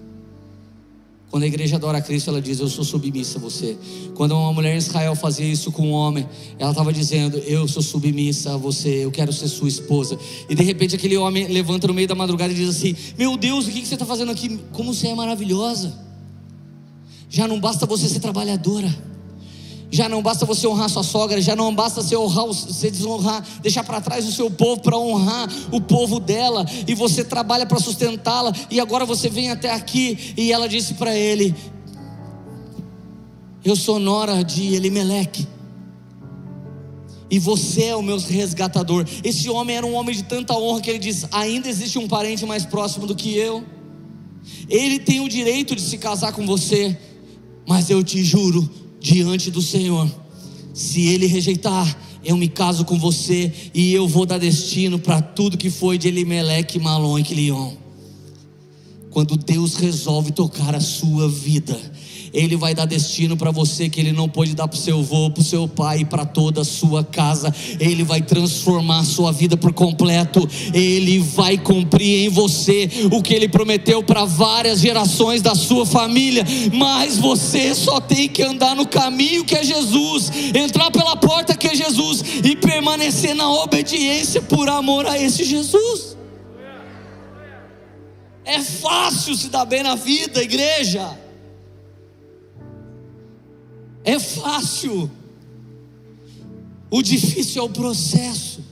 Quando 1.35 1.43
a 1.43 1.47
igreja 1.49 1.75
adora 1.75 1.99
a 1.99 2.01
Cristo, 2.01 2.31
ela 2.31 2.41
diz: 2.41 2.61
Eu 2.61 2.69
sou 2.69 2.85
submissa 2.85 3.39
a 3.39 3.41
você. 3.41 3.77
Quando 4.15 4.39
uma 4.39 4.53
mulher 4.53 4.73
em 4.73 4.79
Israel 4.79 5.17
fazia 5.17 5.45
isso 5.45 5.73
com 5.73 5.89
um 5.89 5.91
homem, 5.91 6.29
ela 6.61 6.71
estava 6.71 6.93
dizendo: 6.93 7.39
Eu 7.39 7.67
sou 7.67 7.83
submissa 7.83 8.55
a 8.55 8.57
você, 8.57 9.05
eu 9.05 9.11
quero 9.11 9.33
ser 9.33 9.49
sua 9.49 9.67
esposa. 9.67 10.17
E 10.49 10.55
de 10.55 10.63
repente 10.63 10.95
aquele 10.95 11.17
homem 11.17 11.49
levanta 11.49 11.89
no 11.89 11.93
meio 11.93 12.07
da 12.07 12.15
madrugada 12.15 12.53
e 12.53 12.55
diz 12.55 12.69
assim: 12.69 12.95
Meu 13.19 13.37
Deus, 13.37 13.67
o 13.67 13.71
que 13.73 13.85
você 13.85 13.95
está 13.95 14.07
fazendo 14.07 14.31
aqui? 14.31 14.61
Como 14.73 14.95
você 14.95 15.09
é 15.09 15.15
maravilhosa. 15.17 15.93
Já 17.29 17.49
não 17.49 17.59
basta 17.59 17.85
você 17.85 18.09
ser 18.09 18.21
trabalhadora. 18.21 18.97
Já 19.95 20.09
não 20.09 20.21
basta 20.21 20.45
você 20.45 20.67
honrar 20.67 20.89
sua 20.89 21.05
sogra, 21.05 21.41
já 21.41 21.55
não 21.55 21.73
basta 21.73 22.03
você 22.03 22.17
honrar, 22.17 22.47
você 22.47 22.91
desonrar, 22.91 23.47
deixar 23.63 23.85
para 23.85 24.01
trás 24.01 24.27
o 24.27 24.33
seu 24.33 24.51
povo 24.51 24.83
para 24.83 24.99
honrar 24.99 25.49
o 25.71 25.81
povo 25.81 26.19
dela, 26.19 26.67
e 26.85 26.97
você 26.97 27.23
trabalha 27.23 27.65
para 27.65 27.79
sustentá-la, 27.79 28.53
e 28.73 28.81
agora 28.81 29.07
você 29.07 29.29
vem 29.29 29.53
até 29.53 29.73
aqui, 29.73 30.35
e 30.37 30.51
ela 30.51 30.69
disse 30.69 30.95
para 30.95 31.15
ele: 31.15 31.55
Eu 33.65 33.77
sou 33.77 34.01
nora 34.01 34.43
de 34.43 34.75
Elimeleque, 34.75 35.47
e 37.31 37.39
você 37.39 37.85
é 37.85 37.97
o 37.97 38.03
meu 38.03 38.19
resgatador. 38.19 39.07
Esse 39.23 39.49
homem 39.49 39.77
era 39.77 39.87
um 39.87 39.95
homem 39.95 40.17
de 40.17 40.25
tanta 40.25 40.55
honra 40.55 40.81
que 40.81 40.91
ele 40.91 40.99
diz: 40.99 41.25
Ainda 41.31 41.69
existe 41.69 42.01
um 42.01 42.09
parente 42.09 42.45
mais 42.45 42.67
próximo 42.67 43.07
do 43.07 43.15
que 43.15 43.37
eu, 43.37 43.65
ele 44.69 44.99
tem 44.99 45.21
o 45.21 45.29
direito 45.29 45.77
de 45.77 45.83
se 45.83 45.99
casar 45.99 46.33
com 46.33 46.45
você, 46.45 46.99
mas 47.65 47.91
eu 47.91 48.03
te 48.03 48.25
juro 48.25 48.83
diante 49.05 49.51
do 49.51 49.61
Senhor. 49.61 50.11
Se 50.73 51.09
ele 51.09 51.27
rejeitar, 51.27 51.95
eu 52.25 52.39
me 52.39 52.49
caso 52.49 52.87
com 52.87 52.99
você 52.99 53.53
e 53.75 53.93
eu 53.93 54.09
vou 54.09 54.25
dar 54.25 54.39
destino 54.39 54.99
para 54.99 55.21
tudo 55.21 55.59
que 55.59 55.69
foi 55.69 55.99
de 55.99 56.09
Elimeleque, 56.09 56.79
Malon 56.79 57.19
e 57.19 57.23
Quilion. 57.23 57.84
Quando 59.15 59.37
Deus 59.37 59.77
resolve 59.77 60.33
tocar 60.33 60.75
a 60.75 60.81
sua 60.81 61.29
vida, 61.29 61.79
ele 62.33 62.57
vai 62.57 62.75
dar 62.75 62.85
destino 62.85 63.37
para 63.37 63.53
você 63.53 63.89
que 63.89 64.01
Ele 64.01 64.11
não 64.11 64.29
pôde 64.29 64.57
dar 64.57 64.67
para 64.67 64.77
o 64.77 64.81
seu 64.81 64.99
avô, 64.99 65.31
para 65.31 65.41
o 65.41 65.45
seu 65.45 65.69
pai 65.69 66.05
para 66.05 66.27
toda 66.27 66.63
a 66.63 66.65
sua 66.65 67.05
casa. 67.05 67.55
Ele 67.79 68.03
vai 68.03 68.21
transformar 68.21 68.99
a 68.99 69.05
sua 69.05 69.31
vida 69.31 69.57
por 69.57 69.73
completo. 69.73 70.49
Ele 70.75 71.21
vai 71.21 71.57
cumprir 71.57 72.27
em 72.27 72.29
você 72.29 72.91
o 73.13 73.23
que 73.23 73.33
Ele 73.33 73.49
prometeu 73.49 74.03
para 74.03 74.25
várias 74.25 74.81
gerações 74.81 75.41
da 75.41 75.55
sua 75.55 75.87
família. 75.87 76.45
Mas 76.73 77.17
você 77.17 77.73
só 77.73 78.01
tem 78.01 78.29
que 78.29 78.43
andar 78.43 78.75
no 78.75 78.85
caminho 78.85 79.45
que 79.45 79.55
é 79.55 79.63
Jesus, 79.63 80.29
entrar 80.53 80.91
pela 80.91 81.15
porta 81.15 81.57
que 81.57 81.69
é 81.69 81.75
Jesus 81.77 82.25
e 82.43 82.57
permanecer 82.57 83.37
na 83.37 83.49
obediência 83.49 84.43
por 84.43 84.69
amor 84.69 85.07
a 85.07 85.17
esse 85.17 85.45
Jesus. 85.45 86.24
É 88.45 88.61
fácil 88.61 89.35
se 89.35 89.49
dar 89.49 89.65
bem 89.65 89.83
na 89.83 89.95
vida, 89.95 90.43
igreja. 90.43 91.19
É 94.05 94.19
fácil. 94.19 95.11
O 96.91 97.03
difícil 97.03 97.63
é 97.63 97.65
o 97.65 97.71
processo. 97.71 98.63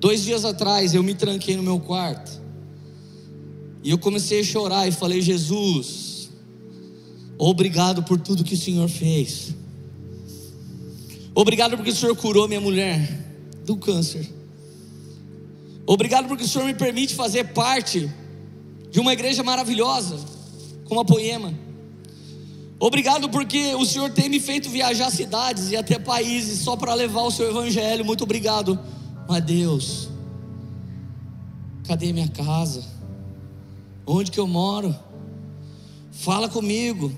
Dois 0.00 0.24
dias 0.24 0.44
atrás 0.44 0.94
eu 0.94 1.02
me 1.02 1.14
tranquei 1.14 1.56
no 1.56 1.62
meu 1.62 1.78
quarto. 1.78 2.40
E 3.82 3.90
eu 3.90 3.98
comecei 3.98 4.40
a 4.40 4.44
chorar 4.44 4.88
e 4.88 4.92
falei: 4.92 5.22
Jesus, 5.22 6.30
obrigado 7.38 8.02
por 8.02 8.20
tudo 8.20 8.44
que 8.44 8.54
o 8.54 8.58
Senhor 8.58 8.88
fez. 8.88 9.54
Obrigado 11.32 11.76
porque 11.76 11.90
o 11.90 11.94
Senhor 11.94 12.16
curou 12.16 12.48
minha 12.48 12.60
mulher 12.60 13.08
do 13.64 13.76
câncer. 13.76 14.37
Obrigado 15.88 16.28
porque 16.28 16.44
o 16.44 16.46
Senhor 16.46 16.66
me 16.66 16.74
permite 16.74 17.14
fazer 17.14 17.44
parte 17.54 18.12
de 18.90 19.00
uma 19.00 19.10
igreja 19.14 19.42
maravilhosa, 19.42 20.18
como 20.84 21.00
a 21.00 21.04
Poema. 21.04 21.54
Obrigado 22.78 23.30
porque 23.30 23.74
o 23.74 23.86
Senhor 23.86 24.10
tem 24.10 24.28
me 24.28 24.38
feito 24.38 24.68
viajar 24.68 25.10
cidades 25.10 25.70
e 25.70 25.76
até 25.76 25.98
países 25.98 26.60
só 26.60 26.76
para 26.76 26.92
levar 26.92 27.22
o 27.22 27.30
seu 27.30 27.48
evangelho. 27.48 28.04
Muito 28.04 28.22
obrigado. 28.22 28.78
Mas 29.26 29.42
Deus, 29.42 30.10
cadê 31.86 32.12
minha 32.12 32.28
casa? 32.28 32.84
Onde 34.06 34.30
que 34.30 34.38
eu 34.38 34.46
moro? 34.46 34.94
Fala 36.12 36.50
comigo. 36.50 37.10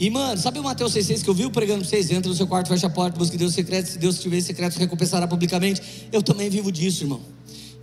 E, 0.00 0.08
mano, 0.08 0.40
sabe 0.40 0.58
o 0.58 0.62
Mateus 0.62 0.94
6,6 0.94 1.24
que 1.24 1.28
eu 1.28 1.34
vi 1.34 1.50
pregando 1.50 1.80
para 1.80 1.90
vocês? 1.90 2.10
Entra 2.10 2.30
no 2.30 2.34
seu 2.34 2.46
quarto, 2.46 2.68
fecha 2.68 2.86
a 2.86 2.90
porta, 2.90 3.18
busque 3.18 3.36
Deus 3.36 3.52
secreto. 3.52 3.84
Se 3.86 3.98
Deus 3.98 4.18
tiver 4.18 4.40
secreto, 4.40 4.78
recompensará 4.78 5.28
publicamente. 5.28 6.08
Eu 6.10 6.22
também 6.22 6.48
vivo 6.48 6.72
disso, 6.72 7.04
irmão. 7.04 7.20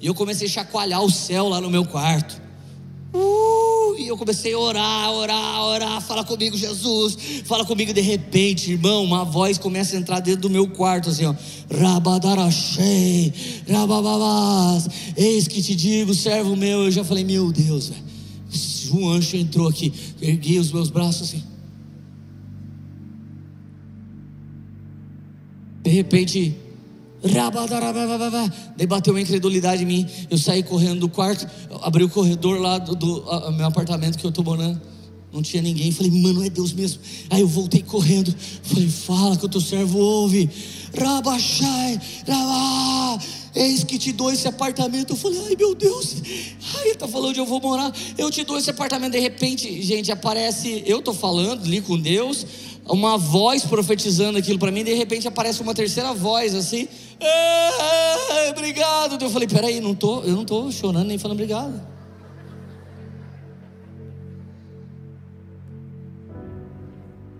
E 0.01 0.07
eu 0.07 0.13
comecei 0.13 0.47
a 0.47 0.49
chacoalhar 0.49 1.01
o 1.03 1.09
céu 1.09 1.49
lá 1.49 1.59
no 1.59 1.69
meu 1.69 1.85
quarto. 1.85 2.41
Uh, 3.13 3.95
e 3.97 4.07
eu 4.07 4.17
comecei 4.17 4.53
a 4.53 4.59
orar, 4.59 5.11
orar, 5.11 5.61
orar. 5.65 6.01
Fala 6.01 6.23
comigo, 6.23 6.55
Jesus. 6.55 7.17
Fala 7.45 7.65
comigo. 7.65 7.93
De 7.93 8.01
repente, 8.01 8.71
irmão, 8.71 9.03
uma 9.03 9.25
voz 9.25 9.57
começa 9.57 9.95
a 9.95 9.99
entrar 9.99 10.19
dentro 10.19 10.41
do 10.41 10.49
meu 10.49 10.69
quarto, 10.69 11.09
assim, 11.09 11.25
ó. 11.25 11.35
Rabadarachei, 11.71 13.33
rabababás. 13.69 14.87
Eis 15.17 15.47
que 15.47 15.61
te 15.61 15.75
digo, 15.75 16.13
servo 16.13 16.55
meu. 16.55 16.83
Eu 16.83 16.91
já 16.91 17.03
falei, 17.03 17.23
meu 17.23 17.51
Deus, 17.51 17.89
velho. 17.89 18.09
Um 18.91 19.09
anjo 19.09 19.35
entrou 19.37 19.67
aqui. 19.67 19.93
Ergui 20.21 20.57
os 20.59 20.71
meus 20.71 20.89
braços 20.89 21.29
assim. 21.29 21.43
De 25.83 25.89
repente, 25.89 26.55
Daí 28.77 28.87
bateu 28.87 29.13
uma 29.13 29.21
incredulidade 29.21 29.83
em 29.83 29.85
mim. 29.85 30.07
Eu 30.29 30.37
saí 30.37 30.63
correndo 30.63 31.01
do 31.01 31.09
quarto, 31.09 31.47
abri 31.81 32.03
o 32.03 32.09
corredor 32.09 32.59
lá 32.59 32.77
do, 32.77 32.95
do 32.95 33.29
a, 33.29 33.51
meu 33.51 33.67
apartamento 33.67 34.17
que 34.17 34.25
eu 34.25 34.29
estou 34.29 34.43
morando. 34.43 34.79
Não 35.31 35.41
tinha 35.41 35.61
ninguém. 35.61 35.91
Falei, 35.91 36.11
mano, 36.11 36.43
é 36.43 36.49
Deus 36.49 36.73
mesmo. 36.73 37.01
Aí 37.29 37.41
eu 37.41 37.47
voltei 37.47 37.83
correndo. 37.83 38.33
Falei, 38.63 38.89
fala 38.89 39.37
que 39.37 39.45
o 39.45 39.49
teu 39.49 39.61
servo 39.61 39.99
ouve. 39.99 40.49
Rabachai, 40.97 41.99
rabá. 42.27 43.19
Eis 43.53 43.83
que 43.83 43.99
te 43.99 44.11
dou 44.11 44.31
esse 44.31 44.47
apartamento. 44.47 45.13
Eu 45.13 45.17
falei, 45.17 45.39
ai 45.47 45.55
meu 45.55 45.75
Deus. 45.75 46.15
Ai, 46.77 46.89
está 46.89 47.07
falando 47.07 47.29
onde 47.29 47.39
eu 47.39 47.45
vou 47.45 47.61
morar. 47.61 47.93
Eu 48.17 48.31
te 48.31 48.43
dou 48.43 48.57
esse 48.57 48.71
apartamento. 48.71 49.11
De 49.11 49.19
repente, 49.19 49.81
gente, 49.83 50.11
aparece. 50.11 50.83
Eu 50.85 50.99
estou 50.99 51.13
falando 51.13 51.63
ali 51.63 51.81
com 51.81 51.99
Deus 51.99 52.45
uma 52.89 53.17
voz 53.17 53.63
profetizando 53.63 54.37
aquilo 54.37 54.57
para 54.57 54.71
mim, 54.71 54.83
de 54.83 54.93
repente 54.93 55.27
aparece 55.27 55.61
uma 55.61 55.73
terceira 55.73 56.13
voz 56.13 56.55
assim, 56.55 56.87
obrigado. 58.49 59.21
Eu 59.21 59.29
falei, 59.29 59.47
peraí, 59.47 59.79
não 59.79 59.95
tô, 59.95 60.21
eu 60.21 60.35
não 60.35 60.43
estou 60.43 60.71
chorando 60.71 61.07
nem 61.07 61.17
falando 61.17 61.37
obrigado. 61.37 61.81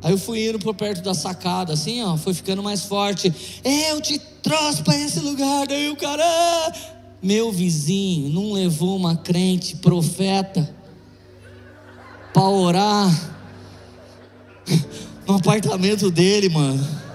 Aí 0.02 0.14
eu 0.14 0.18
fui 0.18 0.48
indo 0.48 0.60
por 0.60 0.74
perto 0.74 1.04
da 1.04 1.14
sacada, 1.14 1.74
assim, 1.74 2.02
ó, 2.04 2.16
foi 2.16 2.34
ficando 2.34 2.64
mais 2.64 2.84
forte. 2.84 3.34
Eu 3.64 4.00
te 4.00 4.18
trouxe 4.42 4.82
para 4.82 4.96
esse 4.96 5.20
lugar, 5.20 5.68
daí 5.68 5.90
o 5.90 5.96
cara, 5.98 6.74
meu 7.22 7.52
vizinho, 7.52 8.30
não 8.30 8.54
levou 8.54 8.96
uma 8.96 9.18
crente 9.18 9.76
profeta 9.76 10.74
para 12.34 12.44
orar 12.44 13.10
no 15.28 15.36
apartamento 15.36 16.10
dele, 16.10 16.48
mano. 16.48 17.09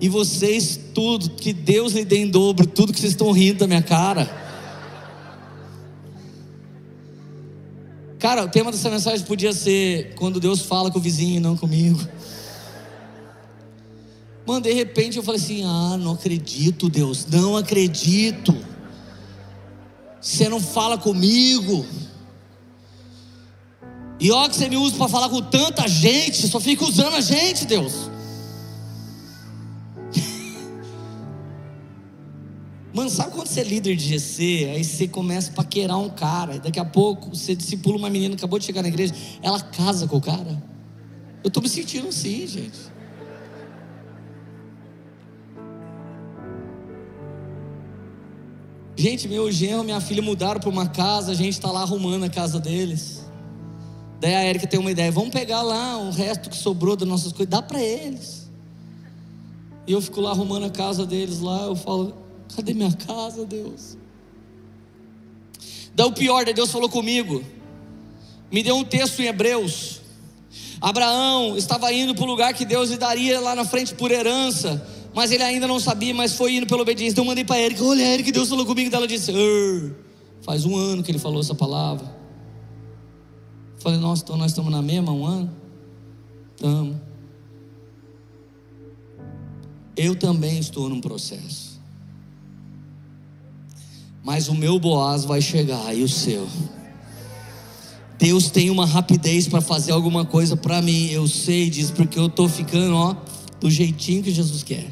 E 0.00 0.08
vocês, 0.08 0.78
tudo, 0.92 1.30
que 1.30 1.52
Deus 1.52 1.92
lhe 1.92 2.04
dê 2.04 2.18
em 2.18 2.28
dobro, 2.28 2.66
tudo 2.66 2.92
que 2.92 3.00
vocês 3.00 3.12
estão 3.12 3.30
rindo 3.30 3.60
da 3.60 3.66
minha 3.66 3.82
cara. 3.82 4.42
Cara, 8.18 8.44
o 8.44 8.48
tema 8.48 8.72
dessa 8.72 8.88
mensagem 8.88 9.24
podia 9.26 9.52
ser 9.52 10.14
quando 10.14 10.40
Deus 10.40 10.62
fala 10.62 10.90
com 10.90 10.98
o 10.98 11.02
vizinho 11.02 11.36
e 11.36 11.40
não 11.40 11.56
comigo. 11.56 12.00
Mano, 14.46 14.62
de 14.62 14.72
repente 14.72 15.16
eu 15.16 15.22
falei 15.22 15.40
assim: 15.40 15.62
ah, 15.64 15.96
não 15.98 16.12
acredito, 16.12 16.88
Deus, 16.88 17.26
não 17.26 17.56
acredito. 17.56 18.56
Você 20.20 20.48
não 20.48 20.58
fala 20.58 20.96
comigo. 20.96 21.84
E 24.18 24.30
ó 24.30 24.48
que 24.48 24.56
você 24.56 24.68
me 24.70 24.76
usa 24.76 24.96
para 24.96 25.08
falar 25.08 25.28
com 25.28 25.42
tanta 25.42 25.86
gente, 25.86 26.48
só 26.48 26.58
fica 26.58 26.84
usando 26.84 27.16
a 27.16 27.20
gente, 27.20 27.66
Deus. 27.66 28.10
Mano, 32.94 33.10
sabe 33.10 33.32
quando 33.32 33.48
você 33.48 33.60
é 33.60 33.64
líder 33.64 33.96
de 33.96 34.04
GC, 34.04 34.70
aí 34.72 34.84
você 34.84 35.08
começa 35.08 35.50
a 35.50 35.54
paquerar 35.54 35.98
um 35.98 36.08
cara, 36.08 36.54
e 36.54 36.60
daqui 36.60 36.78
a 36.78 36.84
pouco 36.84 37.34
você 37.34 37.56
discipula 37.56 37.98
uma 37.98 38.08
menina 38.08 38.36
acabou 38.36 38.56
de 38.56 38.64
chegar 38.64 38.82
na 38.82 38.88
igreja, 38.88 39.12
ela 39.42 39.60
casa 39.60 40.06
com 40.06 40.16
o 40.16 40.20
cara? 40.20 40.62
Eu 41.42 41.48
estou 41.48 41.60
me 41.60 41.68
sentindo 41.68 42.06
assim, 42.06 42.46
gente. 42.46 42.78
Gente, 48.96 49.26
meu 49.26 49.50
genro 49.50 49.82
e 49.82 49.86
minha 49.86 50.00
filha 50.00 50.22
mudaram 50.22 50.60
para 50.60 50.70
uma 50.70 50.86
casa, 50.86 51.32
a 51.32 51.34
gente 51.34 51.54
está 51.54 51.72
lá 51.72 51.82
arrumando 51.82 52.22
a 52.22 52.30
casa 52.30 52.60
deles. 52.60 53.28
Daí 54.20 54.36
a 54.36 54.40
Érica 54.44 54.68
tem 54.68 54.78
uma 54.78 54.92
ideia: 54.92 55.10
vamos 55.10 55.30
pegar 55.30 55.62
lá 55.62 55.98
o 55.98 56.12
resto 56.12 56.48
que 56.48 56.56
sobrou 56.56 56.94
das 56.94 57.08
nossas 57.08 57.32
coisas, 57.32 57.50
dá 57.50 57.60
para 57.60 57.82
eles. 57.82 58.48
E 59.84 59.92
eu 59.92 60.00
fico 60.00 60.20
lá 60.20 60.30
arrumando 60.30 60.66
a 60.66 60.70
casa 60.70 61.04
deles 61.04 61.40
lá. 61.40 61.64
Eu 61.64 61.74
falo: 61.74 62.23
cadê 62.54 62.74
minha 62.74 62.92
casa, 62.92 63.44
Deus? 63.44 63.96
Daí 65.94 66.06
o 66.06 66.12
pior, 66.12 66.44
Deus 66.44 66.70
falou 66.70 66.88
comigo, 66.88 67.42
me 68.50 68.62
deu 68.62 68.76
um 68.76 68.84
texto 68.84 69.20
em 69.20 69.26
Hebreus. 69.26 70.00
Abraão 70.80 71.56
estava 71.56 71.92
indo 71.92 72.14
para 72.14 72.24
o 72.24 72.26
lugar 72.26 72.52
que 72.52 72.64
Deus 72.64 72.90
lhe 72.90 72.96
daria 72.96 73.40
lá 73.40 73.54
na 73.54 73.64
frente 73.64 73.94
por 73.94 74.10
herança, 74.10 74.86
mas 75.14 75.30
ele 75.30 75.42
ainda 75.42 75.66
não 75.66 75.78
sabia, 75.78 76.12
mas 76.12 76.34
foi 76.34 76.56
indo 76.56 76.66
pela 76.66 76.82
obediência. 76.82 77.12
Então 77.12 77.24
eu 77.24 77.28
mandei 77.28 77.44
para 77.44 77.58
Érica: 77.58 77.84
olha, 77.84 78.02
Érica, 78.02 78.32
Deus 78.32 78.48
falou 78.48 78.66
comigo. 78.66 78.90
Daí 78.90 78.98
ela 78.98 79.06
disse: 79.06 79.32
faz 80.42 80.64
um 80.64 80.76
ano 80.76 81.02
que 81.02 81.10
ele 81.10 81.18
falou 81.18 81.40
essa 81.40 81.54
palavra. 81.54 82.14
Falei, 83.78 83.98
nossa, 83.98 84.22
então 84.22 84.36
nós 84.36 84.50
estamos 84.50 84.72
na 84.72 84.80
mesma 84.80 85.12
um 85.12 85.26
ano? 85.26 85.50
Estamos. 86.54 86.96
Eu 89.96 90.16
também 90.16 90.58
estou 90.58 90.88
num 90.88 91.00
processo. 91.00 91.73
Mas 94.24 94.48
o 94.48 94.54
meu 94.54 94.80
Boaz 94.80 95.26
vai 95.26 95.42
chegar 95.42 95.94
e 95.94 96.02
o 96.02 96.08
seu. 96.08 96.48
Deus 98.18 98.48
tem 98.48 98.70
uma 98.70 98.86
rapidez 98.86 99.46
para 99.46 99.60
fazer 99.60 99.92
alguma 99.92 100.24
coisa 100.24 100.56
para 100.56 100.80
mim. 100.80 101.10
Eu 101.10 101.28
sei 101.28 101.68
disso 101.68 101.92
porque 101.92 102.18
eu 102.18 102.26
estou 102.26 102.48
ficando, 102.48 102.96
ó, 102.96 103.14
do 103.60 103.70
jeitinho 103.70 104.22
que 104.22 104.32
Jesus 104.32 104.62
quer. 104.62 104.86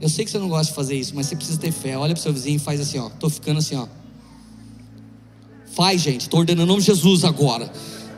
Eu 0.00 0.08
sei 0.08 0.24
que 0.24 0.30
você 0.30 0.40
não 0.40 0.48
gosta 0.48 0.72
de 0.72 0.74
fazer 0.74 0.96
isso, 0.96 1.14
mas 1.14 1.26
você 1.26 1.36
precisa 1.36 1.56
ter 1.56 1.70
fé. 1.70 1.96
Olha 1.96 2.14
para 2.14 2.20
o 2.20 2.22
seu 2.22 2.32
vizinho 2.32 2.56
e 2.56 2.58
faz 2.58 2.80
assim, 2.80 2.98
ó. 2.98 3.06
Estou 3.06 3.30
ficando 3.30 3.58
assim, 3.58 3.76
ó. 3.76 3.86
Faz, 5.72 6.00
gente. 6.00 6.22
Estou 6.22 6.40
ordenando 6.40 6.64
em 6.64 6.68
nome 6.68 6.80
de 6.80 6.86
Jesus 6.86 7.22
agora. 7.22 7.70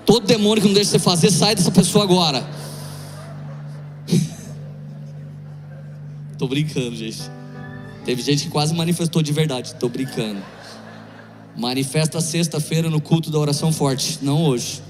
Todo 0.07 0.27
demônio 0.27 0.63
que 0.63 0.69
não 0.69 0.75
deixa 0.75 0.93
você 0.93 0.99
fazer, 0.99 1.31
sai 1.31 1.55
dessa 1.55 1.71
pessoa 1.71 2.05
agora. 2.05 2.49
Estou 6.33 6.49
brincando, 6.49 6.97
gente. 6.97 7.42
Teve 8.05 8.21
gente 8.23 8.45
que 8.45 8.51
quase 8.51 8.75
manifestou 8.75 9.23
de 9.23 9.33
verdade. 9.33 9.69
Estou 9.69 9.89
brincando. 9.89 10.43
Manifesta 11.57 12.21
sexta-feira 12.21 12.91
no 12.91 13.01
culto 13.01 13.31
da 13.31 13.39
oração 13.39 13.73
forte, 13.73 14.19
não 14.23 14.45
hoje. 14.45 14.83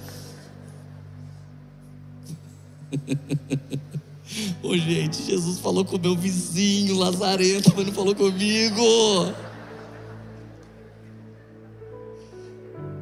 Ô 4.63 4.77
gente, 4.77 5.23
Jesus 5.25 5.59
falou 5.59 5.85
com 5.85 5.97
o 5.97 6.01
meu 6.01 6.17
vizinho 6.17 6.97
Lazarento, 6.97 7.73
mas 7.77 7.87
não 7.87 7.93
falou 7.93 8.15
comigo. 8.15 8.83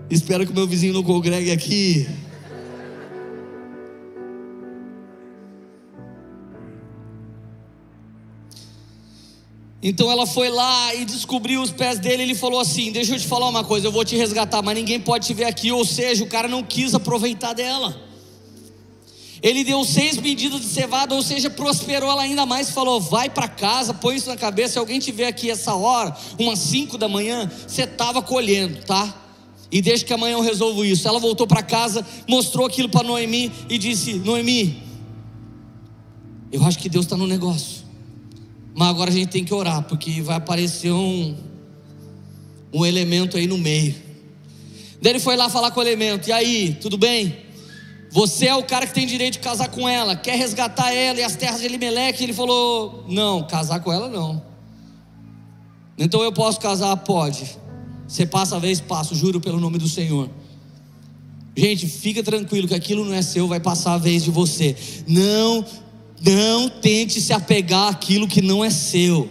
Espero 0.08 0.44
que 0.44 0.52
o 0.52 0.54
meu 0.54 0.66
vizinho 0.66 0.92
não 0.92 1.04
congregue 1.04 1.52
aqui. 1.52 2.08
Então 9.82 10.10
ela 10.10 10.26
foi 10.26 10.50
lá 10.50 10.94
e 10.94 11.04
descobriu 11.04 11.62
os 11.62 11.70
pés 11.70 11.98
dele. 11.98 12.22
Ele 12.22 12.34
falou 12.34 12.60
assim: 12.60 12.92
Deixa 12.92 13.14
eu 13.14 13.18
te 13.18 13.26
falar 13.26 13.48
uma 13.48 13.64
coisa, 13.64 13.86
eu 13.86 13.92
vou 13.92 14.04
te 14.04 14.16
resgatar, 14.16 14.62
mas 14.62 14.74
ninguém 14.74 15.00
pode 15.00 15.26
te 15.26 15.34
ver 15.34 15.44
aqui. 15.44 15.72
Ou 15.72 15.84
seja, 15.84 16.22
o 16.22 16.26
cara 16.26 16.48
não 16.48 16.62
quis 16.62 16.94
aproveitar 16.94 17.54
dela. 17.54 18.08
Ele 19.42 19.64
deu 19.64 19.82
seis 19.84 20.18
medidas 20.18 20.60
de 20.60 20.66
cevada, 20.66 21.14
ou 21.14 21.22
seja, 21.22 21.48
prosperou 21.48 22.10
ela 22.10 22.22
ainda 22.22 22.44
mais. 22.44 22.70
Falou: 22.70 23.00
Vai 23.00 23.30
para 23.30 23.48
casa, 23.48 23.94
põe 23.94 24.16
isso 24.16 24.28
na 24.28 24.36
cabeça. 24.36 24.74
Se 24.74 24.78
alguém 24.78 24.98
te 24.98 25.10
ver 25.10 25.24
aqui 25.24 25.50
essa 25.50 25.74
hora, 25.74 26.14
umas 26.38 26.58
cinco 26.58 26.98
da 26.98 27.08
manhã, 27.08 27.50
você 27.66 27.84
estava 27.84 28.20
colhendo, 28.20 28.84
tá? 28.84 29.20
e 29.70 29.80
deixa 29.80 30.04
que 30.04 30.12
amanhã 30.12 30.34
eu 30.34 30.40
resolvo 30.40 30.84
isso. 30.84 31.06
Ela 31.06 31.20
voltou 31.20 31.46
para 31.46 31.62
casa, 31.62 32.04
mostrou 32.28 32.66
aquilo 32.66 32.88
para 32.88 33.06
Noemi 33.06 33.52
e 33.68 33.78
disse: 33.78 34.14
Noemi, 34.14 34.82
eu 36.50 36.64
acho 36.64 36.78
que 36.78 36.88
Deus 36.88 37.04
está 37.04 37.16
no 37.16 37.26
negócio, 37.26 37.84
mas 38.74 38.88
agora 38.88 39.10
a 39.10 39.12
gente 39.12 39.28
tem 39.28 39.44
que 39.44 39.52
orar, 39.52 39.82
porque 39.82 40.22
vai 40.22 40.36
aparecer 40.36 40.92
um, 40.92 41.36
um 42.72 42.86
elemento 42.86 43.36
aí 43.36 43.46
no 43.46 43.58
meio. 43.58 43.94
Daí 45.02 45.12
ele 45.12 45.20
foi 45.20 45.36
lá 45.36 45.48
falar 45.48 45.70
com 45.70 45.80
o 45.80 45.82
elemento: 45.82 46.28
E 46.28 46.32
aí, 46.32 46.76
tudo 46.80 46.96
bem? 46.96 47.36
Você 48.10 48.46
é 48.46 48.54
o 48.54 48.64
cara 48.64 48.86
que 48.86 48.94
tem 48.94 49.06
direito 49.06 49.34
de 49.34 49.38
casar 49.38 49.68
com 49.68 49.88
ela, 49.88 50.16
quer 50.16 50.36
resgatar 50.36 50.92
ela 50.92 51.20
e 51.20 51.22
as 51.22 51.36
terras 51.36 51.60
de 51.60 51.66
Elimeleque? 51.66 52.22
Ele 52.22 52.32
falou: 52.32 53.04
Não, 53.08 53.46
casar 53.46 53.80
com 53.80 53.92
ela 53.92 54.08
não. 54.08 54.42
Então 55.96 56.22
eu 56.22 56.32
posso 56.32 56.58
casar? 56.58 56.96
Pode. 56.98 57.58
Você 58.08 58.26
passa 58.26 58.56
a 58.56 58.58
vez, 58.58 58.80
passo, 58.80 59.14
juro 59.14 59.40
pelo 59.40 59.60
nome 59.60 59.78
do 59.78 59.88
Senhor. 59.88 60.28
Gente, 61.56 61.86
fica 61.86 62.22
tranquilo 62.22 62.66
que 62.66 62.74
aquilo 62.74 63.04
não 63.04 63.14
é 63.14 63.22
seu, 63.22 63.46
vai 63.46 63.60
passar 63.60 63.94
a 63.94 63.98
vez 63.98 64.24
de 64.24 64.30
você. 64.30 64.76
Não, 65.06 65.64
não 66.24 66.68
tente 66.68 67.20
se 67.20 67.32
apegar 67.32 67.88
àquilo 67.88 68.28
que 68.28 68.42
não 68.42 68.64
é 68.64 68.70
seu. 68.70 69.28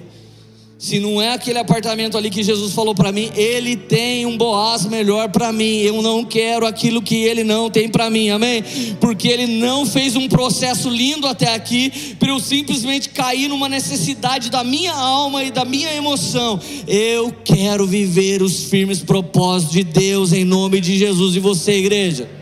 Se 0.80 0.98
não 0.98 1.22
é 1.22 1.34
aquele 1.34 1.60
apartamento 1.60 2.18
ali 2.18 2.30
que 2.30 2.42
Jesus 2.42 2.72
falou 2.72 2.96
para 2.96 3.12
mim, 3.12 3.30
ele 3.36 3.76
tem 3.76 4.26
um 4.26 4.38
Boaz 4.38 4.86
melhor 4.86 5.28
para 5.28 5.52
mim. 5.52 5.80
Eu 5.80 6.02
não 6.02 6.24
quero 6.24 6.66
aquilo 6.66 7.02
que 7.02 7.18
ele 7.18 7.44
não 7.44 7.70
tem 7.70 7.90
para 7.90 8.10
mim, 8.10 8.30
amém? 8.30 8.64
Porque 9.02 9.28
ele 9.28 9.46
não 9.46 9.86
fez 9.86 10.16
um 10.16 10.30
processo 10.30 10.90
lindo 10.90 11.28
até 11.28 11.54
aqui 11.54 12.16
para 12.18 12.30
eu 12.30 12.40
simplesmente 12.40 13.10
cair 13.10 13.50
numa 13.50 13.68
necessidade 13.68 14.50
da 14.50 14.64
minha 14.64 14.94
alma 14.94 15.44
e 15.44 15.52
da 15.52 15.66
minha 15.66 15.94
emoção. 15.94 16.58
Eu 16.88 17.36
quero 17.44 17.86
viver 17.86 18.42
os 18.42 18.64
firmes 18.64 19.02
propósitos 19.02 19.74
de 19.74 19.84
Deus 19.84 20.32
em 20.32 20.46
nome 20.46 20.80
de 20.80 20.98
Jesus 20.98 21.36
e 21.36 21.40
você, 21.42 21.74
igreja. 21.74 22.39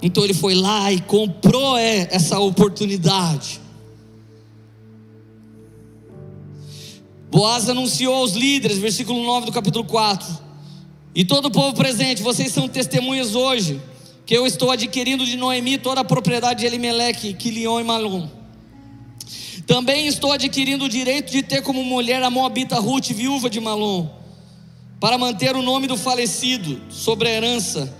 Então 0.00 0.22
ele 0.24 0.34
foi 0.34 0.54
lá 0.54 0.92
e 0.92 1.00
comprou 1.00 1.76
é, 1.76 2.08
essa 2.10 2.38
oportunidade. 2.38 3.60
Boaz 7.30 7.68
anunciou 7.68 8.14
aos 8.14 8.32
líderes, 8.32 8.78
versículo 8.78 9.22
9 9.24 9.46
do 9.46 9.52
capítulo 9.52 9.84
4. 9.84 10.38
E 11.14 11.24
todo 11.24 11.46
o 11.46 11.50
povo 11.50 11.74
presente, 11.74 12.22
vocês 12.22 12.52
são 12.52 12.68
testemunhas 12.68 13.34
hoje, 13.34 13.80
que 14.24 14.34
eu 14.36 14.46
estou 14.46 14.70
adquirindo 14.70 15.26
de 15.26 15.36
Noemi 15.36 15.78
toda 15.78 16.00
a 16.00 16.04
propriedade 16.04 16.60
de 16.60 16.66
Elimeleque, 16.66 17.34
Quilion 17.34 17.80
e 17.80 17.84
Malom. 17.84 18.28
Também 19.66 20.06
estou 20.06 20.32
adquirindo 20.32 20.84
o 20.84 20.88
direito 20.88 21.30
de 21.30 21.42
ter 21.42 21.60
como 21.60 21.84
mulher 21.84 22.22
a 22.22 22.30
Moabita 22.30 22.78
Ruth, 22.78 23.08
viúva 23.08 23.50
de 23.50 23.60
Malom, 23.60 24.08
para 25.00 25.18
manter 25.18 25.56
o 25.56 25.62
nome 25.62 25.86
do 25.86 25.96
falecido 25.96 26.80
sobre 26.88 27.28
a 27.28 27.32
herança 27.32 27.97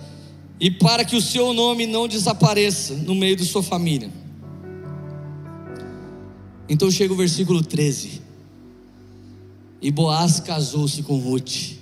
e 0.59 0.69
para 0.69 1.05
que 1.05 1.15
o 1.15 1.21
seu 1.21 1.53
nome 1.53 1.87
não 1.87 2.07
desapareça 2.07 2.93
no 2.93 3.15
meio 3.15 3.35
de 3.35 3.45
sua 3.45 3.63
família. 3.63 4.11
Então 6.67 6.91
chega 6.91 7.13
o 7.13 7.17
versículo 7.17 7.63
13. 7.63 8.21
E 9.81 9.89
Boaz 9.89 10.39
casou-se 10.39 11.01
com 11.03 11.17
Ruth. 11.17 11.77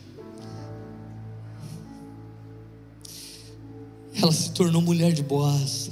Ela 4.13 4.32
se 4.32 4.51
tornou 4.51 4.82
mulher 4.82 5.11
de 5.11 5.23
Boaz. 5.23 5.91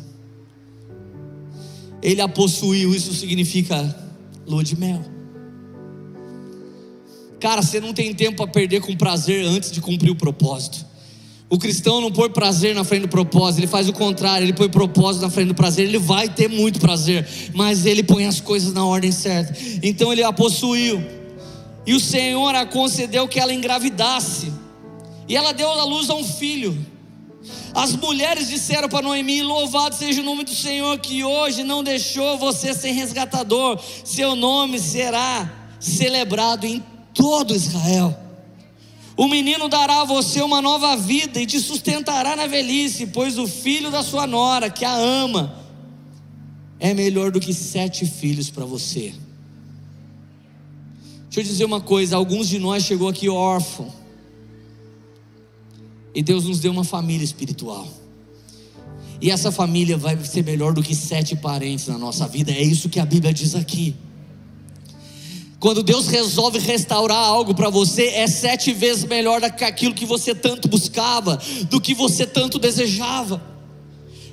Ele 2.02 2.22
a 2.22 2.28
possuiu, 2.28 2.94
isso 2.94 3.14
significa 3.14 3.96
lua 4.46 4.64
de 4.64 4.78
mel. 4.78 5.04
Cara, 7.40 7.62
você 7.62 7.80
não 7.80 7.94
tem 7.94 8.14
tempo 8.14 8.44
a 8.44 8.48
perder 8.48 8.82
com 8.82 8.96
prazer 8.96 9.46
antes 9.46 9.72
de 9.72 9.82
cumprir 9.82 10.12
o 10.12 10.16
propósito. 10.16 10.86
O 11.48 11.60
cristão 11.60 12.02
não 12.02 12.12
põe 12.12 12.30
prazer 12.30 12.74
na 12.74 12.84
frente 12.84 13.04
do 13.04 13.08
propósito, 13.08 13.60
ele 13.60 13.68
faz 13.68 13.88
o 13.88 13.94
contrário, 13.94 14.46
ele 14.46 14.54
põe 14.54 14.68
propósito 14.68 15.22
na 15.22 15.30
frente 15.30 15.50
do 15.50 15.56
prazer, 15.56 15.86
ele 15.86 16.00
vai 16.00 16.28
ter 16.28 16.48
muito 16.48 16.80
prazer, 16.80 17.28
mas 17.54 17.86
ele 17.86 18.02
põe 18.02 18.26
as 18.26 18.42
coisas 18.42 18.74
na 18.74 18.84
ordem 18.84 19.12
certa. 19.12 19.56
Então 19.84 20.12
ele 20.12 20.24
a 20.24 20.34
possuiu. 20.34 21.04
E 21.86 21.94
o 21.94 22.00
Senhor 22.00 22.56
a 22.56 22.66
concedeu 22.66 23.28
que 23.28 23.40
ela 23.40 23.54
engravidasse. 23.54 24.52
E 25.28 25.36
ela 25.36 25.52
deu 25.52 25.70
à 25.70 25.84
luz 25.84 26.10
a 26.10 26.16
um 26.16 26.24
filho. 26.24 26.76
As 27.76 27.96
mulheres 27.96 28.48
disseram 28.48 28.90
para 28.90 29.04
Noemi: 29.04 29.44
Louvado 29.44 29.94
seja 29.94 30.22
o 30.22 30.24
nome 30.24 30.44
do 30.44 30.54
Senhor, 30.54 30.98
que 30.98 31.24
hoje 31.24 31.64
não 31.64 31.84
deixou 31.84 32.40
você 32.40 32.74
ser 32.74 32.92
resgatador. 32.92 33.80
Seu 34.04 34.36
nome 34.36 34.80
será 34.80 35.52
celebrado 35.80 36.66
em 36.66 36.84
todo 37.14 37.54
Israel. 37.54 38.25
O 39.18 39.28
menino 39.28 39.70
dará 39.70 40.02
a 40.02 40.06
você 40.06 40.42
uma 40.42 40.62
nova 40.62 40.98
vida 40.98 41.40
e 41.40 41.46
te 41.46 41.60
sustentará 41.60 42.36
na 42.36 42.48
velhice, 42.48 43.08
pois 43.08 43.38
o 43.38 43.48
filho 43.48 43.90
da 43.90 44.04
sua 44.04 44.28
nora, 44.28 44.70
que 44.70 44.84
a 44.84 44.94
ama, 44.94 45.58
é 46.80 46.94
melhor 46.94 47.32
do 47.32 47.40
que 47.40 47.54
sete 47.54 48.06
filhos 48.06 48.50
para 48.50 48.66
você. 48.66 49.14
Deixa 51.30 51.40
eu 51.40 51.44
dizer 51.44 51.66
uma 51.66 51.80
coisa: 51.80 52.18
alguns 52.18 52.50
de 52.50 52.60
nós 52.60 52.84
chegou 52.84 53.08
aqui 53.08 53.30
órfão. 53.30 53.92
E 56.14 56.22
Deus 56.22 56.46
nos 56.46 56.60
deu 56.60 56.72
uma 56.72 56.84
família 56.84 57.26
espiritual. 57.26 57.88
E 59.22 59.32
essa 59.32 59.52
família 59.52 59.98
vai 59.98 60.18
ser 60.24 60.44
melhor 60.44 60.74
do 60.74 60.84
que 60.84 60.96
sete 60.96 61.36
parentes 61.36 61.88
na 61.88 61.98
nossa 61.98 62.28
vida. 62.28 62.52
É 62.52 62.62
isso 62.62 62.90
que 62.90 63.00
a 63.00 63.06
Bíblia 63.06 63.34
diz 63.34 63.56
aqui. 63.56 63.96
Quando 65.66 65.82
Deus 65.82 66.06
resolve 66.06 66.60
restaurar 66.60 67.18
algo 67.18 67.56
para 67.56 67.72
você, 67.72 68.10
é 68.10 68.28
sete 68.28 68.72
vezes 68.72 69.04
melhor 69.04 69.42
do 69.42 69.52
que 69.52 69.64
aquilo 69.64 69.96
que 69.96 70.06
você 70.06 70.36
tanto 70.36 70.68
buscava, 70.68 71.42
do 71.72 71.82
que 71.82 71.96
você 71.96 72.24
tanto 72.24 72.60
desejava. 72.60 73.42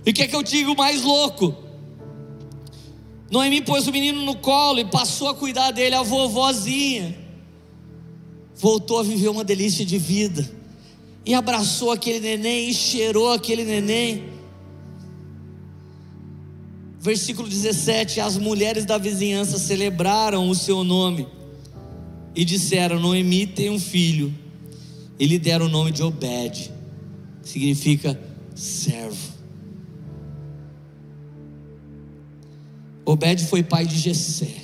E 0.05 0.13
quer 0.13 0.29
que 0.29 0.37
eu 0.37 0.43
diga 0.43 0.71
o 0.71 0.77
mais 0.77 1.01
louco? 1.01 1.57
Noemi 3.31 3.63
pôs 3.63 3.87
o 3.87 3.93
menino 3.93 4.21
no 4.21 4.37
colo 4.37 4.79
e 4.79 4.85
passou 4.85 5.27
a 5.27 5.35
cuidar 5.35 5.71
dele, 5.71 5.95
a 5.95 6.03
vovozinha. 6.03 7.17
Voltou 8.55 8.99
a 8.99 9.03
viver 9.03 9.31
uma 9.31 9.43
delícia 9.43 9.87
de 9.87 9.97
vida. 9.97 10.47
E 11.25 11.33
abraçou 11.33 11.93
aquele 11.93 12.21
neném 12.21 12.69
e 12.69 12.75
cheirou 12.75 13.33
aquele 13.33 13.65
neném. 13.65 14.25
Versículo 17.03 17.49
17: 17.49 18.21
As 18.21 18.39
mulheres 18.39 18.85
da 18.85 18.97
vizinhança 18.97 19.59
celebraram 19.59 20.49
o 20.49 20.55
seu 20.55 20.85
nome 20.85 21.27
e 22.33 22.45
disseram: 22.45 23.01
Noemi 23.01 23.45
tem 23.45 23.69
um 23.71 23.81
filho. 23.81 24.33
E 25.19 25.27
lhe 25.27 25.37
deram 25.37 25.67
o 25.67 25.69
nome 25.69 25.91
de 25.91 26.01
Obed, 26.01 26.73
que 27.43 27.49
significa 27.49 28.19
servo. 28.55 29.33
Obed 33.05 33.47
foi 33.47 33.65
pai 33.65 33.85
de 33.85 33.99
Jessé. 33.99 34.55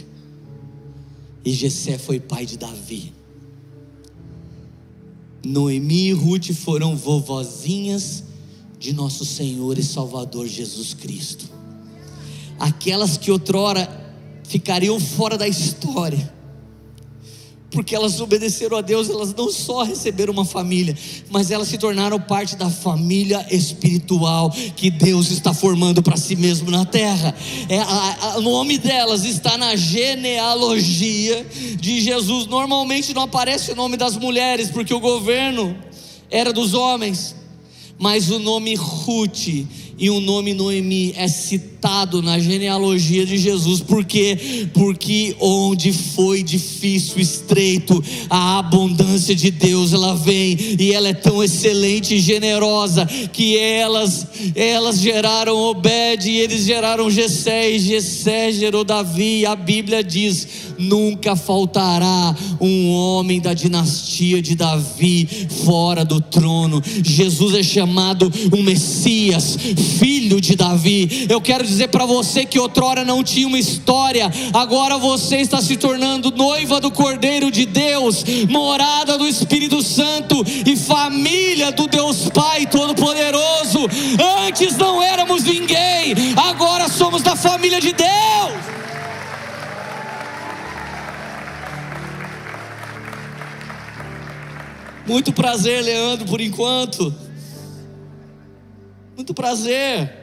E 1.45 1.53
Jessé 1.53 1.99
foi 1.99 2.21
pai 2.21 2.47
de 2.47 2.57
Davi. 2.57 3.13
Noemi 5.45 6.11
e 6.11 6.13
Ruth 6.13 6.53
foram 6.53 6.97
vovozinhas 6.97 8.23
de 8.79 8.93
nosso 8.93 9.25
Senhor 9.25 9.77
e 9.77 9.83
Salvador 9.83 10.47
Jesus 10.47 10.95
Cristo. 10.95 11.58
Aquelas 12.59 13.17
que 13.17 13.31
outrora 13.31 13.89
ficariam 14.45 14.99
fora 14.99 15.37
da 15.37 15.47
história 15.47 16.39
porque 17.71 17.95
elas 17.95 18.21
obedeceram 18.21 18.79
a 18.79 18.81
Deus, 18.81 19.11
elas 19.11 19.35
não 19.35 19.51
só 19.51 19.83
receberam 19.83 20.33
uma 20.33 20.45
família, 20.45 20.97
mas 21.31 21.51
elas 21.51 21.69
se 21.69 21.77
tornaram 21.77 22.19
parte 22.19 22.57
da 22.57 22.71
família 22.71 23.47
espiritual 23.51 24.51
que 24.75 24.91
Deus 24.91 25.31
está 25.31 25.53
formando 25.53 26.03
para 26.03 26.17
si 26.17 26.35
mesmo 26.35 26.71
na 26.71 26.87
terra. 26.87 27.35
É, 27.69 28.39
o 28.39 28.41
nome 28.41 28.79
delas 28.79 29.25
está 29.25 29.59
na 29.59 29.77
genealogia 29.77 31.47
de 31.79 32.01
Jesus. 32.01 32.47
Normalmente 32.47 33.13
não 33.13 33.23
aparece 33.23 33.73
o 33.73 33.77
nome 33.77 33.97
das 33.97 34.17
mulheres, 34.17 34.71
porque 34.71 34.95
o 34.95 35.01
governo 35.01 35.77
era 36.31 36.53
dos 36.55 36.73
homens, 36.73 37.37
mas 37.99 38.31
o 38.31 38.39
nome 38.39 38.77
Ruth 38.77 39.67
e 39.99 40.11
o 40.11 40.21
nome 40.21 40.55
Noemi 40.55 41.13
é 41.17 41.27
citado 41.27 42.23
na 42.23 42.39
genealogia 42.39 43.27
de 43.27 43.37
Jesus, 43.37 43.81
por 43.81 44.05
quê? 44.05 44.69
Porque 44.73 45.35
onde 45.41 45.93
foi 45.93 46.43
difícil, 46.43 47.19
estreito, 47.19 48.03
a 48.31 48.59
abundância 48.59 49.35
de 49.35 49.51
Deus 49.51 49.93
ela 49.93 50.15
vem 50.15 50.57
e 50.79 50.93
ela 50.93 51.09
é 51.09 51.15
tão 51.15 51.43
excelente 51.43 52.15
e 52.15 52.21
generosa 52.21 53.07
que 53.33 53.59
elas 53.59 54.27
elas 54.55 55.01
geraram 55.01 55.57
Obed 55.57 56.29
e 56.29 56.37
eles 56.37 56.65
geraram 56.65 57.11
Jessé 57.11 57.73
e 57.73 57.79
Jessé 57.79 58.53
gerou 58.53 58.85
Davi. 58.85 59.45
A 59.45 59.57
Bíblia 59.57 60.03
diz: 60.05 60.47
nunca 60.79 61.35
faltará 61.35 62.35
um 62.61 62.91
homem 62.91 63.41
da 63.41 63.53
dinastia 63.53 64.41
de 64.41 64.55
Davi 64.55 65.29
fora 65.65 66.05
do 66.05 66.21
trono. 66.21 66.83
Jesus 67.05 67.55
é 67.55 67.63
chamado 67.63 68.31
o 68.53 68.63
Messias 68.63 69.59
filho 69.89 70.41
de 70.41 70.55
Davi. 70.55 71.27
Eu 71.29 71.41
quero 71.41 71.65
dizer 71.65 71.89
para 71.89 72.05
você 72.05 72.45
que 72.45 72.59
outrora 72.59 73.05
não 73.05 73.25
tinha 73.25 73.47
uma 73.47 73.59
história, 73.59 74.31
agora 74.53 74.99
você 74.99 75.39
está 75.39 75.61
se 75.61 75.77
tornando 75.77 76.31
noiva 76.31 76.81
do 76.81 76.91
Cordeiro 76.91 77.51
de 77.51 77.65
Deus, 77.65 78.25
morada 78.49 79.17
do 79.17 79.27
Espírito 79.27 79.83
Santo 79.83 80.45
e 80.67 80.77
família 80.77 81.73
do 81.73 81.87
Deus 81.87 82.29
Pai 82.29 82.67
Todo-Poderoso. 82.67 83.81
Antes 84.47 84.77
não 84.77 85.03
éramos 85.03 85.45
ninguém, 85.45 86.15
agora 86.37 86.89
somos 86.89 87.23
da 87.23 87.35
família 87.35 87.81
de 87.81 87.93
Deus. 87.93 88.79
Muito 95.07 95.33
prazer, 95.33 95.83
Leandro, 95.83 96.27
por 96.27 96.39
enquanto. 96.39 97.28
Muito 99.19 99.35
prazer. 99.35 100.15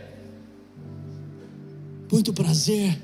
Muito 2.10 2.32
prazer. 2.32 2.98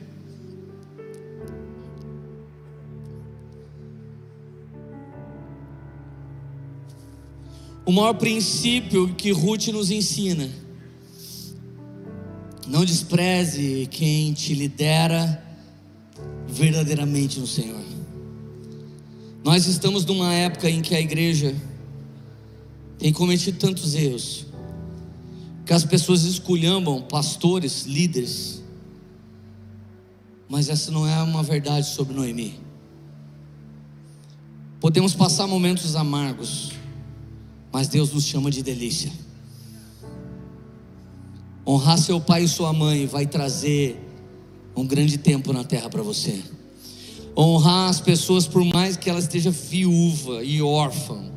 O 7.86 7.92
maior 7.92 8.14
princípio 8.14 9.14
que 9.16 9.32
Ruth 9.32 9.68
nos 9.68 9.92
ensina: 9.92 10.50
não 12.66 12.86
despreze 12.86 13.86
quem 13.92 14.32
te 14.32 14.54
lidera 14.54 15.44
verdadeiramente 16.48 17.38
no 17.38 17.46
Senhor. 17.46 17.84
Nós 19.44 19.68
estamos 19.68 20.06
numa 20.06 20.34
época 20.34 20.70
em 20.70 20.82
que 20.82 20.96
a 20.96 21.02
igreja 21.02 21.54
tem 22.98 23.12
cometido 23.12 23.58
tantos 23.58 23.94
erros, 23.94 24.46
que 25.72 25.76
as 25.76 25.86
pessoas 25.86 26.26
esculhambam 26.26 27.02
pastores, 27.02 27.86
líderes, 27.86 28.62
mas 30.50 30.68
essa 30.68 30.92
não 30.92 31.08
é 31.08 31.24
uma 31.24 31.42
verdade 31.42 31.88
sobre 31.88 32.14
Noemi. 32.14 32.60
Podemos 34.82 35.14
passar 35.14 35.48
momentos 35.48 35.96
amargos, 35.96 36.74
mas 37.72 37.88
Deus 37.88 38.12
nos 38.12 38.26
chama 38.26 38.52
de 38.52 38.62
delícia. 38.62 39.14
Honrar 41.66 41.98
seu 41.98 42.20
pai 42.20 42.44
e 42.44 42.50
sua 42.50 42.74
mãe 42.74 43.06
vai 43.08 43.26
trazer 43.26 43.98
um 44.76 44.86
grande 44.86 45.18
tempo 45.18 45.54
na 45.54 45.64
terra 45.64 45.90
para 45.90 46.04
você. 46.04 46.44
Honrar 47.34 47.90
as 47.90 48.02
pessoas, 48.02 48.46
por 48.46 48.66
mais 48.66 48.98
que 48.98 49.10
ela 49.10 49.20
esteja 49.20 49.52
viúva 49.52 50.44
e 50.44 50.62
órfã. 50.62 51.32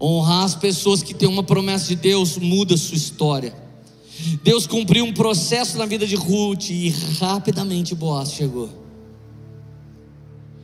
Honrar 0.00 0.44
as 0.44 0.54
pessoas 0.54 1.02
que 1.02 1.12
têm 1.12 1.28
uma 1.28 1.42
promessa 1.42 1.88
de 1.88 1.96
Deus 1.96 2.38
muda 2.38 2.76
sua 2.76 2.96
história. 2.96 3.54
Deus 4.42 4.66
cumpriu 4.66 5.04
um 5.04 5.12
processo 5.12 5.76
na 5.78 5.86
vida 5.86 6.06
de 6.06 6.14
Ruth 6.14 6.70
e 6.70 6.90
rapidamente 7.20 7.94
Boaz 7.94 8.32
chegou. 8.32 8.70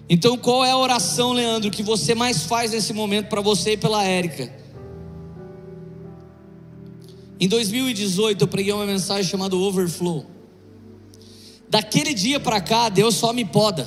Então, 0.08 0.36
qual 0.36 0.64
é 0.64 0.70
a 0.70 0.76
oração, 0.76 1.32
Leandro, 1.32 1.70
que 1.70 1.82
você 1.82 2.14
mais 2.14 2.44
faz 2.44 2.72
nesse 2.72 2.92
momento 2.92 3.28
para 3.28 3.40
você 3.40 3.72
e 3.72 3.76
pela 3.76 4.04
Érica? 4.04 4.52
Em 7.40 7.48
2018, 7.48 8.42
eu 8.42 8.48
preguei 8.48 8.72
uma 8.72 8.86
mensagem 8.86 9.28
chamada 9.28 9.56
Overflow. 9.56 10.26
Daquele 11.68 12.12
dia 12.14 12.38
para 12.38 12.60
cá, 12.60 12.88
Deus 12.88 13.14
só 13.14 13.32
me 13.32 13.44
poda. 13.44 13.86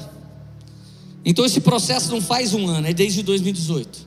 Então, 1.24 1.46
esse 1.46 1.62
processo 1.62 2.12
não 2.12 2.22
faz 2.22 2.54
um 2.54 2.68
ano, 2.68 2.88
é 2.88 2.94
desde 2.94 3.22
2018. 3.22 4.07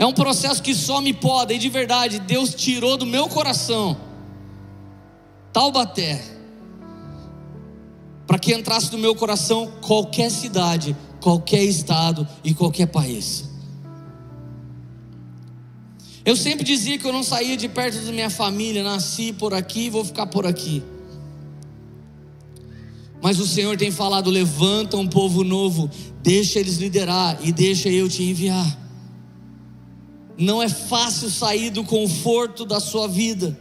É 0.00 0.06
um 0.06 0.14
processo 0.14 0.62
que 0.62 0.74
só 0.74 0.98
me 0.98 1.12
poda, 1.12 1.52
e 1.52 1.58
de 1.58 1.68
verdade, 1.68 2.20
Deus 2.20 2.54
tirou 2.54 2.96
do 2.96 3.04
meu 3.04 3.28
coração 3.28 4.00
Taubaté 5.52 6.24
para 8.26 8.38
que 8.38 8.54
entrasse 8.54 8.90
no 8.92 8.98
meu 8.98 9.14
coração 9.14 9.70
qualquer 9.82 10.30
cidade, 10.30 10.96
qualquer 11.20 11.64
estado 11.64 12.26
e 12.42 12.54
qualquer 12.54 12.86
país. 12.86 13.44
Eu 16.24 16.34
sempre 16.34 16.64
dizia 16.64 16.96
que 16.96 17.06
eu 17.06 17.12
não 17.12 17.22
saía 17.22 17.56
de 17.56 17.68
perto 17.68 17.98
da 17.98 18.10
minha 18.10 18.30
família, 18.30 18.82
nasci 18.82 19.34
por 19.34 19.52
aqui 19.52 19.86
e 19.86 19.90
vou 19.90 20.04
ficar 20.04 20.28
por 20.28 20.46
aqui. 20.46 20.82
Mas 23.20 23.38
o 23.38 23.46
Senhor 23.46 23.76
tem 23.76 23.90
falado: 23.90 24.30
levanta 24.30 24.96
um 24.96 25.06
povo 25.06 25.44
novo, 25.44 25.90
deixa 26.22 26.58
eles 26.58 26.78
liderar 26.78 27.36
e 27.42 27.52
deixa 27.52 27.90
eu 27.90 28.08
te 28.08 28.22
enviar. 28.22 28.79
Não 30.40 30.62
é 30.62 30.70
fácil 30.70 31.28
sair 31.28 31.68
do 31.68 31.84
conforto 31.84 32.64
da 32.64 32.80
sua 32.80 33.06
vida. 33.06 33.60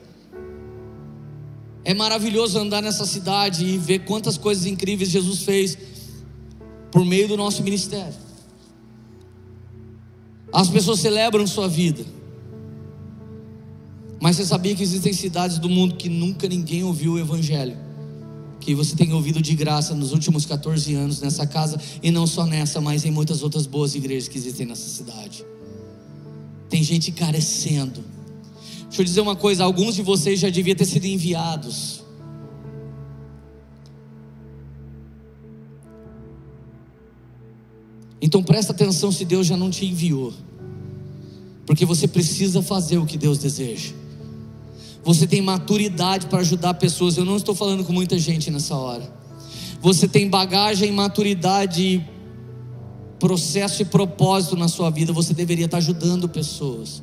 É 1.83 1.93
maravilhoso 1.93 2.57
andar 2.57 2.81
nessa 2.81 3.05
cidade 3.05 3.65
e 3.65 3.77
ver 3.77 4.05
quantas 4.05 4.37
coisas 4.37 4.65
incríveis 4.65 5.09
Jesus 5.09 5.41
fez 5.41 5.77
por 6.89 7.03
meio 7.03 7.27
do 7.27 7.35
nosso 7.35 7.61
ministério. 7.63 8.13
As 10.53 10.69
pessoas 10.69 11.01
celebram 11.01 11.45
sua 11.45 11.67
vida. 11.67 12.05
Mas 14.21 14.37
você 14.37 14.45
sabia 14.45 14.73
que 14.73 14.81
existem 14.81 15.11
cidades 15.11 15.59
do 15.59 15.67
mundo 15.67 15.95
que 15.95 16.07
nunca 16.07 16.47
ninguém 16.47 16.85
ouviu 16.85 17.13
o 17.13 17.19
Evangelho? 17.19 17.75
Que 18.61 18.73
você 18.73 18.95
tem 18.95 19.13
ouvido 19.13 19.41
de 19.41 19.53
graça 19.53 19.93
nos 19.93 20.13
últimos 20.13 20.45
14 20.45 20.95
anos 20.95 21.19
nessa 21.19 21.45
casa, 21.45 21.77
e 22.01 22.09
não 22.09 22.25
só 22.25 22.45
nessa, 22.45 22.79
mas 22.79 23.03
em 23.03 23.11
muitas 23.11 23.43
outras 23.43 23.67
boas 23.67 23.95
igrejas 23.95 24.29
que 24.29 24.37
existem 24.37 24.65
nessa 24.65 24.87
cidade. 24.89 25.43
Tem 26.69 26.83
gente 26.83 27.11
carecendo 27.11 28.03
Deixa 28.89 29.01
eu 29.03 29.05
dizer 29.05 29.21
uma 29.21 29.35
coisa: 29.35 29.63
alguns 29.63 29.95
de 29.95 30.01
vocês 30.01 30.39
já 30.39 30.49
deviam 30.49 30.75
ter 30.75 30.85
sido 30.85 31.05
enviados. 31.05 32.03
Então 38.21 38.43
presta 38.43 38.73
atenção 38.73 39.11
se 39.11 39.23
Deus 39.23 39.47
já 39.47 39.55
não 39.55 39.69
te 39.69 39.85
enviou, 39.85 40.33
porque 41.65 41.85
você 41.85 42.07
precisa 42.07 42.61
fazer 42.61 42.97
o 42.97 43.05
que 43.05 43.17
Deus 43.17 43.37
deseja. 43.37 43.93
Você 45.03 45.25
tem 45.25 45.41
maturidade 45.41 46.25
para 46.25 46.39
ajudar 46.39 46.73
pessoas. 46.73 47.15
Eu 47.15 47.23
não 47.23 47.37
estou 47.37 47.55
falando 47.55 47.85
com 47.85 47.93
muita 47.93 48.19
gente 48.19 48.51
nessa 48.51 48.75
hora. 48.75 49.17
Você 49.79 50.09
tem 50.09 50.27
bagagem, 50.27 50.91
maturidade, 50.91 52.05
processo 53.19 53.81
e 53.81 53.85
propósito 53.85 54.55
na 54.55 54.67
sua 54.67 54.89
vida. 54.89 55.11
Você 55.13 55.33
deveria 55.33 55.65
estar 55.65 55.77
ajudando 55.77 56.27
pessoas 56.27 57.01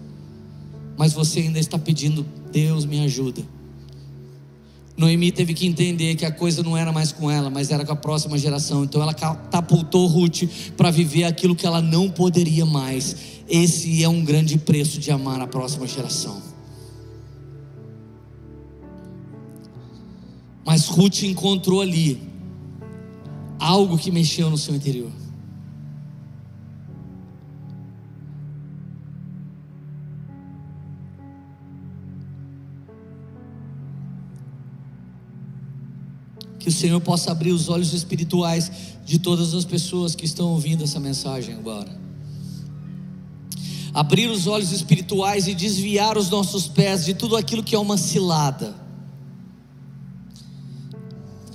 mas 0.97 1.13
você 1.13 1.41
ainda 1.41 1.59
está 1.59 1.79
pedindo, 1.79 2.27
Deus 2.51 2.85
me 2.85 3.01
ajuda. 3.01 3.43
Noemi 4.97 5.31
teve 5.31 5.53
que 5.53 5.67
entender 5.67 6.15
que 6.15 6.25
a 6.25 6.33
coisa 6.33 6.63
não 6.63 6.75
era 6.75 6.91
mais 6.91 7.13
com 7.13 7.31
ela, 7.31 7.51
mas 7.51 7.71
era 7.71 7.85
com 7.85 7.93
a 7.93 7.97
próxima 7.97 8.39
geração. 8.39 8.83
Então 8.83 9.03
ela 9.03 9.13
catapultou 9.13 10.07
Ruth 10.07 10.45
para 10.75 10.91
viver 10.91 11.25
aquilo 11.25 11.55
que 11.55 11.67
ela 11.67 11.83
não 11.83 12.09
poderia 12.09 12.65
mais. 12.65 13.15
Esse 13.47 14.03
é 14.03 14.09
um 14.09 14.25
grande 14.25 14.57
preço 14.57 14.99
de 14.99 15.11
amar 15.11 15.39
a 15.43 15.47
próxima 15.47 15.87
geração. 15.87 16.41
Mas 20.65 20.87
Ruth 20.87 21.25
encontrou 21.25 21.83
ali 21.83 22.21
algo 23.59 23.99
que 23.99 24.11
mexeu 24.11 24.49
no 24.49 24.57
seu 24.57 24.75
interior. 24.75 25.13
Que 36.67 36.71
o 36.71 36.73
Senhor 36.73 37.01
possa 37.01 37.31
abrir 37.31 37.53
os 37.53 37.69
olhos 37.69 37.93
espirituais 37.93 38.73
de 39.05 39.21
todas 39.21 39.55
as 39.55 39.65
pessoas 39.65 40.17
que 40.17 40.25
estão 40.25 40.49
ouvindo 40.49 40.83
essa 40.83 40.99
mensagem 40.99 41.55
agora. 41.55 41.97
Abrir 43.95 44.29
os 44.29 44.49
olhos 44.49 44.73
espirituais 44.73 45.47
e 45.47 45.55
desviar 45.55 46.19
os 46.19 46.29
nossos 46.29 46.67
pés 46.67 47.05
de 47.05 47.15
tudo 47.15 47.37
aquilo 47.37 47.63
que 47.63 47.77
é 47.77 47.79
uma 47.79 47.97
cilada. 47.97 48.75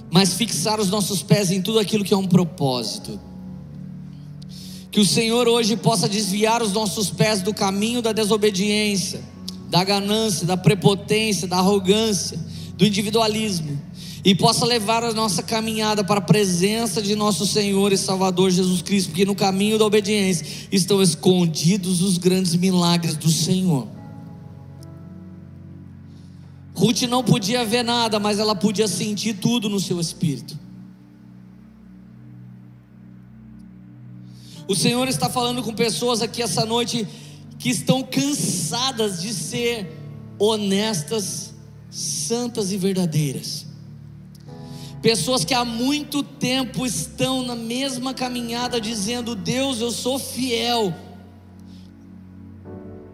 Mas 0.10 0.34
fixar 0.34 0.80
os 0.80 0.90
nossos 0.90 1.22
pés 1.22 1.52
em 1.52 1.62
tudo 1.62 1.80
aquilo 1.80 2.06
que 2.06 2.14
é 2.14 2.18
um 2.18 2.26
propósito. 2.26 3.20
Que 4.90 5.02
o 5.02 5.06
Senhor 5.06 5.46
hoje 5.46 5.76
possa 5.76 6.08
desviar 6.08 6.64
os 6.64 6.72
nossos 6.72 7.10
pés 7.10 7.42
do 7.42 7.54
caminho 7.54 8.02
da 8.02 8.14
desobediência, 8.14 9.22
da 9.70 9.84
ganância, 9.84 10.48
da 10.48 10.56
prepotência, 10.56 11.50
da 11.50 11.58
arrogância, 11.58 12.40
do 12.78 12.86
individualismo 12.86 13.91
e 14.24 14.36
possa 14.36 14.66
levar 14.66 15.04
a 15.04 15.14
nossa 15.14 15.42
caminhada 15.42 16.04
para 16.04 16.20
a 16.20 16.24
presença 16.24 17.02
de 17.02 17.16
nosso 17.16 17.48
Senhor 17.48 17.92
e 17.92 17.98
Salvador 17.98 18.52
Jesus 18.52 18.82
Cristo, 18.82 19.10
porque 19.10 19.26
no 19.26 19.36
caminho 19.36 19.80
da 19.80 19.86
obediência 19.86 20.46
estão 20.72 21.02
escondidos 21.02 22.02
os 22.02 22.18
grandes 22.18 22.56
milagres 22.56 23.16
do 23.16 23.32
Senhor. 23.32 23.88
Ruth 26.76 27.02
não 27.04 27.24
podia 27.24 27.66
ver 27.66 27.84
nada, 27.84 28.20
mas 28.20 28.40
ela 28.40 28.56
podia 28.56 28.88
sentir 28.88 29.34
tudo 29.36 29.68
no 29.70 29.80
seu 29.80 30.00
espírito. 30.00 30.58
O 34.68 34.76
Senhor 34.76 35.08
está 35.08 35.30
falando 35.30 35.62
com 35.64 35.74
pessoas 35.74 36.22
aqui 36.22 36.42
essa 36.42 36.66
noite 36.66 37.08
que 37.60 37.70
estão 37.70 38.04
cansadas 38.04 39.22
de 39.22 39.34
ser 39.34 39.92
honestas, 40.40 41.54
santas 41.90 42.72
e 42.72 42.78
verdadeiras. 42.78 43.71
Pessoas 45.02 45.44
que 45.44 45.54
há 45.54 45.66
muito 45.66 46.22
tempo 46.22 46.86
estão 46.86 47.44
na 47.44 47.56
mesma 47.56 48.14
caminhada, 48.14 48.80
dizendo: 48.80 49.36
Deus, 49.36 49.82
eu 49.82 49.92
sou 49.92 50.20
fiel. 50.20 50.94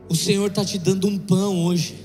O 0.10 0.16
Senhor 0.16 0.48
está 0.48 0.66
te 0.66 0.78
dando 0.78 1.08
um 1.08 1.18
pão 1.18 1.64
hoje, 1.66 1.96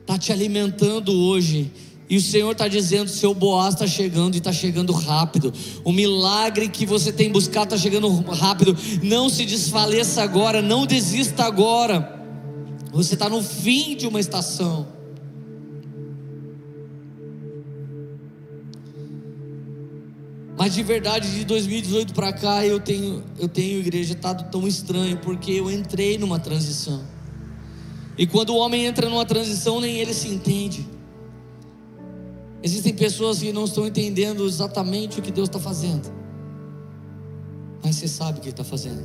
está 0.00 0.18
te 0.18 0.32
alimentando 0.32 1.12
hoje. 1.12 1.70
E 2.10 2.16
o 2.16 2.20
Senhor 2.20 2.50
está 2.50 2.66
dizendo: 2.66 3.08
seu 3.08 3.32
Boaz 3.32 3.74
está 3.74 3.86
chegando 3.86 4.34
e 4.34 4.38
está 4.38 4.52
chegando 4.52 4.92
rápido. 4.92 5.52
O 5.84 5.92
milagre 5.92 6.68
que 6.68 6.84
você 6.84 7.12
tem 7.12 7.30
buscado 7.30 7.74
está 7.74 7.76
chegando 7.76 8.08
rápido. 8.22 8.76
Não 9.02 9.28
se 9.28 9.44
desfaleça 9.44 10.22
agora, 10.22 10.60
não 10.60 10.86
desista 10.86 11.44
agora. 11.44 12.16
Você 12.90 13.14
está 13.14 13.28
no 13.28 13.42
fim 13.42 13.94
de 13.94 14.08
uma 14.08 14.18
estação. 14.18 14.97
Mas 20.58 20.74
de 20.74 20.82
verdade, 20.82 21.30
de 21.30 21.44
2018 21.44 22.12
para 22.12 22.32
cá, 22.32 22.66
eu 22.66 22.80
tenho, 22.80 23.22
eu 23.38 23.48
tenho 23.48 23.78
igreja 23.78 24.14
estado 24.14 24.50
tão 24.50 24.66
estranho, 24.66 25.16
porque 25.18 25.52
eu 25.52 25.70
entrei 25.70 26.18
numa 26.18 26.40
transição. 26.40 27.00
E 28.18 28.26
quando 28.26 28.50
o 28.50 28.56
homem 28.56 28.84
entra 28.84 29.08
numa 29.08 29.24
transição, 29.24 29.80
nem 29.80 29.98
ele 29.98 30.12
se 30.12 30.26
entende. 30.26 30.84
Existem 32.60 32.92
pessoas 32.92 33.38
que 33.38 33.52
não 33.52 33.66
estão 33.66 33.86
entendendo 33.86 34.44
exatamente 34.44 35.20
o 35.20 35.22
que 35.22 35.30
Deus 35.30 35.48
está 35.48 35.60
fazendo, 35.60 36.12
mas 37.80 37.94
você 37.94 38.08
sabe 38.08 38.40
o 38.40 38.42
que 38.42 38.48
está 38.48 38.64
fazendo. 38.64 39.04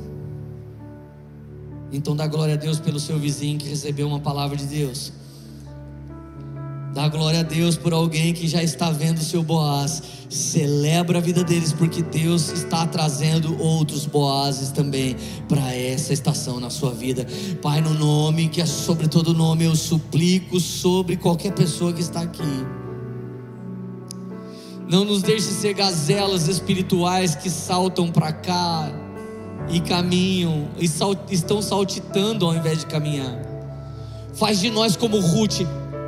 Então 1.92 2.16
dá 2.16 2.26
glória 2.26 2.54
a 2.54 2.56
Deus 2.56 2.80
pelo 2.80 2.98
seu 2.98 3.16
vizinho 3.16 3.60
que 3.60 3.68
recebeu 3.68 4.08
uma 4.08 4.18
palavra 4.18 4.56
de 4.56 4.66
Deus. 4.66 5.12
Dá 6.94 7.08
glória 7.08 7.40
a 7.40 7.42
Deus 7.42 7.76
por 7.76 7.92
alguém 7.92 8.32
que 8.32 8.46
já 8.46 8.62
está 8.62 8.88
vendo 8.88 9.18
o 9.18 9.24
seu 9.24 9.42
Boaz. 9.42 10.00
Celebra 10.30 11.18
a 11.18 11.20
vida 11.20 11.42
deles, 11.42 11.72
porque 11.72 12.00
Deus 12.00 12.52
está 12.52 12.86
trazendo 12.86 13.60
outros 13.60 14.06
Boazes 14.06 14.70
também 14.70 15.16
para 15.48 15.74
essa 15.74 16.12
estação 16.12 16.60
na 16.60 16.70
sua 16.70 16.92
vida. 16.92 17.26
Pai, 17.60 17.80
no 17.80 17.92
nome 17.94 18.48
que 18.48 18.60
é 18.60 18.66
sobre 18.66 19.08
todo 19.08 19.34
nome, 19.34 19.64
eu 19.64 19.74
suplico 19.74 20.60
sobre 20.60 21.16
qualquer 21.16 21.52
pessoa 21.52 21.92
que 21.92 22.00
está 22.00 22.20
aqui. 22.20 22.64
Não 24.88 25.04
nos 25.04 25.20
deixe 25.20 25.48
ser 25.48 25.74
gazelas 25.74 26.46
espirituais 26.46 27.34
que 27.34 27.50
saltam 27.50 28.08
para 28.08 28.32
cá 28.32 28.88
e 29.68 29.80
caminham, 29.80 30.68
e 30.78 30.84
estão 30.84 31.60
saltitando 31.60 32.46
ao 32.46 32.54
invés 32.54 32.78
de 32.78 32.86
caminhar. 32.86 33.36
Faz 34.32 34.60
de 34.60 34.70
nós 34.70 34.96
como 34.96 35.18
Ruth 35.18 35.62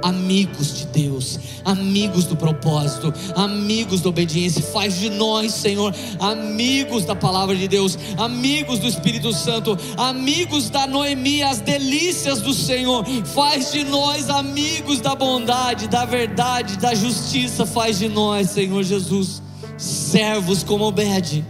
amigos 0.06 0.78
de 0.78 0.86
Deus, 0.86 1.38
amigos 1.64 2.26
do 2.26 2.36
propósito, 2.36 3.12
amigos 3.34 4.00
da 4.00 4.08
obediência. 4.08 4.62
Faz 4.62 5.00
de 5.00 5.10
nós, 5.10 5.52
Senhor, 5.52 5.92
amigos 6.20 7.04
da 7.04 7.16
palavra 7.16 7.56
de 7.56 7.66
Deus, 7.66 7.98
amigos 8.16 8.78
do 8.78 8.86
Espírito 8.86 9.32
Santo, 9.32 9.76
amigos 9.96 10.70
da 10.70 10.86
Noemi, 10.86 11.42
as 11.42 11.60
delícias 11.60 12.40
do 12.40 12.54
Senhor. 12.54 13.04
Faz 13.34 13.72
de 13.72 13.82
nós 13.82 14.30
amigos 14.30 15.00
da 15.00 15.16
bondade, 15.16 15.88
da 15.88 16.04
verdade, 16.04 16.78
da 16.78 16.94
justiça. 16.94 17.66
Faz 17.66 17.98
de 17.98 18.08
nós, 18.08 18.50
Senhor 18.50 18.84
Jesus, 18.84 19.42
servos 19.76 20.62
como 20.62 20.84
Obed. 20.84 21.44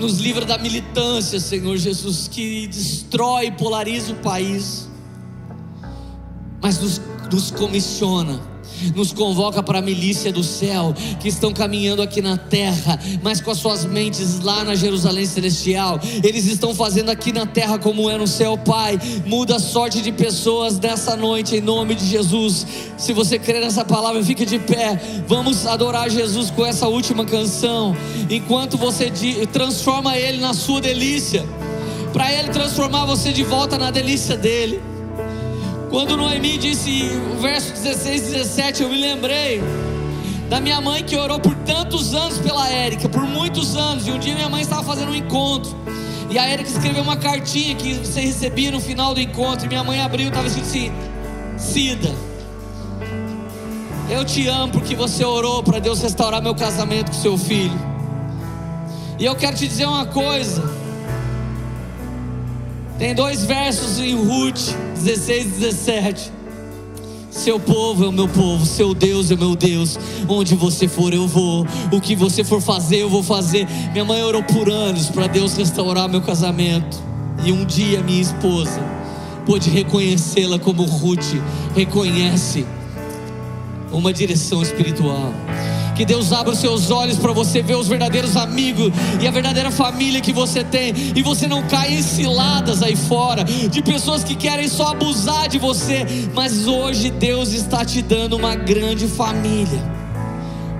Nos 0.00 0.18
livra 0.18 0.46
da 0.46 0.56
militância, 0.56 1.38
Senhor 1.38 1.76
Jesus, 1.76 2.26
que 2.26 2.66
destrói 2.66 3.48
e 3.48 3.52
polariza 3.52 4.12
o 4.12 4.16
país 4.16 4.90
mas 6.62 6.78
nos, 6.78 7.00
nos 7.30 7.50
comissiona 7.50 8.52
nos 8.94 9.12
convoca 9.12 9.62
para 9.62 9.78
a 9.78 9.82
milícia 9.82 10.32
do 10.32 10.42
céu, 10.42 10.94
que 11.20 11.28
estão 11.28 11.52
caminhando 11.52 12.02
aqui 12.02 12.20
na 12.20 12.36
terra, 12.36 12.98
mas 13.22 13.40
com 13.40 13.50
as 13.50 13.58
suas 13.58 13.84
mentes 13.84 14.40
lá 14.40 14.64
na 14.64 14.74
Jerusalém 14.74 15.26
celestial. 15.26 16.00
Eles 16.22 16.46
estão 16.46 16.74
fazendo 16.74 17.10
aqui 17.10 17.32
na 17.32 17.46
terra 17.46 17.78
como 17.78 18.10
é 18.10 18.16
no 18.16 18.26
céu, 18.26 18.56
Pai. 18.58 18.98
Muda 19.26 19.56
a 19.56 19.60
sorte 19.60 20.00
de 20.00 20.10
pessoas 20.10 20.78
dessa 20.78 21.16
noite, 21.16 21.56
em 21.56 21.60
nome 21.60 21.94
de 21.94 22.06
Jesus. 22.06 22.66
Se 22.96 23.12
você 23.12 23.38
crer 23.38 23.60
nessa 23.60 23.84
palavra, 23.84 24.22
fique 24.24 24.44
de 24.44 24.58
pé. 24.58 25.00
Vamos 25.28 25.66
adorar 25.66 26.10
Jesus 26.10 26.50
com 26.50 26.64
essa 26.64 26.88
última 26.88 27.24
canção, 27.24 27.96
enquanto 28.28 28.76
você 28.76 29.12
transforma 29.52 30.16
Ele 30.16 30.38
na 30.38 30.54
sua 30.54 30.80
delícia, 30.80 31.44
para 32.12 32.32
Ele 32.32 32.48
transformar 32.48 33.04
você 33.04 33.32
de 33.32 33.42
volta 33.42 33.78
na 33.78 33.90
delícia 33.90 34.36
dEle. 34.36 34.91
Quando 35.92 36.16
Noemi 36.16 36.56
disse 36.56 37.02
o 37.34 37.38
verso 37.38 37.70
16, 37.74 38.22
17, 38.22 38.82
eu 38.82 38.88
me 38.88 38.98
lembrei 38.98 39.60
da 40.48 40.58
minha 40.58 40.80
mãe 40.80 41.04
que 41.04 41.14
orou 41.14 41.38
por 41.38 41.54
tantos 41.54 42.14
anos 42.14 42.38
pela 42.38 42.66
Érica, 42.66 43.10
por 43.10 43.24
muitos 43.24 43.76
anos. 43.76 44.06
E 44.06 44.10
um 44.10 44.18
dia 44.18 44.34
minha 44.34 44.48
mãe 44.48 44.62
estava 44.62 44.82
fazendo 44.82 45.10
um 45.10 45.14
encontro. 45.14 45.76
E 46.30 46.38
a 46.38 46.46
Érica 46.46 46.70
escreveu 46.70 47.02
uma 47.02 47.18
cartinha 47.18 47.74
que 47.74 47.92
você 47.92 48.22
recebia 48.22 48.70
no 48.70 48.80
final 48.80 49.12
do 49.12 49.20
encontro. 49.20 49.66
E 49.66 49.68
minha 49.68 49.84
mãe 49.84 50.00
abriu 50.00 50.24
e 50.24 50.28
estava 50.28 50.46
escrito 50.46 50.66
assim: 50.66 50.92
Cida, 51.58 52.14
eu 54.08 54.24
te 54.24 54.48
amo 54.48 54.72
porque 54.72 54.96
você 54.96 55.26
orou 55.26 55.62
para 55.62 55.78
Deus 55.78 56.00
restaurar 56.00 56.40
meu 56.40 56.54
casamento 56.54 57.10
com 57.10 57.18
seu 57.18 57.36
filho. 57.36 57.78
E 59.18 59.26
eu 59.26 59.36
quero 59.36 59.54
te 59.54 59.68
dizer 59.68 59.84
uma 59.84 60.06
coisa. 60.06 60.72
Tem 62.98 63.14
dois 63.14 63.44
versos 63.44 63.98
em 63.98 64.14
Ruth 64.14 64.74
16 65.02 65.46
e 65.46 65.48
17. 65.48 66.32
Seu 67.30 67.58
povo 67.58 68.04
é 68.04 68.08
o 68.08 68.12
meu 68.12 68.28
povo, 68.28 68.64
seu 68.64 68.94
Deus 68.94 69.30
é 69.30 69.34
o 69.34 69.38
meu 69.38 69.56
Deus. 69.56 69.98
Onde 70.28 70.54
você 70.54 70.86
for, 70.86 71.12
eu 71.12 71.26
vou. 71.26 71.66
O 71.90 72.00
que 72.00 72.14
você 72.14 72.44
for 72.44 72.60
fazer, 72.60 72.98
eu 72.98 73.08
vou 73.08 73.22
fazer. 73.22 73.66
Minha 73.92 74.04
mãe 74.04 74.22
orou 74.22 74.42
por 74.42 74.70
anos 74.70 75.08
para 75.08 75.26
Deus 75.26 75.56
restaurar 75.56 76.08
meu 76.08 76.20
casamento. 76.20 77.02
E 77.44 77.50
um 77.50 77.64
dia 77.64 78.02
minha 78.02 78.20
esposa 78.20 78.80
pôde 79.44 79.70
reconhecê-la 79.70 80.58
como 80.58 80.84
Ruth 80.84 81.34
reconhece 81.74 82.64
uma 83.90 84.12
direção 84.12 84.62
espiritual. 84.62 85.32
Que 86.02 86.06
Deus 86.06 86.32
abra 86.32 86.52
os 86.52 86.58
seus 86.58 86.90
olhos 86.90 87.16
para 87.16 87.30
você 87.30 87.62
ver 87.62 87.76
os 87.76 87.86
verdadeiros 87.86 88.36
amigos 88.36 88.92
e 89.20 89.28
a 89.28 89.30
verdadeira 89.30 89.70
família 89.70 90.20
que 90.20 90.32
você 90.32 90.64
tem. 90.64 90.92
E 91.14 91.22
você 91.22 91.46
não 91.46 91.62
caia 91.62 91.94
em 91.94 92.02
ciladas 92.02 92.82
aí 92.82 92.96
fora 92.96 93.44
de 93.44 93.80
pessoas 93.80 94.24
que 94.24 94.34
querem 94.34 94.66
só 94.66 94.88
abusar 94.88 95.46
de 95.48 95.60
você. 95.60 96.04
Mas 96.34 96.66
hoje 96.66 97.08
Deus 97.08 97.52
está 97.52 97.84
te 97.84 98.02
dando 98.02 98.36
uma 98.36 98.56
grande 98.56 99.06
família. 99.06 99.80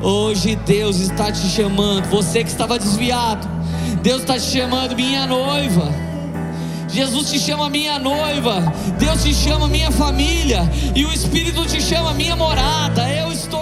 Hoje 0.02 0.56
Deus 0.56 0.98
está 0.98 1.30
te 1.30 1.48
chamando. 1.50 2.10
Você 2.10 2.42
que 2.42 2.50
estava 2.50 2.76
desviado, 2.76 3.46
Deus 4.02 4.22
está 4.22 4.36
te 4.36 4.50
chamando, 4.50 4.96
minha 4.96 5.24
noiva. 5.24 5.88
Jesus 6.88 7.30
te 7.30 7.38
chama 7.38 7.70
minha 7.70 7.98
noiva, 7.98 8.60
Deus 8.98 9.22
te 9.22 9.32
chama 9.32 9.66
minha 9.66 9.90
família, 9.90 10.70
e 10.94 11.06
o 11.06 11.12
Espírito 11.12 11.64
te 11.64 11.80
chama 11.80 12.12
minha 12.12 12.36
morada. 12.36 13.08
Eu 13.08 13.32
estou 13.32 13.61